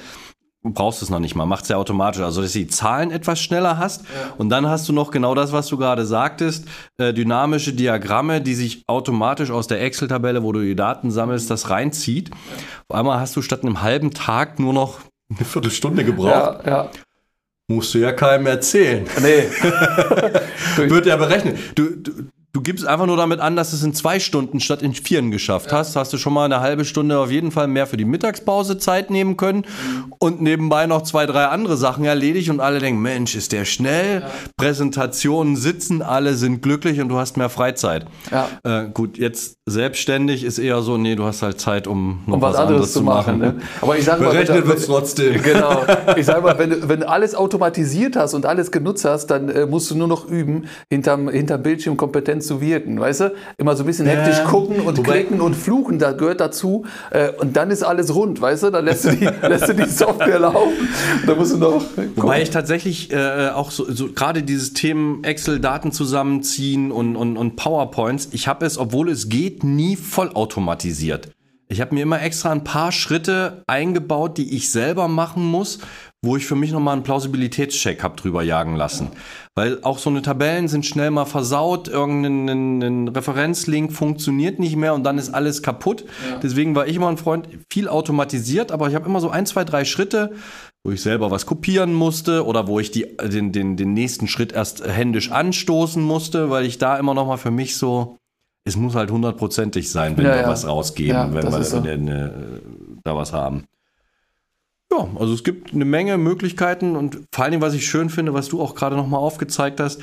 brauchst 0.63 1.01
du 1.01 1.05
es 1.05 1.09
noch 1.09 1.19
nicht 1.19 1.33
mal, 1.33 1.45
macht 1.45 1.63
es 1.63 1.69
ja 1.69 1.77
automatisch. 1.77 2.21
Also, 2.21 2.41
dass 2.41 2.51
du 2.51 2.59
die 2.59 2.67
Zahlen 2.67 3.09
etwas 3.09 3.39
schneller 3.39 3.77
hast. 3.77 4.01
Ja. 4.01 4.33
Und 4.37 4.49
dann 4.49 4.67
hast 4.67 4.89
du 4.89 4.93
noch 4.93 5.11
genau 5.11 5.33
das, 5.33 5.53
was 5.53 5.67
du 5.67 5.77
gerade 5.77 6.05
sagtest, 6.05 6.65
äh, 6.97 7.13
dynamische 7.13 7.71
Diagramme, 7.71 8.41
die 8.41 8.53
sich 8.53 8.83
automatisch 8.87 9.49
aus 9.49 9.67
der 9.67 9.81
Excel-Tabelle, 9.81 10.43
wo 10.43 10.51
du 10.51 10.59
die 10.59 10.75
Daten 10.75 11.09
sammelst, 11.09 11.49
das 11.49 11.69
reinzieht. 11.69 12.31
Auf 12.89 12.97
einmal 12.97 13.21
hast 13.21 13.37
du 13.37 13.41
statt 13.41 13.63
einem 13.63 13.81
halben 13.81 14.11
Tag 14.11 14.59
nur 14.59 14.73
noch 14.73 14.99
eine 15.37 15.45
Viertelstunde 15.45 16.03
gebraucht. 16.03 16.65
Ja, 16.65 16.69
ja. 16.69 16.91
Musst 17.67 17.93
du 17.93 17.99
ja 17.99 18.11
keinem 18.11 18.47
erzählen. 18.47 19.07
Nee. 19.21 19.43
Wird 20.89 21.05
ja 21.05 21.15
berechnet. 21.15 21.57
Du, 21.75 21.95
du, 21.95 22.11
Du 22.53 22.59
gibst 22.59 22.85
einfach 22.85 23.05
nur 23.05 23.15
damit 23.15 23.39
an, 23.39 23.55
dass 23.55 23.69
du 23.69 23.77
es 23.77 23.83
in 23.83 23.93
zwei 23.93 24.19
Stunden 24.19 24.59
statt 24.59 24.81
in 24.81 24.93
vieren 24.93 25.31
geschafft 25.31 25.71
ja. 25.71 25.77
hast. 25.77 25.95
Hast 25.95 26.11
du 26.11 26.17
schon 26.17 26.33
mal 26.33 26.43
eine 26.43 26.59
halbe 26.59 26.83
Stunde 26.83 27.17
auf 27.17 27.31
jeden 27.31 27.49
Fall 27.49 27.67
mehr 27.67 27.87
für 27.87 27.95
die 27.95 28.03
Mittagspause 28.03 28.77
Zeit 28.77 29.09
nehmen 29.09 29.37
können 29.37 29.59
mhm. 29.59 30.13
und 30.19 30.41
nebenbei 30.41 30.85
noch 30.85 31.03
zwei, 31.03 31.25
drei 31.25 31.45
andere 31.45 31.77
Sachen 31.77 32.03
erledigt 32.03 32.49
und 32.49 32.59
alle 32.59 32.79
denken, 32.79 33.01
Mensch, 33.01 33.35
ist 33.35 33.53
der 33.53 33.63
schnell. 33.63 34.21
Ja. 34.21 34.29
Präsentationen 34.57 35.55
sitzen, 35.55 36.01
alle 36.01 36.35
sind 36.35 36.61
glücklich 36.61 36.99
und 36.99 37.07
du 37.07 37.17
hast 37.17 37.37
mehr 37.37 37.49
Freizeit. 37.49 38.05
Ja. 38.31 38.49
Äh, 38.63 38.89
gut, 38.89 39.17
jetzt 39.17 39.55
selbstständig 39.65 40.43
ist 40.43 40.59
eher 40.59 40.81
so, 40.81 40.97
nee, 40.97 41.15
du 41.15 41.23
hast 41.23 41.43
halt 41.43 41.61
Zeit, 41.61 41.87
um 41.87 42.23
noch 42.25 42.35
um 42.35 42.41
was, 42.41 42.55
was, 42.55 42.59
anderes, 42.59 42.91
zu 42.91 43.01
machen. 43.01 43.39
machen. 43.39 43.57
Ne? 43.57 43.61
Aber 43.79 43.97
ich 43.97 44.03
sage 44.03 44.23
mal, 44.23 44.31
berechnet 44.31 44.67
wird 44.67 44.85
trotzdem. 44.85 45.41
Genau. 45.51 45.85
Ich 46.17 46.25
sage 46.25 46.41
mal, 46.41 46.57
wenn, 46.59 46.87
wenn 46.87 47.01
du 47.01 47.09
alles 47.09 47.35
automatisiert 47.35 48.15
hast 48.15 48.33
und 48.33 48.45
alles 48.45 48.71
genutzt 48.71 49.05
hast, 49.05 49.27
dann 49.27 49.49
äh, 49.49 49.65
musst 49.65 49.89
du 49.89 49.95
nur 49.95 50.07
noch 50.07 50.27
üben, 50.27 50.65
hinterm, 50.89 51.29
hinterm 51.29 51.63
Bildschirm 51.63 51.97
kompetent 51.97 52.40
zu 52.41 52.61
wirken, 52.61 52.99
weißt 52.99 53.21
du? 53.21 53.33
Immer 53.57 53.75
so 53.75 53.83
ein 53.83 53.85
bisschen 53.85 54.07
hektisch 54.07 54.37
ja, 54.37 54.45
gucken 54.45 54.81
und 54.81 54.97
wobei, 54.97 55.19
klicken 55.23 55.41
und 55.41 55.55
fluchen, 55.55 55.99
da 55.99 56.11
gehört 56.11 56.39
dazu. 56.39 56.85
Äh, 57.11 57.29
und 57.39 57.55
dann 57.55 57.71
ist 57.71 57.83
alles 57.83 58.13
rund, 58.13 58.41
weißt 58.41 58.63
du? 58.63 58.69
Dann 58.71 58.85
lässt 58.85 59.05
du 59.05 59.11
die, 59.11 59.25
lässt 59.47 59.69
du 59.69 59.73
die 59.73 59.89
Software 59.89 60.39
laufen. 60.39 60.89
Da 61.25 61.35
musst 61.35 61.53
du 61.53 61.57
noch. 61.57 61.79
Gucken. 61.79 62.11
Wobei 62.15 62.41
ich 62.41 62.49
tatsächlich 62.49 63.11
äh, 63.11 63.49
auch 63.49 63.71
so, 63.71 63.91
so 63.91 64.11
gerade 64.11 64.43
dieses 64.43 64.73
Themen 64.73 65.23
Excel-Daten 65.23 65.91
zusammenziehen 65.91 66.91
und, 66.91 67.15
und, 67.15 67.37
und 67.37 67.55
PowerPoints, 67.55 68.29
ich 68.31 68.47
habe 68.47 68.65
es, 68.65 68.77
obwohl 68.77 69.09
es 69.09 69.29
geht, 69.29 69.63
nie 69.63 69.95
vollautomatisiert. 69.95 71.31
Ich 71.71 71.79
habe 71.79 71.95
mir 71.95 72.01
immer 72.01 72.21
extra 72.21 72.51
ein 72.51 72.65
paar 72.65 72.91
Schritte 72.91 73.63
eingebaut, 73.65 74.37
die 74.37 74.57
ich 74.57 74.69
selber 74.71 75.07
machen 75.07 75.45
muss, 75.45 75.79
wo 76.23 76.37
ich 76.37 76.45
für 76.45 76.55
mich 76.55 76.71
nochmal 76.71 76.93
einen 76.93 77.03
Plausibilitätscheck 77.03 78.03
habe 78.03 78.15
drüber 78.15 78.43
jagen 78.43 78.75
lassen. 78.75 79.09
Weil 79.55 79.79
auch 79.81 79.97
so 79.97 80.09
eine 80.11 80.21
Tabellen 80.21 80.67
sind 80.67 80.85
schnell 80.85 81.09
mal 81.09 81.25
versaut, 81.25 81.87
irgendein 81.87 83.07
Referenzlink 83.07 83.91
funktioniert 83.91 84.59
nicht 84.59 84.75
mehr 84.75 84.93
und 84.93 85.03
dann 85.03 85.17
ist 85.17 85.33
alles 85.33 85.63
kaputt. 85.63 86.05
Ja. 86.29 86.37
Deswegen 86.37 86.75
war 86.75 86.85
ich 86.85 86.95
immer 86.95 87.09
ein 87.09 87.17
Freund, 87.17 87.49
viel 87.71 87.87
automatisiert, 87.87 88.71
aber 88.71 88.87
ich 88.87 88.93
habe 88.93 89.07
immer 89.07 89.19
so 89.19 89.31
ein, 89.31 89.47
zwei, 89.47 89.63
drei 89.63 89.83
Schritte, 89.83 90.33
wo 90.83 90.91
ich 90.91 91.01
selber 91.01 91.31
was 91.31 91.47
kopieren 91.47 91.93
musste 91.93 92.45
oder 92.45 92.67
wo 92.67 92.79
ich 92.79 92.91
die, 92.91 93.07
den, 93.17 93.51
den, 93.51 93.75
den 93.75 93.93
nächsten 93.93 94.27
Schritt 94.27 94.51
erst 94.51 94.85
händisch 94.85 95.31
anstoßen 95.31 96.03
musste, 96.03 96.51
weil 96.51 96.65
ich 96.65 96.77
da 96.77 96.97
immer 96.97 97.15
nochmal 97.15 97.39
für 97.39 97.51
mich 97.51 97.77
so, 97.77 98.17
es 98.63 98.75
muss 98.75 98.93
halt 98.93 99.09
hundertprozentig 99.09 99.89
sein, 99.89 100.17
wenn 100.17 100.25
ja, 100.25 100.35
wir 100.35 100.41
ja. 100.41 100.47
was 100.47 100.67
rausgeben, 100.67 101.33
wenn 101.33 101.51
wir 101.51 101.63
so. 101.63 101.83
wenn, 101.83 102.07
äh, 102.07 102.29
da 103.03 103.15
was 103.15 103.33
haben. 103.33 103.65
Ja, 104.91 105.07
also 105.15 105.33
es 105.33 105.43
gibt 105.43 105.73
eine 105.73 105.85
Menge 105.85 106.17
Möglichkeiten 106.17 106.95
und 106.95 107.21
vor 107.33 107.43
allen 107.43 107.51
Dingen, 107.51 107.63
was 107.63 107.73
ich 107.73 107.85
schön 107.85 108.09
finde, 108.09 108.33
was 108.33 108.49
du 108.49 108.61
auch 108.61 108.75
gerade 108.75 108.95
nochmal 108.95 109.21
aufgezeigt 109.21 109.79
hast, 109.79 110.01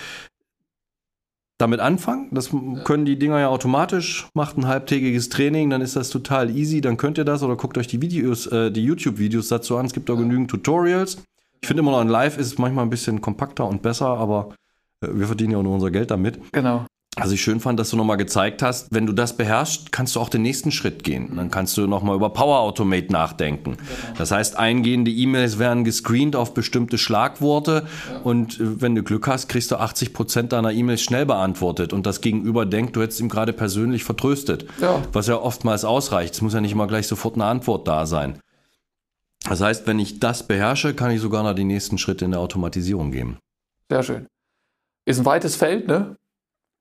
damit 1.58 1.80
anfangen. 1.80 2.28
Das 2.30 2.50
können 2.84 3.04
die 3.04 3.18
Dinger 3.18 3.40
ja 3.40 3.48
automatisch. 3.48 4.28
Macht 4.32 4.56
ein 4.56 4.66
halbtägiges 4.66 5.28
Training, 5.28 5.70
dann 5.70 5.82
ist 5.82 5.96
das 5.96 6.08
total 6.08 6.56
easy. 6.56 6.80
Dann 6.80 6.96
könnt 6.96 7.18
ihr 7.18 7.24
das 7.24 7.42
oder 7.42 7.56
guckt 7.56 7.76
euch 7.76 7.88
die 7.88 8.00
Videos, 8.00 8.46
äh, 8.46 8.70
die 8.70 8.84
YouTube-Videos 8.84 9.48
dazu 9.48 9.76
an. 9.76 9.86
Es 9.86 9.92
gibt 9.92 10.08
auch 10.08 10.16
genügend 10.16 10.50
Tutorials. 10.50 11.18
Ich 11.60 11.66
finde 11.66 11.82
immer 11.82 11.90
noch 11.90 12.00
in 12.00 12.08
Live 12.08 12.38
ist 12.38 12.46
es 12.46 12.58
manchmal 12.58 12.86
ein 12.86 12.90
bisschen 12.90 13.20
kompakter 13.20 13.66
und 13.66 13.82
besser, 13.82 14.06
aber 14.06 14.54
äh, 15.00 15.08
wir 15.12 15.26
verdienen 15.26 15.52
ja 15.52 15.58
auch 15.58 15.62
nur 15.62 15.74
unser 15.74 15.90
Geld 15.90 16.10
damit. 16.10 16.40
Genau. 16.52 16.86
Was 17.20 17.32
ich 17.32 17.42
schön 17.42 17.60
fand, 17.60 17.78
dass 17.80 17.90
du 17.90 17.96
nochmal 17.96 18.16
gezeigt 18.16 18.62
hast, 18.62 18.88
wenn 18.90 19.06
du 19.06 19.12
das 19.12 19.36
beherrschst, 19.36 19.92
kannst 19.92 20.16
du 20.16 20.20
auch 20.20 20.28
den 20.28 20.42
nächsten 20.42 20.70
Schritt 20.70 21.02
gehen. 21.04 21.36
Dann 21.36 21.50
kannst 21.50 21.76
du 21.76 21.86
nochmal 21.86 22.16
über 22.16 22.30
Power 22.30 22.60
Automate 22.60 23.12
nachdenken. 23.12 23.76
Das 24.16 24.30
heißt, 24.30 24.56
eingehende 24.56 25.10
E-Mails 25.10 25.58
werden 25.58 25.84
gescreent 25.84 26.36
auf 26.36 26.54
bestimmte 26.54 26.98
Schlagworte 26.98 27.86
und 28.24 28.60
äh, 28.60 28.80
wenn 28.80 28.94
du 28.94 29.02
Glück 29.02 29.26
hast, 29.26 29.48
kriegst 29.48 29.70
du 29.70 29.76
80 29.76 30.12
Prozent 30.12 30.52
deiner 30.52 30.72
E-Mails 30.72 31.02
schnell 31.02 31.26
beantwortet 31.26 31.92
und 31.92 32.06
das 32.06 32.20
Gegenüber 32.20 32.66
denkt, 32.66 32.96
du 32.96 33.02
hättest 33.02 33.20
ihm 33.20 33.28
gerade 33.28 33.52
persönlich 33.52 34.04
vertröstet. 34.04 34.66
Ja. 34.80 35.02
Was 35.12 35.26
ja 35.26 35.36
oftmals 35.36 35.84
ausreicht. 35.84 36.34
Es 36.34 36.42
muss 36.42 36.54
ja 36.54 36.60
nicht 36.60 36.72
immer 36.72 36.86
gleich 36.86 37.06
sofort 37.08 37.34
eine 37.34 37.44
Antwort 37.44 37.88
da 37.88 38.06
sein. 38.06 38.38
Das 39.48 39.60
heißt, 39.60 39.86
wenn 39.86 39.98
ich 39.98 40.20
das 40.20 40.46
beherrsche, 40.46 40.94
kann 40.94 41.10
ich 41.10 41.20
sogar 41.20 41.42
noch 41.42 41.54
die 41.54 41.64
nächsten 41.64 41.98
Schritte 41.98 42.24
in 42.24 42.32
der 42.32 42.40
Automatisierung 42.40 43.10
gehen. 43.12 43.38
Sehr 43.90 44.02
schön. 44.02 44.26
Ist 45.06 45.18
ein 45.18 45.24
weites 45.24 45.56
Feld, 45.56 45.88
ne? 45.88 46.16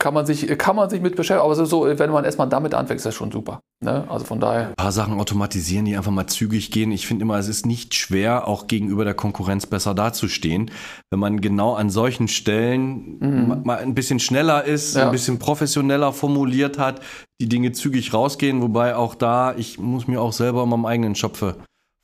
Kann 0.07 0.13
man 0.13 0.25
sich, 0.25 0.47
kann 0.57 0.77
man 0.77 0.89
sich 0.89 1.01
mit 1.01 1.17
beschäftigen. 1.17 1.43
Aber 1.43 1.65
so, 1.65 1.85
wenn 1.85 2.11
man 2.11 2.23
erstmal 2.23 2.47
damit 2.47 2.73
anfängt, 2.73 2.99
ist 2.99 3.05
das 3.05 3.13
schon 3.13 3.29
super. 3.29 3.59
Ne? 3.83 4.05
Also 4.07 4.23
von 4.23 4.39
daher. 4.39 4.69
Ein 4.69 4.75
paar 4.75 4.93
Sachen 4.93 5.19
automatisieren, 5.19 5.83
die 5.83 5.97
einfach 5.97 6.13
mal 6.13 6.27
zügig 6.27 6.71
gehen. 6.71 6.93
Ich 6.93 7.05
finde 7.05 7.23
immer, 7.23 7.37
es 7.37 7.49
ist 7.49 7.65
nicht 7.65 7.93
schwer, 7.93 8.47
auch 8.47 8.67
gegenüber 8.67 9.03
der 9.03 9.15
Konkurrenz 9.15 9.65
besser 9.65 9.93
dazustehen. 9.93 10.71
Wenn 11.11 11.19
man 11.19 11.41
genau 11.41 11.73
an 11.73 11.89
solchen 11.89 12.29
Stellen 12.29 13.17
mhm. 13.19 13.61
mal 13.65 13.79
ein 13.79 13.95
bisschen 13.95 14.21
schneller 14.21 14.63
ist, 14.63 14.95
ja. 14.95 15.07
ein 15.07 15.11
bisschen 15.11 15.39
professioneller 15.39 16.13
formuliert 16.13 16.77
hat, 16.77 17.01
die 17.41 17.49
Dinge 17.49 17.73
zügig 17.73 18.13
rausgehen. 18.13 18.61
Wobei 18.61 18.95
auch 18.95 19.13
da, 19.13 19.55
ich 19.57 19.77
muss 19.77 20.07
mir 20.07 20.21
auch 20.21 20.31
selber 20.31 20.63
in 20.63 20.69
meinem 20.69 20.85
eigenen 20.85 21.15
Schopfe 21.15 21.57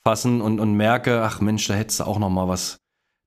fassen 0.03 0.41
und, 0.41 0.59
und 0.59 0.73
merke, 0.73 1.21
ach 1.21 1.39
Mensch, 1.39 1.65
da 1.69 1.73
hättest 1.73 2.01
du 2.01 2.03
auch 2.03 2.19
noch 2.19 2.29
mal 2.29 2.49
was 2.49 2.79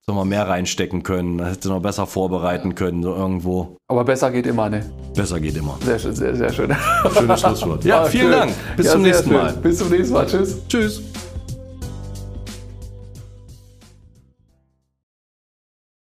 noch 0.09 0.15
mal 0.15 0.25
mehr 0.25 0.47
reinstecken 0.47 1.03
können, 1.03 1.39
da 1.39 1.47
hättest 1.47 1.65
du 1.65 1.69
noch 1.71 1.83
besser 1.83 2.07
vorbereiten 2.07 2.77
können, 2.77 3.03
so 3.03 3.13
irgendwo. 3.13 3.77
Aber 3.89 4.05
besser 4.05 4.31
geht 4.31 4.47
immer, 4.47 4.71
ne? 4.71 4.87
Besser 5.17 5.41
geht 5.41 5.57
immer. 5.57 5.77
Sehr 5.85 5.99
schön, 5.99 6.15
sehr, 6.15 6.37
sehr 6.37 6.53
schön. 6.53 6.77
Schönes 7.13 7.41
Schlusswort. 7.41 7.85
Ja, 7.85 8.05
vielen 8.05 8.31
schön. 8.31 8.33
Dank. 8.33 8.53
Bis 8.77 8.87
ja, 8.87 8.93
zum 8.93 9.03
nächsten 9.03 9.33
Mal. 9.33 9.53
Bis 9.55 9.79
zum 9.79 9.91
nächsten 9.91 10.15
Mal. 10.15 10.27
Tschüss. 10.27 10.59
Tschüss. 10.69 11.03